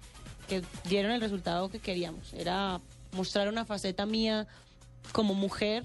[0.49, 2.33] que dieron el resultado que queríamos.
[2.33, 2.81] Era
[3.13, 4.47] mostrar una faceta mía
[5.13, 5.85] como mujer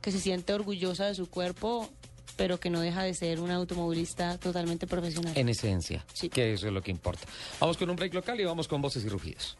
[0.00, 1.88] que se siente orgullosa de su cuerpo,
[2.36, 5.32] pero que no deja de ser una automovilista totalmente profesional.
[5.36, 7.26] En esencia, que eso es lo que importa.
[7.60, 9.56] Vamos con un break local y vamos con voces y rugidos.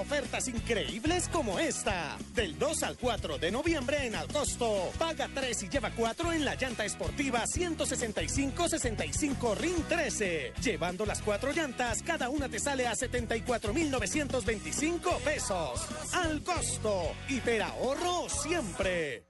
[0.00, 2.16] Ofertas increíbles como esta.
[2.34, 4.90] Del 2 al 4 de noviembre en Alcosto.
[4.98, 10.52] Paga 3 y lleva 4 en la llanta esportiva 165-65 RIN 13.
[10.62, 15.80] Llevando las 4 llantas, cada una te sale a 74,925 pesos.
[16.12, 17.12] Al costo.
[17.28, 19.26] Hiperahorro siempre.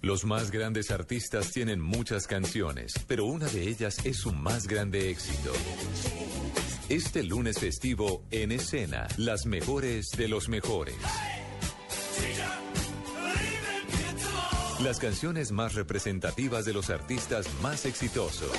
[0.00, 5.10] Los más grandes artistas tienen muchas canciones, pero una de ellas es su más grande
[5.10, 5.52] éxito.
[6.92, 10.94] Este lunes festivo, en escena, las mejores de los mejores.
[14.84, 18.50] Las canciones más representativas de los artistas más exitosos.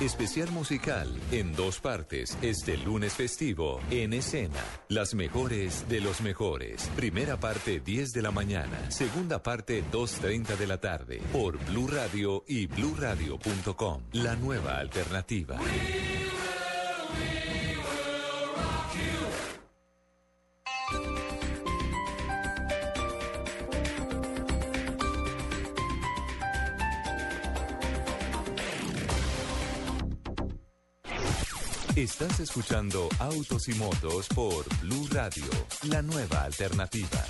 [0.00, 4.62] Especial musical en dos partes este lunes festivo en escena.
[4.90, 6.90] Las mejores de los mejores.
[6.96, 12.44] Primera parte 10 de la mañana, segunda parte 2.30 de la tarde por Blue Radio
[12.46, 14.02] y bluradio.com.
[14.12, 15.56] La nueva alternativa.
[31.96, 35.46] Estás escuchando Autos y Motos por Blue Radio,
[35.88, 37.24] la nueva alternativa.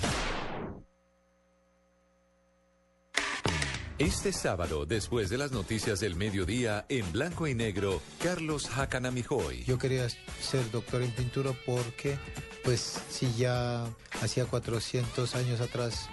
[3.97, 9.63] Este sábado, después de las noticias del mediodía, en blanco y negro, Carlos Hacanamijoy.
[9.63, 10.09] Yo quería
[10.41, 12.17] ser doctor en pintura porque,
[12.65, 13.85] pues, si ya
[14.21, 16.09] hacía 400 años atrás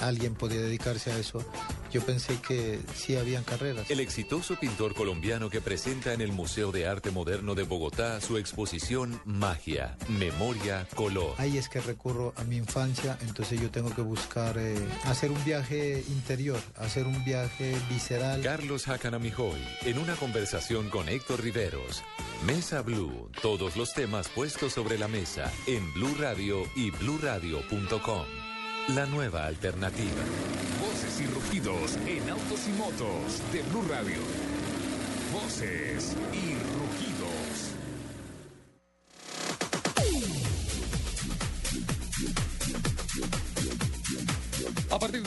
[0.00, 1.44] alguien podía dedicarse a eso,
[1.92, 3.90] yo pensé que sí habían carreras.
[3.90, 8.36] El exitoso pintor colombiano que presenta en el Museo de Arte Moderno de Bogotá su
[8.36, 11.34] exposición Magia, Memoria, Color.
[11.38, 15.44] Ahí es que recurro a mi infancia, entonces yo tengo que buscar eh, hacer un
[15.44, 18.42] viaje interior, hacer un viaje visceral.
[18.42, 22.02] Carlos Hacanamijoy, en una conversación con Héctor Riveros.
[22.46, 28.45] Mesa Blue, todos los temas puestos sobre la mesa en Blue Radio y bluradio.com.
[28.94, 30.22] La nueva alternativa.
[30.80, 34.20] Voces y rugidos en autos y motos de Blue Radio.
[35.32, 37.45] Voces y rugidos.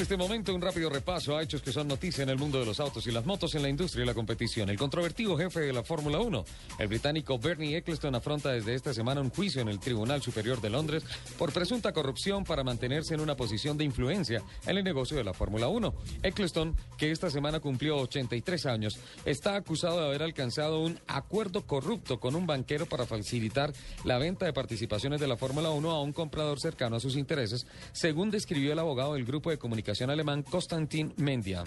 [0.09, 2.79] Este momento, un rápido repaso a hechos que son noticia en el mundo de los
[2.79, 4.67] autos y las motos en la industria y la competición.
[4.67, 6.45] El controvertido jefe de la Fórmula 1,
[6.79, 10.71] el británico Bernie Eccleston, afronta desde esta semana un juicio en el Tribunal Superior de
[10.71, 11.03] Londres
[11.37, 15.35] por presunta corrupción para mantenerse en una posición de influencia en el negocio de la
[15.35, 15.93] Fórmula 1.
[16.23, 22.19] Eccleston, que esta semana cumplió 83 años, está acusado de haber alcanzado un acuerdo corrupto
[22.19, 23.73] con un banquero para facilitar
[24.05, 27.67] la venta de participaciones de la Fórmula 1 a un comprador cercano a sus intereses,
[27.91, 31.63] según describió el abogado del grupo de comunicación alemán Konstantin Mendia.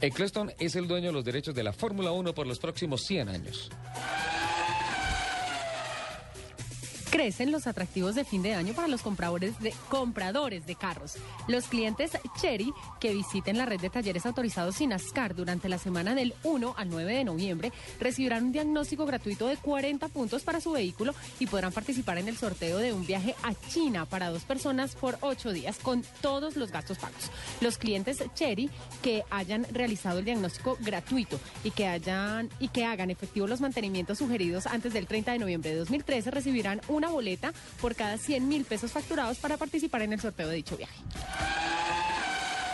[0.00, 3.28] Eccleston es el dueño de los derechos de la Fórmula 1 por los próximos 100
[3.28, 3.70] años.
[7.12, 11.16] Crecen los atractivos de fin de año para los compradores de, compradores de carros.
[11.46, 16.32] Los clientes Cherry que visiten la red de talleres autorizados Sinascar durante la semana del
[16.42, 17.70] 1 al 9 de noviembre
[18.00, 22.38] recibirán un diagnóstico gratuito de 40 puntos para su vehículo y podrán participar en el
[22.38, 26.72] sorteo de un viaje a China para dos personas por ocho días con todos los
[26.72, 27.30] gastos pagos.
[27.60, 28.70] Los clientes Cherry
[29.02, 34.16] que hayan realizado el diagnóstico gratuito y que hayan y que hagan efectivos los mantenimientos
[34.16, 38.46] sugeridos antes del 30 de noviembre de 2013 recibirán una una boleta por cada 100
[38.46, 40.94] mil pesos facturados para participar en el sorteo de dicho viaje.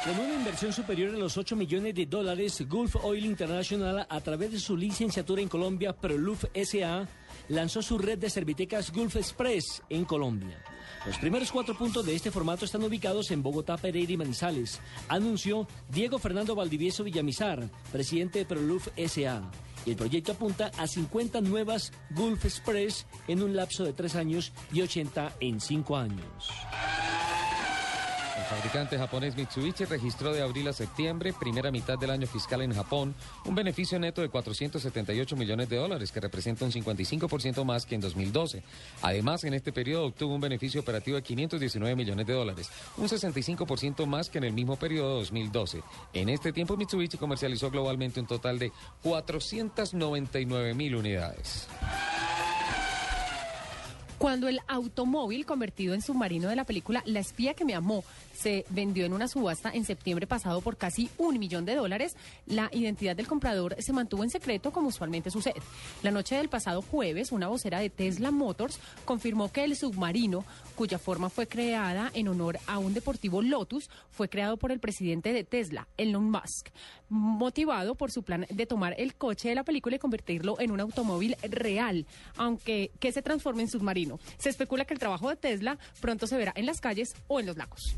[0.05, 4.52] Con una inversión superior a los 8 millones de dólares, Gulf Oil International, a través
[4.52, 7.06] de su licenciatura en Colombia, Proluf SA,
[7.48, 10.62] lanzó su red de servitecas Gulf Express en Colombia.
[11.06, 15.66] Los primeros cuatro puntos de este formato están ubicados en Bogotá, Pereira y Manizales, anunció
[15.90, 19.50] Diego Fernando Valdivieso Villamizar, presidente de Proluf SA.
[19.84, 24.52] Y el proyecto apunta a 50 nuevas Gulf Express en un lapso de tres años
[24.72, 26.50] y 80 en cinco años.
[28.48, 33.14] Fabricante japonés Mitsubishi registró de abril a septiembre, primera mitad del año fiscal en Japón,
[33.44, 38.00] un beneficio neto de 478 millones de dólares, que representa un 55% más que en
[38.00, 38.62] 2012.
[39.02, 44.06] Además, en este periodo obtuvo un beneficio operativo de 519 millones de dólares, un 65%
[44.06, 45.82] más que en el mismo periodo de 2012.
[46.14, 48.72] En este tiempo, Mitsubishi comercializó globalmente un total de
[49.02, 51.68] 499 mil unidades.
[54.18, 58.02] Cuando el automóvil convertido en submarino de la película La espía que me amó
[58.39, 62.16] se vendió en una subasta en septiembre pasado por casi un millón de dólares,
[62.47, 65.60] la identidad del comprador se mantuvo en secreto como usualmente sucede.
[66.02, 70.44] La noche del pasado jueves, una vocera de Tesla Motors confirmó que el submarino,
[70.77, 75.32] cuya forma fue creada en honor a un deportivo Lotus, fue creado por el presidente
[75.32, 76.69] de Tesla, Elon Musk,
[77.09, 80.81] motivado por su plan de tomar el coche de la película y convertirlo en un
[80.81, 82.06] automóvil real,
[82.36, 84.20] aunque que se transforme en submarino.
[84.39, 87.47] Se especula que el trabajo de Tesla pronto se verá en las calles o en
[87.47, 87.97] los lagos.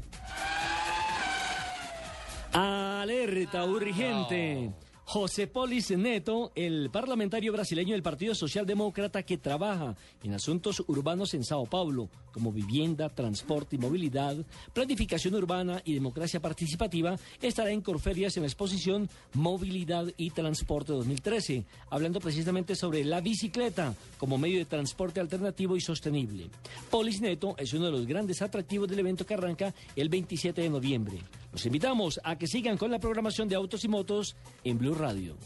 [2.52, 4.72] Alerta urgente.
[5.12, 11.42] José Polis Neto, el parlamentario brasileño del Partido Socialdemócrata que trabaja en asuntos urbanos en
[11.42, 14.36] Sao Paulo, como vivienda, transporte y movilidad,
[14.72, 21.64] planificación urbana y democracia participativa, estará en Corferias en la exposición Movilidad y Transporte 2013,
[21.90, 26.50] hablando precisamente sobre la bicicleta como medio de transporte alternativo y sostenible.
[26.88, 30.70] Polis Neto es uno de los grandes atractivos del evento que arranca el 27 de
[30.70, 31.18] noviembre.
[31.52, 35.36] Los invitamos a que sigan con la programación de autos y motos en Blue Radio.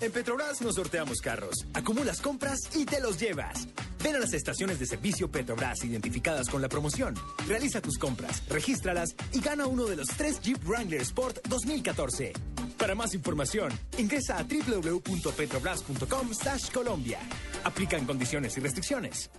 [0.00, 3.66] En Petrobras nos sorteamos carros, acumulas compras y te los llevas.
[4.02, 7.14] Ven a las estaciones de servicio Petrobras identificadas con la promoción.
[7.48, 12.32] Realiza tus compras, regístralas y gana uno de los tres Jeep Wrangler Sport 2014.
[12.78, 16.30] Para más información, ingresa a www.petrobras.com
[16.72, 17.18] Colombia.
[17.64, 19.30] Aplican condiciones y restricciones.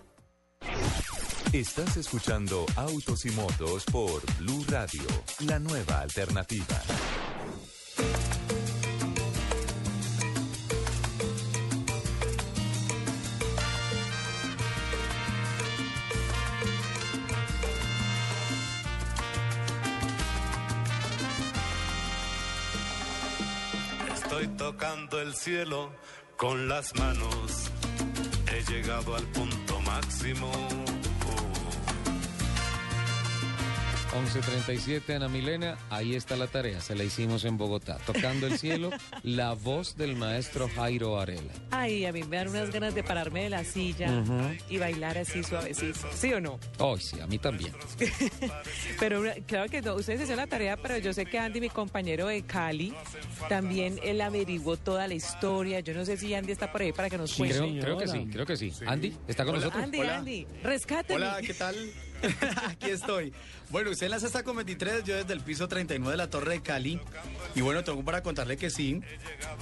[1.54, 5.02] Estás escuchando Autos y Motos por Blue Radio,
[5.48, 6.80] la nueva alternativa.
[24.14, 25.92] Estoy tocando el cielo
[26.38, 27.72] con las manos.
[28.54, 30.52] He llegado al punto máximo.
[34.20, 37.98] 11.37, Ana Milena, ahí está la tarea, se la hicimos en Bogotá.
[38.06, 38.90] Tocando el cielo,
[39.24, 41.54] la voz del maestro Jairo Varela.
[41.72, 44.12] Ay, a mí me dan unas ganas de pararme de la silla
[44.68, 46.10] y bailar así suavecito.
[46.14, 46.60] ¿Sí o no?
[46.80, 47.72] Ay, sí, a mí también.
[49.00, 52.28] Pero claro que no, ustedes hicieron la tarea, pero yo sé que Andy, mi compañero
[52.28, 52.94] de Cali,
[53.48, 55.80] también él averiguó toda la historia.
[55.80, 57.58] Yo no sé si Andy está por ahí para que nos cuente.
[57.58, 58.74] creo, creo que sí, creo que sí.
[58.86, 59.82] Andy, ¿está con nosotros?
[59.82, 61.16] Andy, Andy, rescáteme.
[61.16, 61.76] Hola, ¿qué tal?
[62.68, 63.34] Aquí estoy.
[63.70, 66.62] Bueno, usted enlaza esta con 23, yo desde el piso 39 de la Torre de
[66.62, 67.00] Cali.
[67.56, 69.02] Y bueno, tengo para contarle que sí,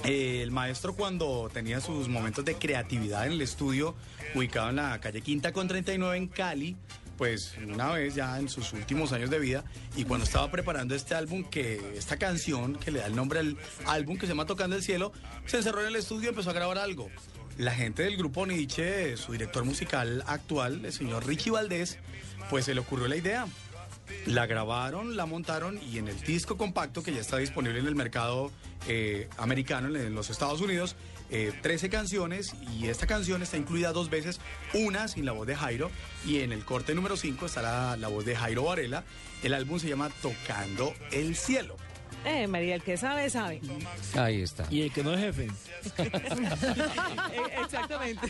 [0.04, 3.94] eh, el maestro cuando tenía sus momentos de creatividad en el estudio,
[4.34, 6.76] ubicado en la calle Quinta con 39 en Cali,
[7.16, 9.64] pues una vez ya en sus últimos años de vida,
[9.96, 13.56] y cuando estaba preparando este álbum, que esta canción que le da el nombre al
[13.86, 15.12] álbum que se llama Tocando el Cielo,
[15.44, 17.10] se encerró en el estudio y empezó a grabar algo.
[17.58, 21.98] La gente del grupo Nietzsche, su director musical actual, el señor Richie Valdés,
[22.50, 23.46] pues se le ocurrió la idea.
[24.26, 27.94] La grabaron, la montaron y en el disco compacto que ya está disponible en el
[27.94, 28.50] mercado
[28.86, 30.96] eh, americano, en los Estados Unidos,
[31.30, 34.40] eh, 13 canciones y esta canción está incluida dos veces,
[34.72, 35.90] una sin la voz de Jairo
[36.24, 39.04] y en el corte número 5 está la, la voz de Jairo Varela.
[39.42, 41.76] El álbum se llama Tocando el Cielo.
[42.24, 43.60] Eh, María, el que sabe, sabe.
[44.14, 44.66] Ahí está.
[44.70, 45.48] Y el que no es jefe.
[47.62, 48.28] Exactamente.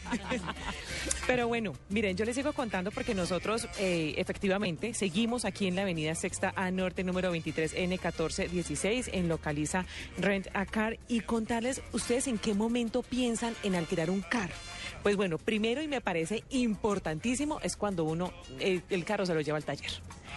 [1.26, 5.82] Pero bueno, miren, yo les sigo contando porque nosotros eh, efectivamente seguimos aquí en la
[5.82, 9.84] avenida Sexta A Norte número 23N1416 en Localiza
[10.18, 14.54] Rent a Car y contarles ustedes en qué momento piensan en alquilar un carro.
[15.02, 19.40] Pues bueno, primero y me parece importantísimo es cuando uno, eh, el carro se lo
[19.40, 19.90] lleva al taller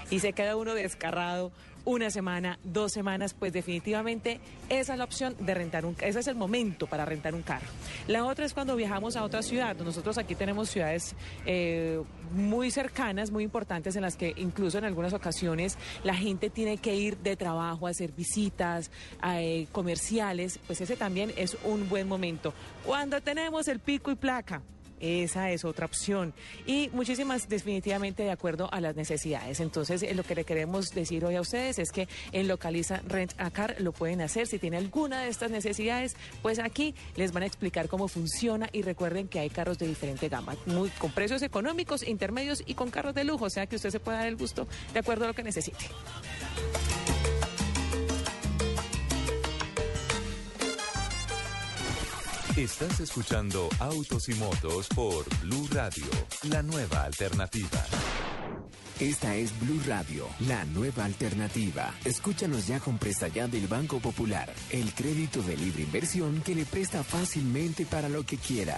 [0.10, 1.52] y se queda uno descarrado
[1.86, 4.40] una semana, dos semanas, pues definitivamente
[4.70, 7.68] esa es la opción de rentar un ese es el momento para rentar un carro.
[8.08, 9.76] La otra es cuando viajamos a otra ciudad.
[9.78, 12.02] Nosotros aquí tenemos ciudades eh,
[12.34, 16.96] muy cercanas, muy importantes, en las que incluso en algunas ocasiones la gente tiene que
[16.96, 18.92] ir de trabajo a hacer visitas
[19.24, 22.54] eh, comerciales, pues ese también es un buen momento.
[22.86, 24.62] Cuando tenemos el pico y placa.
[25.02, 26.34] Esa es otra opción.
[26.66, 29.60] Y muchísimas definitivamente de acuerdo a las necesidades.
[29.60, 33.34] Entonces, eh, lo que le queremos decir hoy a ustedes es que en Localiza Rent
[33.38, 34.48] a Car lo pueden hacer.
[34.48, 38.84] Si tiene alguna de estas necesidades, pues aquí les van a explicar cómo funciona y
[38.84, 43.16] recuerden que hay carros de diferente gama, muy, con precios económicos, intermedios y con carros
[43.16, 43.46] de lujo.
[43.46, 45.86] O sea que usted se puede dar el gusto de acuerdo a lo que necesite.
[52.58, 56.04] Estás escuchando Autos y Motos por Blue Radio,
[56.50, 57.82] la nueva alternativa.
[59.00, 61.96] Esta es Blue Radio, la nueva alternativa.
[62.04, 66.66] Escúchanos ya con presta ya del Banco Popular, el crédito de libre inversión que le
[66.66, 68.78] presta fácilmente para lo que quiera.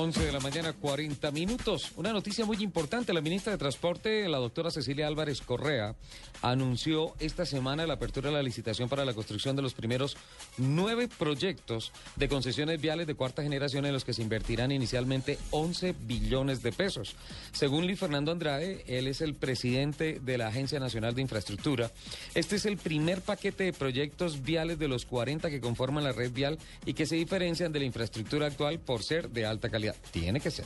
[0.00, 1.92] 11 de la mañana, 40 minutos.
[1.96, 3.12] Una noticia muy importante.
[3.12, 5.94] La ministra de Transporte, la doctora Cecilia Álvarez Correa,
[6.40, 10.16] anunció esta semana la apertura de la licitación para la construcción de los primeros
[10.56, 15.94] nueve proyectos de concesiones viales de cuarta generación en los que se invertirán inicialmente 11
[16.06, 17.14] billones de pesos.
[17.52, 21.90] Según Luis Fernando Andrade, él es el presidente de la Agencia Nacional de Infraestructura.
[22.34, 26.32] Este es el primer paquete de proyectos viales de los 40 que conforman la red
[26.32, 29.89] vial y que se diferencian de la infraestructura actual por ser de alta calidad.
[30.10, 30.64] Tiene que ser.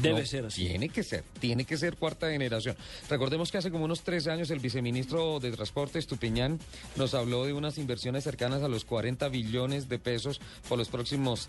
[0.00, 0.66] Debe No, ser así.
[0.66, 2.76] Tiene que ser, tiene que ser cuarta generación.
[3.10, 6.58] Recordemos que hace como unos tres años el viceministro de Transporte, Estupiñán,
[6.96, 11.48] nos habló de unas inversiones cercanas a los 40 billones de pesos por los próximos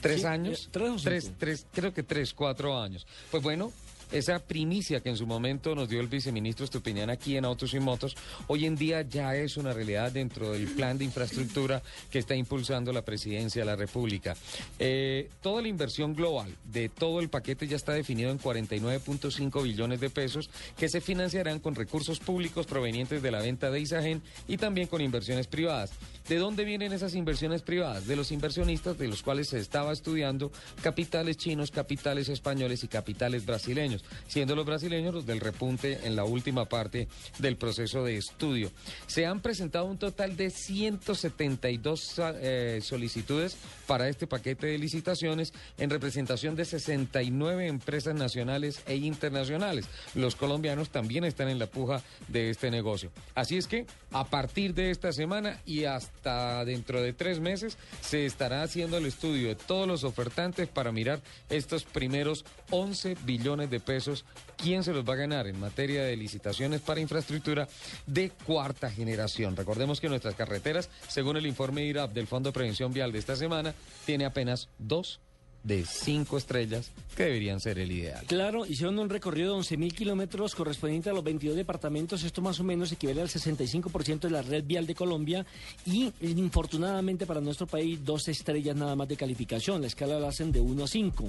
[0.00, 0.64] tres Sí, años.
[0.66, 3.06] eh, ¿tres tres, tres, creo que tres, cuatro años.
[3.30, 3.72] Pues bueno.
[4.12, 7.80] Esa primicia que en su momento nos dio el viceministro Estupiñán aquí en Autos y
[7.80, 8.16] Motos,
[8.46, 12.92] hoy en día ya es una realidad dentro del plan de infraestructura que está impulsando
[12.92, 14.36] la presidencia de la República.
[14.78, 20.00] Eh, toda la inversión global de todo el paquete ya está definido en 49.5 billones
[20.00, 24.56] de pesos que se financiarán con recursos públicos provenientes de la venta de Isagen y
[24.56, 25.90] también con inversiones privadas.
[26.28, 28.06] ¿De dónde vienen esas inversiones privadas?
[28.06, 30.50] De los inversionistas de los cuales se estaba estudiando
[30.82, 33.95] capitales chinos, capitales españoles y capitales brasileños,
[34.26, 37.08] siendo los brasileños los del repunte en la última parte
[37.38, 38.70] del proceso de estudio.
[39.06, 43.56] Se han presentado un total de 172 eh, solicitudes
[43.86, 49.86] para este paquete de licitaciones en representación de 69 empresas nacionales e internacionales.
[50.14, 53.10] Los colombianos también están en la puja de este negocio.
[53.34, 58.26] Así es que a partir de esta semana y hasta dentro de tres meses se
[58.26, 63.80] estará haciendo el estudio de todos los ofertantes para mirar estos primeros 11 billones de
[63.86, 64.26] pesos.
[64.58, 67.66] ¿Quién se los va a ganar en materia de licitaciones para infraestructura
[68.06, 69.56] de cuarta generación?
[69.56, 73.36] Recordemos que nuestras carreteras, según el informe IRAP del Fondo de Prevención Vial de esta
[73.36, 75.20] semana, tiene apenas dos
[75.66, 78.24] de cinco estrellas que deberían ser el ideal.
[78.26, 82.22] Claro, hicieron un recorrido de 11.000 kilómetros correspondiente a los 22 departamentos.
[82.22, 85.44] Esto más o menos equivale al 65% de la red vial de Colombia.
[85.86, 89.80] Y infortunadamente para nuestro país, dos estrellas nada más de calificación.
[89.80, 91.24] La escala la hacen de 1 a 5.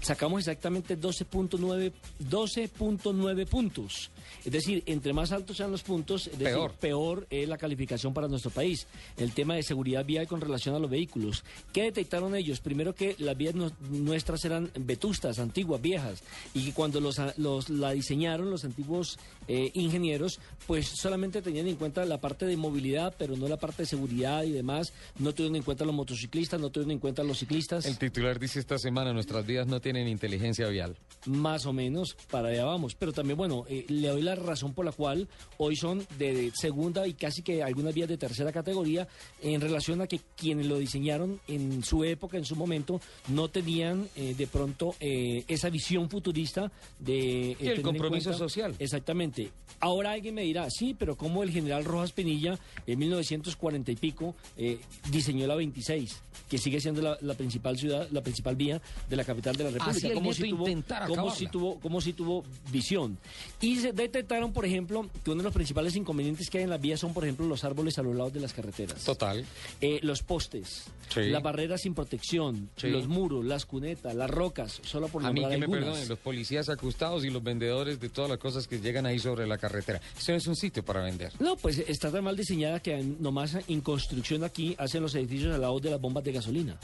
[0.00, 1.92] Sacamos exactamente 12.9
[2.30, 4.10] 12.9 puntos.
[4.44, 6.72] Es decir, entre más altos sean los puntos, es decir, Peor.
[6.72, 8.86] peor es la calificación para nuestro país.
[9.16, 11.44] El tema de seguridad vial con relación a los vehículos.
[11.72, 12.60] ¿Qué detectaron ellos?
[12.60, 16.22] Primero que las vías no- nuestras eran vetustas, antiguas, viejas,
[16.54, 19.18] y que cuando los, los la diseñaron los antiguos
[19.48, 23.82] eh, ingenieros, pues solamente tenían en cuenta la parte de movilidad, pero no la parte
[23.82, 24.92] de seguridad y demás.
[25.18, 27.86] No tuvieron en cuenta los motociclistas, no tuvieron en cuenta los ciclistas.
[27.86, 30.96] El titular dice esta semana, nuestras vidas no tienen inteligencia vial.
[31.26, 32.94] Más o menos, para allá vamos.
[32.94, 35.28] Pero también, bueno, eh, le doy la razón por la cual
[35.58, 39.08] hoy son de segunda y casi que algunas vías de tercera categoría
[39.40, 43.61] en relación a que quienes lo diseñaron en su época, en su momento, no tenían
[43.62, 47.52] tenían eh, de pronto eh, esa visión futurista de...
[47.52, 48.74] eh, Y el compromiso cuenta- social.
[48.78, 49.50] Exactamente.
[49.80, 54.34] Ahora alguien me dirá, sí, pero ¿cómo el general Rojas Pinilla en 1940 y pico
[54.56, 54.78] eh,
[55.10, 56.20] diseñó la 26?
[56.48, 59.70] que sigue siendo la, la principal ciudad, la principal vía de la capital de la
[59.70, 60.12] República.
[60.12, 60.66] Como si tuvo,
[61.08, 63.16] como si tuvo, como si tuvo visión.
[63.62, 66.80] Y se detectaron, por ejemplo, que uno de los principales inconvenientes que hay en las
[66.80, 69.02] vías son, por ejemplo, los árboles a los lados de las carreteras.
[69.02, 69.44] Total.
[69.80, 71.22] Eh, los postes, Sí.
[71.30, 72.88] las barreras sin protección, Sí.
[72.88, 75.84] los muros, las cunetas, las rocas, solo por A mí nombrar que me algunas.
[75.84, 79.46] perdonen, los policías acustados y los vendedores de todas las cosas que llegan ahí sobre
[79.46, 80.00] la carretera.
[80.18, 81.32] Eso no es un sitio para vender.
[81.38, 85.60] No, pues está tan mal diseñada que nomás en construcción aquí hacen los edificios al
[85.60, 86.76] lado de las bombas de gasolina.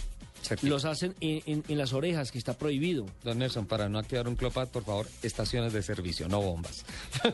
[0.63, 3.07] Los hacen en, en- en las orejas, que está prohibido.
[3.25, 6.85] Don Nelson, para no activar un clopat, por favor, estaciones de servicio, no bombas.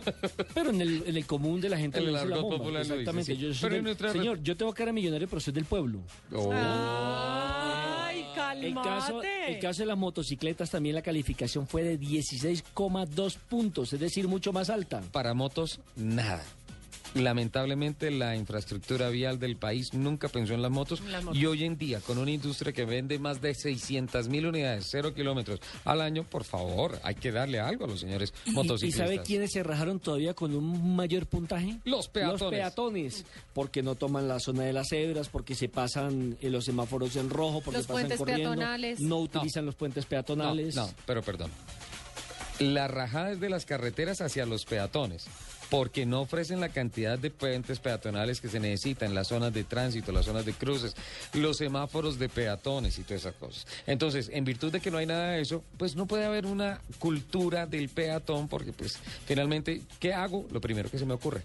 [0.55, 2.57] Pero en el, en el común de la gente En le el dice la bomba.
[2.59, 3.35] popular lo dice, Exactamente.
[3.35, 3.41] sí.
[3.41, 6.01] Yo soy Pero en del- nuestra Señor, yo tengo cara millonario, pero soy del pueblo.
[6.33, 6.53] Oh.
[6.53, 8.67] Ay, calmate.
[8.69, 14.01] El caso, el caso de las motocicletas también la calificación fue de 16,2 puntos, es
[14.01, 15.01] decir, mucho más alta.
[15.13, 16.43] Para motos, nada.
[17.15, 21.01] Lamentablemente la infraestructura vial del país nunca pensó en las motos,
[21.33, 25.15] y hoy en día con una industria que vende más de 600 mil unidades, cero
[25.15, 29.07] kilómetros al año, por favor, hay que darle algo a los señores ¿Y, y motociclistas.
[29.09, 31.79] sabe quiénes se rajaron todavía con un mayor puntaje?
[31.85, 32.41] Los peatones.
[32.41, 33.25] Los peatones,
[33.55, 37.31] porque no toman la zona de las cebras, porque se pasan eh, los semáforos en
[37.31, 39.01] rojo, porque Los pasan puentes corriendo, peatonales.
[39.01, 40.75] no utilizan los puentes peatonales.
[40.75, 41.51] No, no, pero perdón.
[42.61, 45.27] La rajada es de las carreteras hacia los peatones,
[45.71, 49.65] porque no ofrecen la cantidad de puentes peatonales que se necesita en las zonas de
[49.65, 50.95] tránsito, las zonas de cruces,
[51.35, 53.67] los semáforos de peatones y todas esas cosas.
[53.87, 56.81] Entonces, en virtud de que no hay nada de eso, pues no puede haber una
[56.99, 60.47] cultura del peatón, porque pues finalmente, ¿qué hago?
[60.53, 61.43] Lo primero que se me ocurre.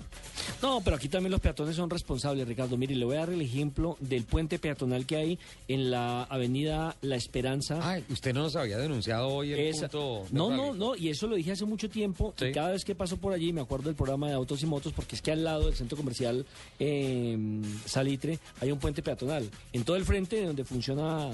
[0.62, 2.78] No, pero aquí también los peatones son responsables, Ricardo.
[2.78, 6.96] Mire, le voy a dar el ejemplo del puente peatonal que hay en la avenida
[7.02, 7.80] La Esperanza.
[7.82, 10.26] Ay, usted no nos había denunciado hoy el Esa- punto.
[10.32, 12.34] No, no, no, y eso lo dije hace mucho tiempo.
[12.38, 12.46] Sí.
[12.48, 14.94] Y cada vez que paso por allí me acuerdo del programa de autos y motos,
[14.94, 16.46] porque es que al lado del centro comercial
[16.80, 17.38] eh,
[17.86, 19.50] Salitre hay un puente peatonal.
[19.74, 21.30] En todo el frente de donde funciona,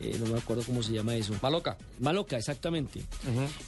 [0.00, 1.34] eh, no me acuerdo cómo se llama eso.
[1.42, 1.76] Maloca.
[1.98, 3.02] Maloca, exactamente.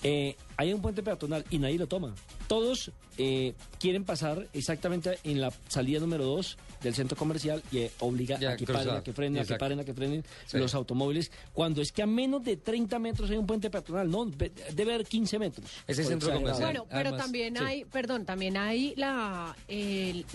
[0.02, 2.14] Eh, hay un puente peatonal y nadie lo toma.
[2.46, 7.90] Todos eh, quieren pasar exactamente en la salida número 2 del centro comercial y eh,
[8.00, 10.58] obliga Ya, a que paren, a que frenen, a que paren, a que frenen Sí.
[10.58, 11.30] los automóviles.
[11.52, 15.06] Cuando es que a menos de 30 metros hay un puente peatonal, no, debe haber
[15.06, 15.70] 15 metros.
[15.86, 16.62] Ese centro comercial.
[16.72, 17.64] Bueno, pero Además, también sí.
[17.64, 19.54] hay, perdón, también hay la,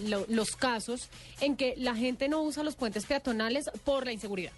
[0.07, 1.09] lo- los casos
[1.41, 4.51] en que la gente no usa los puentes peatonales por la inseguridad.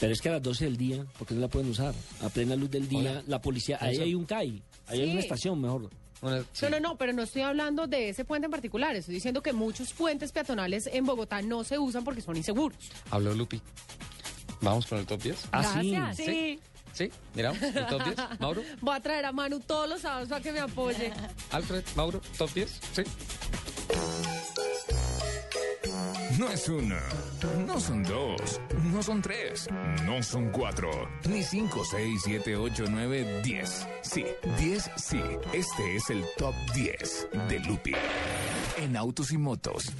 [0.00, 1.94] Pero es que a las 12 del día, porque no la pueden usar.
[2.22, 3.22] A plena luz del día, Hola.
[3.26, 5.90] la policía, ahí hay un CAI, ahí hay una estación mejor.
[6.22, 8.96] No, no, no, pero no estoy hablando de ese puente en particular.
[8.96, 12.78] Estoy diciendo que muchos puentes peatonales en Bogotá no se usan porque son inseguros.
[13.10, 13.60] Habló Lupi.
[14.62, 15.48] Vamos con el top 10.
[15.52, 15.94] Ah, sí.
[16.14, 16.60] Sí.
[16.94, 18.16] Sí, miramos el top 10.
[18.40, 21.12] Mauro, Voy a traer a Manu todos los sábados para que me apoye.
[21.50, 22.80] Alfred, Mauro, top 10.
[22.92, 23.02] Sí.
[26.38, 27.00] No es una,
[27.66, 28.60] no son dos,
[28.92, 29.68] no son tres,
[30.04, 30.90] no son cuatro,
[31.28, 33.86] ni cinco, seis, siete, ocho, nueve, diez.
[34.02, 34.24] Sí,
[34.58, 35.20] diez, sí.
[35.52, 37.92] Este es el top 10 de Lupi
[38.78, 39.92] en autos y motos.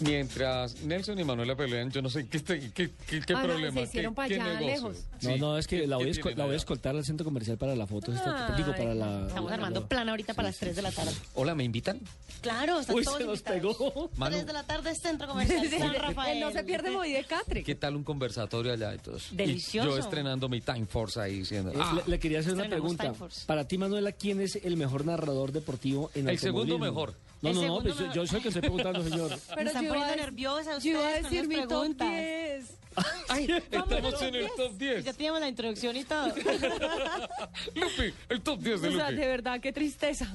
[0.00, 2.90] Mientras Nelson y Manuela pelean, yo no sé qué, qué, qué,
[3.34, 3.72] Ah, no, problema.
[3.80, 4.66] se hicieron qué, pa' qué allá, negocio.
[4.66, 4.96] lejos.
[5.22, 7.56] No, Sí, no, es que ¿qué- la voy, la voy a escoltar al centro comercial
[7.58, 8.12] para la foto.
[8.12, 9.26] esta- digo, para la...
[9.28, 11.12] Estamos armando plan ahorita para las 3 de la tarde.
[11.34, 12.00] Hola, ¿me invitan?
[12.42, 14.10] Claro, están Uy, todos se nos pegó.
[14.16, 16.40] Manu, 3 de la tarde, Centro Comercial San Rafael.
[16.40, 17.62] No se pierde muy de Catre.
[17.64, 19.32] ¿qué tal un conversatorio allá y todos?
[19.32, 19.88] Y Delicioso.
[19.90, 21.70] yo estrenando mi Time Force ahí diciendo.
[21.72, 23.12] Eh, ah, le, le quería hacer una pregunta.
[23.46, 26.84] Para ti, Manuela, ¿quién es el mejor narrador deportivo en El segundo automovilismo?
[27.06, 27.25] mejor.
[27.42, 28.14] No, no, no, pues, mejor.
[28.14, 29.30] yo soy el que estoy preguntando, señor.
[29.56, 32.08] Me están yo poniendo nerviosa Yo iba a ustedes decir mi top preguntas.
[32.08, 32.78] 10.
[33.28, 35.04] Ay, estamos en el top 10.
[35.04, 36.28] Ya teníamos la introducción y todo.
[37.74, 39.20] Lupi, el top 10 de O sea, Lupi.
[39.22, 40.26] de verdad, qué tristeza.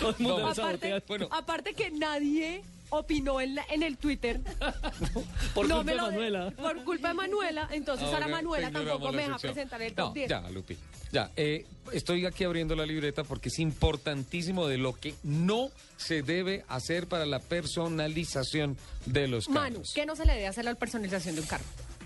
[0.00, 1.28] Todo el mundo aparte, Bueno.
[1.30, 4.40] aparte que nadie opinó en, la- en el Twitter.
[5.54, 6.50] Por No culpa me de lo- Manuela.
[6.52, 7.68] Por culpa de Manuela.
[7.72, 10.28] Entonces ahora, Ahora Manuela ignoramos tampoco me deja presentar el top no, 10.
[10.30, 10.76] Ya, Lupi.
[11.10, 16.22] Ya, eh, estoy aquí abriendo la libreta porque es importantísimo de lo que no se
[16.22, 19.62] debe hacer para la personalización de los carros.
[19.62, 21.64] Manu, ¿qué no se le debe hacer a la personalización de un carro?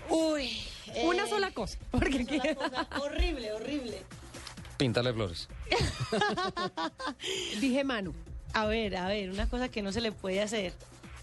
[0.09, 0.49] Uy.
[1.03, 1.77] Una eh, sola cosa.
[1.91, 2.87] Porque una sola cosa.
[3.01, 4.03] horrible, horrible.
[4.77, 5.47] Píntale flores.
[7.59, 8.13] dije Manu.
[8.53, 10.73] A ver, a ver, una cosa que no se le puede hacer.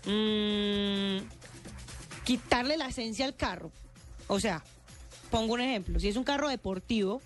[0.06, 1.18] Mm,
[2.24, 3.70] quitarle la esencia al carro.
[4.26, 4.62] O sea,
[5.30, 5.98] pongo un ejemplo.
[6.00, 7.20] Si es un carro deportivo,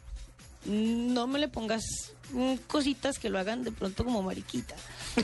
[0.67, 1.83] no me le pongas
[2.33, 4.75] mm, cositas que lo hagan de pronto como mariquita.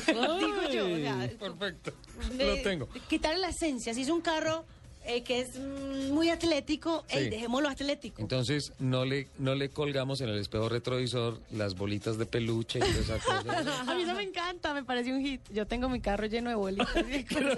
[0.07, 1.93] Digo yo, o sea, Perfecto.
[2.37, 2.89] de- Lo tengo.
[3.09, 3.93] quitarle la esencia.
[3.95, 4.65] Si es un carro
[5.05, 7.29] eh, que es mm, muy atlético, Sí.
[7.31, 8.21] dejémoslo atlético.
[8.21, 12.83] Entonces no le no le colgamos en el espejo retrovisor las bolitas de peluche y
[12.83, 13.81] toda esa cosa.
[13.91, 15.41] A mí eso me encanta, me parece un hit.
[15.53, 17.05] Yo tengo mi carro lleno de bolitas.
[17.29, 17.57] Creo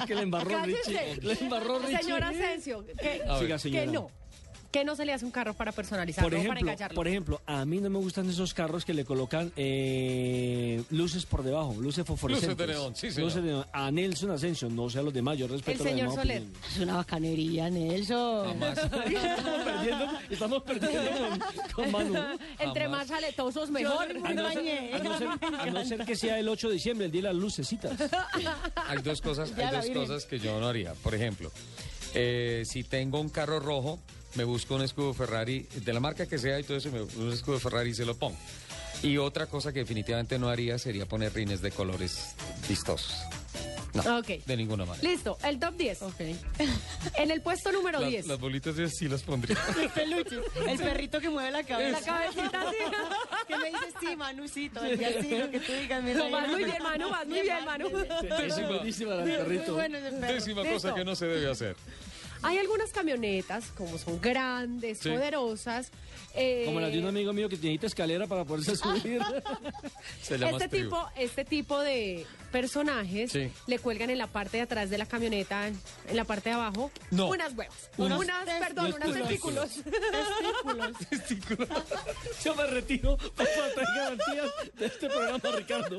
[0.06, 0.64] que le embarró.
[0.64, 1.16] Richie.
[1.22, 1.98] Le embarró Richie.
[2.02, 3.58] Señor Asensio, que, A ver.
[3.58, 4.10] Siga, que no.
[4.70, 6.94] Que no se le hace un carro para personalizarlo Por o para ejemplo, engancharlo.
[6.94, 11.42] por ejemplo, a mí no me gustan esos carros que le colocan eh, luces por
[11.42, 12.50] debajo, luces fosforescentes.
[12.56, 13.24] Luces de neón, sí, señor.
[13.28, 13.66] Luces de neón.
[13.72, 16.42] A Nelson Asensio, no sé a los demás, yo respeto El señor demás Soler.
[16.42, 16.62] opinión.
[16.70, 18.62] Es una bacanería, Nelson.
[18.62, 18.90] estamos
[19.64, 21.00] perdiendo, estamos perdiendo
[21.74, 22.14] con, con Manu.
[22.60, 24.04] Entre más aletosos, mejor.
[24.24, 25.28] A no, ser, a no ser-
[25.60, 27.92] a no ser que sea el 8 de diciembre, el día de las lucecitas.
[28.86, 30.94] Hay dos cosas, hay dos cosas que yo no haría.
[30.94, 31.50] Por ejemplo,
[32.14, 33.98] eh, si tengo un carro rojo,
[34.34, 37.20] me busco un escudo Ferrari de la marca que sea y todo eso, me busco
[37.20, 38.36] un escudo Ferrari y se lo pongo.
[39.02, 42.34] Y otra cosa que definitivamente no haría sería poner rines de colores
[42.68, 43.14] vistosos.
[43.92, 44.44] No, Ok.
[44.46, 45.08] de ninguna manera.
[45.08, 45.98] Listo, el top 10.
[47.16, 48.26] En el puesto número Las- 10.
[48.28, 49.58] Las bolitas yo sí las pondría.
[49.76, 50.38] Los peluches.
[50.68, 51.98] El perrito que mueve la cabeza.
[51.98, 52.76] La cabecita así.
[53.48, 54.84] que me dices, sí, Manucito.
[54.84, 56.04] El día sí, lo que tú digas.
[56.04, 56.38] mi No, reina.
[56.38, 57.88] vas muy bien, Manu, vas muy bien, Manu.
[58.38, 59.74] Décima, Buenísima la del perrito.
[59.74, 59.98] Bueno,
[60.28, 61.74] décima cosa que no se debe hacer.
[62.42, 65.10] Hay algunas camionetas, como son grandes, Sí.
[65.10, 65.90] poderosas.
[66.34, 69.20] eh, Como la de un amigo mío que necesita escalera para poderse subir.
[70.30, 73.50] Este tipo, este tipo de personajes Sí.
[73.66, 76.54] le cuelgan en la parte de atrás de la camioneta, en, en la parte de
[76.56, 77.28] abajo, No.
[77.28, 79.70] unas huevas, Unos- unas, perdón, unos unos testículos.
[81.10, 81.68] Testículos.
[82.44, 85.98] Yo me retiro para traer garantías de este programa, Ricardo.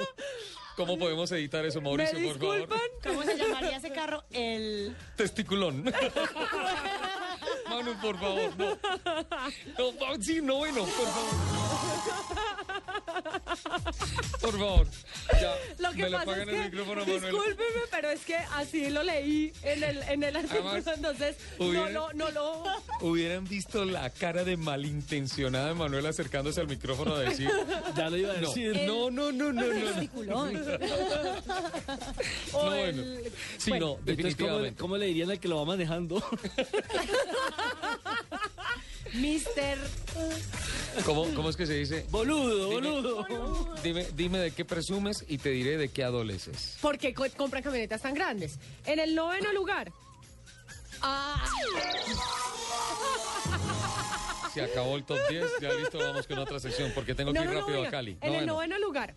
[0.76, 2.70] ¿Cómo podemos editar eso, Mauricio, por favor?
[3.04, 4.24] ¿Cómo se llamaría ese carro?
[4.32, 4.96] El...
[5.16, 5.84] Testiculón.
[7.76, 8.78] Manu, por favor, no.
[9.78, 11.32] No, no, sí, no, bueno, por favor.
[14.42, 14.88] Por favor.
[15.40, 17.22] Ya, Lo que me pasa apagan es el que, micrófono, Manuel.
[17.22, 21.90] discúlpeme, pero es que así lo leí en el, en el artículo, Además, entonces no
[21.90, 22.64] lo, no lo...
[23.02, 27.50] Hubieran visto la cara de malintencionada de Manuel acercándose al micrófono a decir.
[27.96, 28.82] Ya lo iba a No, decir.
[28.86, 29.72] no, no, no, no, no.
[30.26, 30.42] no.
[32.54, 33.32] O No, el- bueno.
[33.58, 34.80] Sí, bueno, no, Entonces, ¿cómo, definitivamente.
[34.80, 36.18] ¿cómo le dirían al que lo va manejando?
[39.14, 39.78] Mister...
[41.06, 42.06] ¿Cómo, ¿Cómo es que se dice?
[42.10, 43.76] Boludo, Dime- boludo.
[43.84, 46.78] Dime, dime de qué presumes y te diré de qué adoleces.
[46.82, 48.58] Porque co- compran camionetas tan grandes.
[48.86, 49.92] En el noveno lugar.
[51.02, 51.44] Ah,
[54.54, 57.46] Se acabó el top 10, ya listo, vamos con otra sección, porque tengo que no,
[57.46, 57.88] ir rápido venga.
[57.88, 58.18] a Cali.
[58.22, 59.16] En el noveno lugar.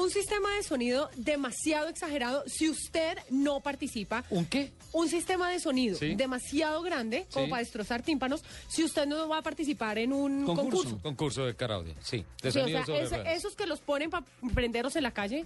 [0.00, 4.24] Un sistema de sonido demasiado exagerado si usted no participa.
[4.30, 4.70] ¿Un qué?
[4.92, 6.14] Un sistema de sonido Sí.
[6.14, 7.50] demasiado grande como Sí.
[7.50, 10.98] para destrozar tímpanos si usted no va a participar en un concurso.
[11.02, 12.24] Concurso de karaoke, sí.
[12.42, 15.44] De Sí, o sea, esos que los ponen para prenderlos en la calle.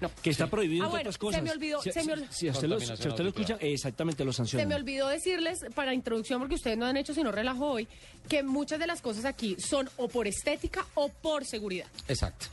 [0.00, 0.10] No.
[0.22, 1.38] Que está prohibido Ah, bueno, otras cosas.
[1.38, 3.28] se me olvidó, Si, se me ol- si a usted lo, si a usted lo
[3.28, 4.68] escucha, exactamente lo Se sancionan.
[4.68, 7.86] me olvidó decirles para introducción, porque ustedes no han hecho sino relajo hoy,
[8.28, 11.86] que muchas de las cosas aquí son o por estética o por seguridad.
[12.08, 12.46] Exacto.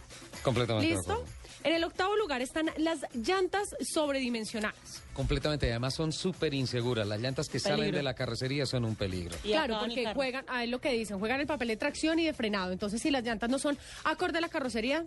[0.43, 1.25] Completamente de ¿Listo?
[1.63, 5.03] En el octavo lugar están las llantas sobredimensionadas.
[5.13, 7.05] Completamente, además son súper inseguras.
[7.05, 9.35] Las llantas que salen de la carrocería son un peligro.
[9.43, 12.71] Claro, porque juegan, a lo que dicen, juegan el papel de tracción y de frenado.
[12.71, 15.05] Entonces, si las llantas no son acorde a la carrocería,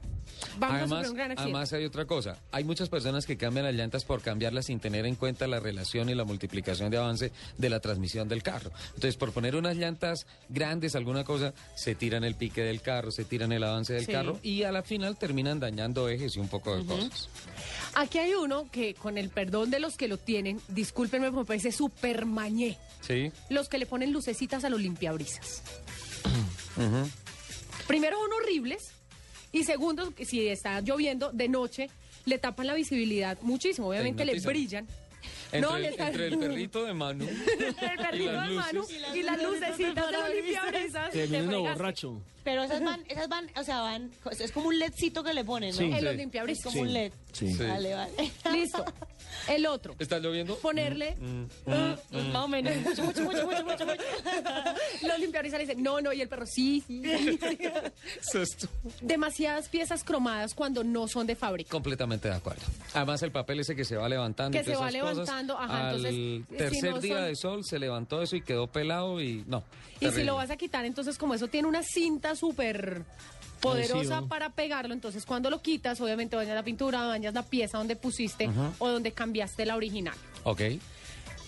[0.59, 1.43] vamos a sufrir un gran accidente.
[1.43, 2.37] además hay otra cosa.
[2.53, 6.09] Hay muchas personas que cambian las llantas por cambiarlas sin tener en cuenta la relación
[6.11, 8.71] y la multiplicación de avance de la transmisión del carro.
[8.89, 13.25] Entonces, por poner unas llantas grandes, alguna cosa, se tiran el pique del carro, se
[13.25, 14.13] tiran el avance del Sí.
[14.13, 17.29] carro y a la final terminan dañando ejes y un poco de cosas.
[17.95, 21.73] Aquí hay uno que, con el perdón de los que lo tienen, discúlpenme, me parece
[21.73, 22.79] súper mañé.
[23.01, 23.33] ¿Sí?
[23.51, 25.62] Los que le ponen lucecitas a los limpiabrisas.
[27.87, 28.93] Primero son horribles
[29.53, 31.91] y segundo, si está lloviendo de noche,
[32.25, 33.89] le tapan la visibilidad muchísimo.
[33.89, 34.87] Obviamente le brillan.
[35.55, 37.27] Entre, No, el, está- entre el perrito de Manu
[37.61, 40.17] el perrito las de Manu y las lucecitas de
[41.13, 41.57] Termina fregaste.
[41.57, 42.23] borracho.
[42.43, 45.71] Pero esas van, esas van, o sea, van, es como un ledcito que le ponen,
[45.71, 45.77] ¿no?
[45.79, 45.85] Sí.
[45.85, 46.05] En Sí.
[46.05, 46.67] los limpiabrisas.
[46.67, 47.13] Es como un led.
[47.33, 47.55] Sí.
[47.55, 47.63] Sí.
[47.65, 48.13] Vale, vale.
[48.53, 48.85] Listo.
[49.49, 49.95] El otro.
[49.99, 50.57] ¿Está lloviendo?
[50.59, 52.33] Ponerle Mm, Ah, mm, mm.
[52.33, 52.77] Más o menos.
[52.77, 54.03] Mucho, mucho, mucho, mucho, mucho, mucho.
[55.25, 57.03] Los limpiabrisas le dicen, no, no, y el perro, sí, sí.
[59.01, 61.71] Demasiadas piezas cromadas cuando no son de fábrica.
[61.71, 62.63] Completamente de acuerdo.
[62.93, 64.57] Además, el papel ese que se va levantando.
[64.57, 67.15] Que y todas se va esas cosas, levantando, ajá, al entonces, si tercer no día
[67.17, 69.65] son- de sol se levantó eso y quedó pelado y no.
[70.01, 73.05] Y si lo vas a quitar, entonces como eso tiene una cinta súper
[73.61, 74.29] poderosa Adhesivo.
[74.29, 78.51] para pegarlo, entonces cuando lo quitas, obviamente bañas la pintura, bañas la pieza donde pusiste
[78.79, 80.15] o donde cambiaste la original.
[80.43, 80.61] Ok.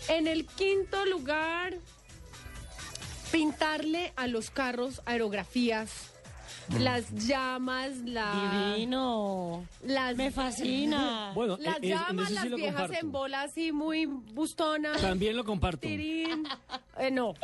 [0.09, 1.75] En el quinto lugar,
[3.31, 6.13] pintarle a los carros aerografías
[6.81, 8.73] las llamas, la...
[8.75, 9.65] Divino.
[9.85, 10.17] Las...
[10.17, 11.33] Me fascina.
[11.35, 13.07] Bueno, Las en llamas, eso sí las lo viejas comparto.
[13.07, 15.01] en bola así muy bustonas.
[15.01, 15.87] También lo comparto.
[15.87, 16.45] Tirín.
[16.99, 17.29] Eh, no.
[17.31, 17.35] O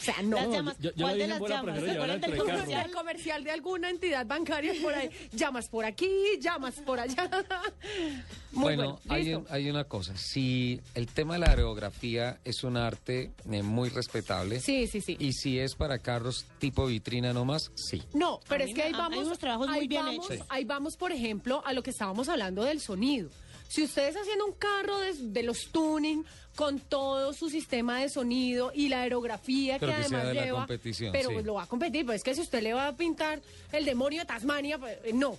[0.00, 0.36] sea, no.
[0.36, 0.76] Las llamas.
[0.78, 1.78] yo- yo ¿Cuál de las llamas?
[1.80, 2.86] ¿Cuál comercial?
[2.86, 5.10] El comercial de alguna entidad bancaria por ahí.
[5.32, 6.08] Llamas por aquí,
[6.40, 7.28] llamas por allá.
[8.52, 10.16] Muy bueno, bueno, hay, un- hay una cosa.
[10.16, 14.60] Si el tema de la aerografía es un arte eh, muy respetable.
[14.60, 15.16] Sí, sí, sí.
[15.20, 18.02] Y si es para carros tipo vitrina nomás, sí.
[18.14, 20.46] No, pero es que ahí hay vamos, unos trabajos muy bien vamos, hechos.
[20.48, 23.28] ahí vamos, por ejemplo, a lo que estábamos hablando del sonido.
[23.68, 26.24] Si usted está haciendo un carro de, de los tuning
[26.58, 30.44] con todo su sistema de sonido y la aerografía Pero que que además de la
[30.44, 31.36] lleva, competición, pero sí.
[31.44, 33.40] lo va a competir, pues es que si usted le va a pintar
[33.70, 35.38] el demonio de Tasmania, pues, eh, no.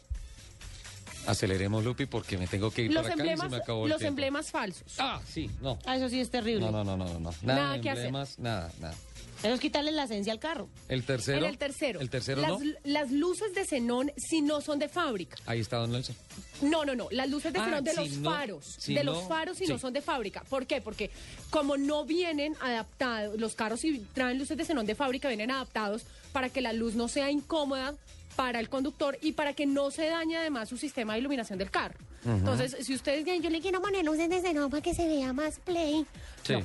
[1.27, 3.85] Aceleremos, Lupi, porque me tengo que ir Los para acá y se emblemas, me acabó
[3.85, 4.07] los tiempo.
[4.11, 4.93] emblemas falsos.
[4.97, 5.77] Ah, sí, no.
[5.85, 6.61] Ah, eso sí es terrible.
[6.61, 7.19] No, no, no, no, no.
[7.19, 8.05] Nada Nada, de que hacer.
[8.05, 8.95] emblemas, nada, nada.
[9.41, 10.67] Eso es quitarle la esencia al carro.
[10.89, 11.37] El tercero.
[11.39, 12.01] En el tercero.
[12.01, 12.59] El tercero las, no.
[12.83, 15.37] las luces de xenón si no son de fábrica.
[15.45, 16.15] Ahí está Don Nelson.
[16.61, 17.07] No, no, no.
[17.11, 18.65] Las luces de Ah, xenón de si los no- faros.
[18.77, 20.43] si de no- los faros si no son de fábrica.
[20.49, 20.81] ¿Por qué?
[20.81, 21.09] Porque
[21.51, 26.03] como no vienen adaptados, los carros si traen luces de xenón de fábrica, vienen adaptados
[26.33, 27.95] para que la luz no sea incómoda
[28.35, 31.71] para el conductor y para que no se dañe además su sistema de iluminación del
[31.71, 31.97] carro.
[32.25, 35.31] Entonces, si ustedes dicen, yo le quiero poner luces de xenón para que se vea
[35.31, 36.05] más play,
[36.43, 36.55] Sí.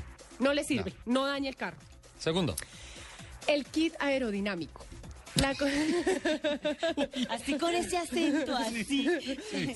[0.41, 1.77] no le sirve, no daña el carro.
[2.25, 2.57] Segundo.
[3.47, 4.87] El kit aerodinámico.
[5.37, 5.65] La co-
[7.31, 9.09] Así con ese acento, así.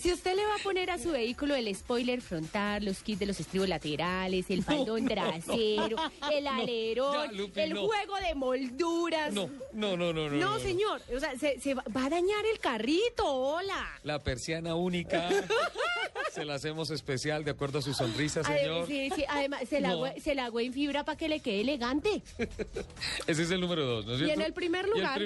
[0.00, 3.26] Si usted le va a poner a su vehículo el spoiler frontal, los kits de
[3.26, 8.34] los estribos laterales, el faldón no, trasero, no, el alerón, ya, Lupi, el juego de
[8.34, 9.32] molduras.
[9.32, 10.36] No, no, no, no, no.
[10.36, 13.88] No, señor, o sea, se, se va a dañar el carrito, hola.
[14.04, 15.28] La persiana única.
[16.32, 18.86] se la hacemos especial de acuerdo a su sonrisa, señor.
[18.86, 21.62] sí, sí, además, se la, hago, se la hago en fibra para que le quede
[21.62, 22.22] elegante.
[23.26, 24.40] Ese es el número dos, ¿no es Y cierto?
[24.40, 25.18] en el primer Y el lugar,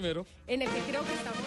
[0.46, 1.40] en el que creo que estamos...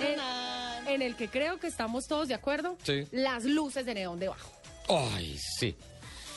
[0.00, 3.04] En, en el que creo que estamos todos de acuerdo, Sí.
[3.10, 4.50] las luces de neón debajo.
[4.88, 5.74] Ay, sí.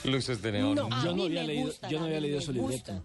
[0.05, 0.75] Luces de neón.
[0.75, 3.03] No, Yo no había leído, gustan, yo no había leído su libreto.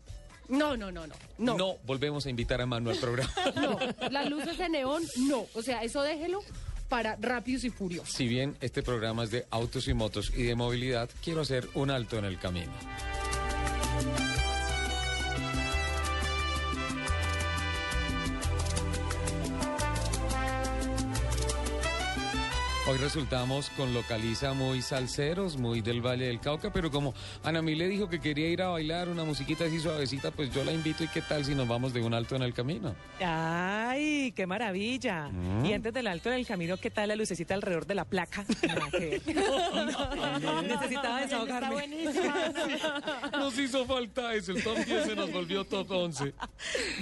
[0.48, 1.14] No, no, no, no.
[1.56, 1.76] No.
[1.85, 3.32] volvemos a invitar a Manu al programa.
[3.56, 3.78] No,
[4.10, 5.47] las luces de neón, no.
[5.55, 6.40] O sea, eso déjelo
[6.89, 8.14] para rápidos y furiosos.
[8.14, 11.90] Si bien este programa es de autos y motos y de movilidad, quiero hacer un
[11.90, 12.72] alto en el camino.
[22.86, 27.74] Hoy resultamos con localiza muy salseros, muy del Valle del Cauca, pero como Ana Mí
[27.74, 31.02] le dijo que quería ir a bailar una musiquita así suavecita, pues yo la invito
[31.02, 32.94] y qué tal si nos vamos de un alto en el camino.
[33.24, 35.31] Ay, qué maravilla.
[35.31, 35.65] Mm.
[35.65, 38.44] Y antes del alto del camino, ¿qué tal la lucecita alrededor de la placa?
[38.69, 39.23] Nada que ver.
[40.69, 41.89] Necesitaba desahogarme.
[43.32, 46.35] Nos hizo falta eso, el top 10 se nos volvió top 11.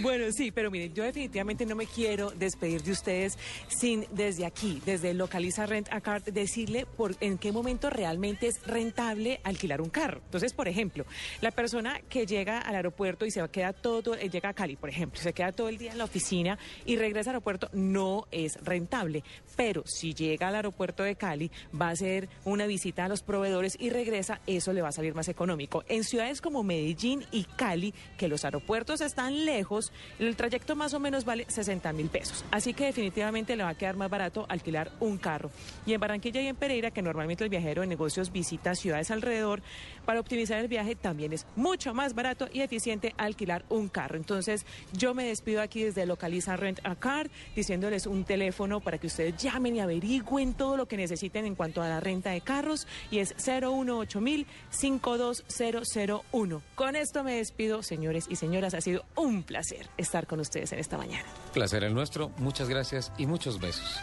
[0.01, 3.37] Bueno, sí, pero miren, yo definitivamente no me quiero despedir de ustedes
[3.67, 8.61] sin desde aquí, desde Localiza Rent a Car, decirle por en qué momento realmente es
[8.67, 10.21] rentable alquilar un carro.
[10.23, 11.07] Entonces, por ejemplo,
[11.41, 14.91] la persona que llega al aeropuerto y se queda todo, eh, llega a Cali, por
[14.91, 18.63] ejemplo, se queda todo el día en la oficina y regresa al aeropuerto, no es
[18.63, 19.25] rentable.
[19.57, 23.77] Pero si llega al aeropuerto de Cali, va a hacer una visita a los proveedores
[23.79, 25.85] y regresa, eso le va a salir más económico.
[25.89, 31.01] En ciudades como Medellín y Cali, que los aeropuertos están lejos, el trayecto más o
[31.01, 32.45] menos vale 60 mil pesos.
[32.51, 35.51] Así que definitivamente le va a quedar más barato alquilar un carro.
[35.87, 39.63] Y en Barranquilla y en Pereira, que normalmente el viajero de negocios visita ciudades alrededor,
[40.05, 44.17] para optimizar el viaje también es mucho más barato y eficiente alquilar un carro.
[44.17, 49.07] Entonces, yo me despido aquí desde Localiza Rent a Car, diciéndoles un teléfono para que
[49.07, 52.87] ustedes llamen y averigüen todo lo que necesiten en cuanto a la renta de carros
[53.11, 56.63] y es 018 mil 52001.
[56.75, 58.75] Con esto me despido, señores y señoras.
[58.75, 61.27] Ha sido un placer estar con ustedes en esta mañana.
[61.53, 64.01] Placer el nuestro, muchas gracias y muchos besos.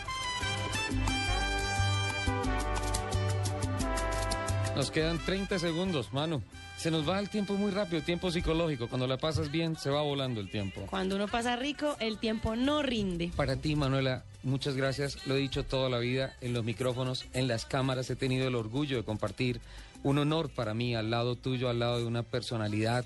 [4.76, 6.42] Nos quedan 30 segundos, Manu.
[6.80, 8.88] Se nos va el tiempo muy rápido, tiempo psicológico.
[8.88, 10.88] Cuando la pasas bien, se va volando el tiempo.
[10.90, 13.34] Cuando uno pasa rico, el tiempo no rinde.
[13.36, 15.28] Para ti, Manuela, muchas gracias.
[15.28, 18.10] Lo he dicho toda la vida en los micrófonos, en las cámaras.
[18.10, 19.60] He tenido el orgullo de compartir
[20.04, 23.04] un honor para mí al lado tuyo, al lado de una personalidad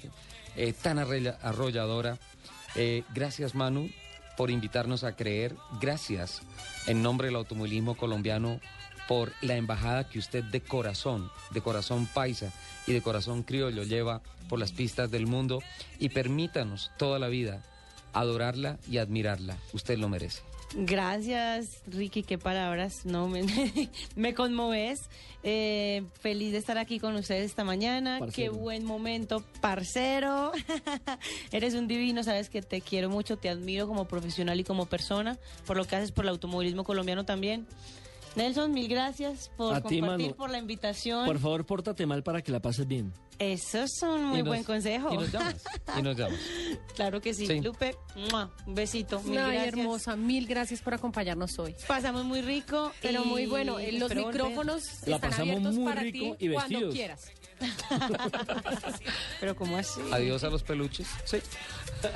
[0.55, 2.19] eh, tan arrolladora.
[2.75, 3.89] Eh, gracias, Manu,
[4.37, 5.55] por invitarnos a creer.
[5.81, 6.43] Gracias,
[6.85, 8.59] en nombre del automovilismo colombiano,
[9.07, 12.53] por la embajada que usted de corazón, de corazón paisa
[12.87, 15.61] y de corazón criollo lleva por las pistas del mundo.
[15.99, 17.63] Y permítanos toda la vida
[18.13, 19.57] adorarla y admirarla.
[19.73, 20.41] Usted lo merece.
[20.75, 23.45] Gracias, Ricky, qué palabras, no me,
[24.15, 25.01] me conmoves.
[25.43, 28.15] Eh, feliz de estar aquí con ustedes esta mañana.
[28.15, 28.53] Qué Parcero.
[28.53, 30.51] buen momento, parcero.
[31.51, 35.37] Eres un divino, sabes que te quiero mucho, te admiro como profesional y como persona,
[35.67, 37.67] por lo que haces por el automovilismo colombiano también.
[38.35, 40.35] Nelson, mil gracias por A ti, compartir, Manu.
[40.35, 41.25] por la invitación.
[41.25, 43.13] Por favor, pórtate mal para que la pases bien.
[43.39, 45.11] Eso es un muy nos- buen consejo.
[45.13, 45.63] Y nos llamas.
[45.97, 46.39] Y nos llamas.
[46.95, 47.45] claro que sí.
[47.47, 47.61] Sí.
[47.61, 47.95] Lupe,
[48.31, 48.51] ¡mua!
[48.65, 49.19] un besito.
[49.21, 49.77] Mil Ay, gracias.
[49.77, 51.75] hermosa, mil gracias por acompañarnos hoy.
[51.87, 52.91] Pasamos muy rico.
[53.01, 56.45] Pero y muy bueno, eh, los micrófonos La están pasamos abiertos muy para rico ti
[56.45, 57.31] y cuando quieras.
[59.39, 60.01] Pero ¿cómo así?
[60.11, 61.07] Adiós a los peluches.
[61.25, 61.37] Sí.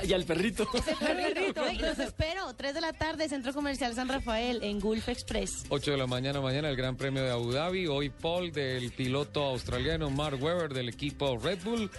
[0.08, 0.68] y al perrito.
[1.68, 2.54] Ay, los espero.
[2.56, 5.66] 3 de la tarde, Centro Comercial San Rafael, en Gulf Express.
[5.70, 7.88] 8 de la mañana, mañana el Gran Premio de Abu Dhabi.
[7.88, 11.90] Hoy Paul del piloto australiano Mark Webber del equipo Red Bull.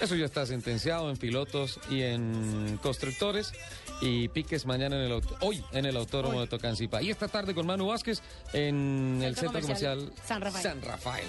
[0.00, 3.52] Eso ya está sentenciado en pilotos y en constructores.
[4.00, 7.02] Y piques mañana en el auto- hoy en el autódromo de Tocancipá.
[7.02, 8.22] Y esta tarde con Manu Vázquez
[8.52, 10.62] en el Centro centro comercial, Comercial San Rafael.
[10.62, 11.26] San Rafael.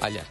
[0.00, 0.24] Allá.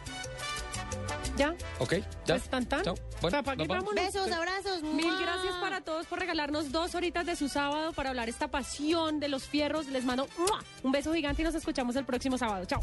[1.36, 1.54] ¿Ya?
[1.78, 1.94] ¿Ok?
[2.26, 2.34] ¿Ya?
[2.34, 2.82] Pues tan tan.
[2.82, 2.94] Chao.
[3.20, 3.94] Bueno, Papá, nos vamos.
[3.94, 4.82] Besos, abrazos.
[4.82, 5.20] Mil ¡mua!
[5.20, 9.28] gracias para todos por regalarnos dos horitas de su sábado para hablar esta pasión de
[9.28, 9.86] los fierros.
[9.88, 10.62] Les mando ¡mua!
[10.82, 12.64] un beso gigante y nos escuchamos el próximo sábado.
[12.66, 12.80] Chao.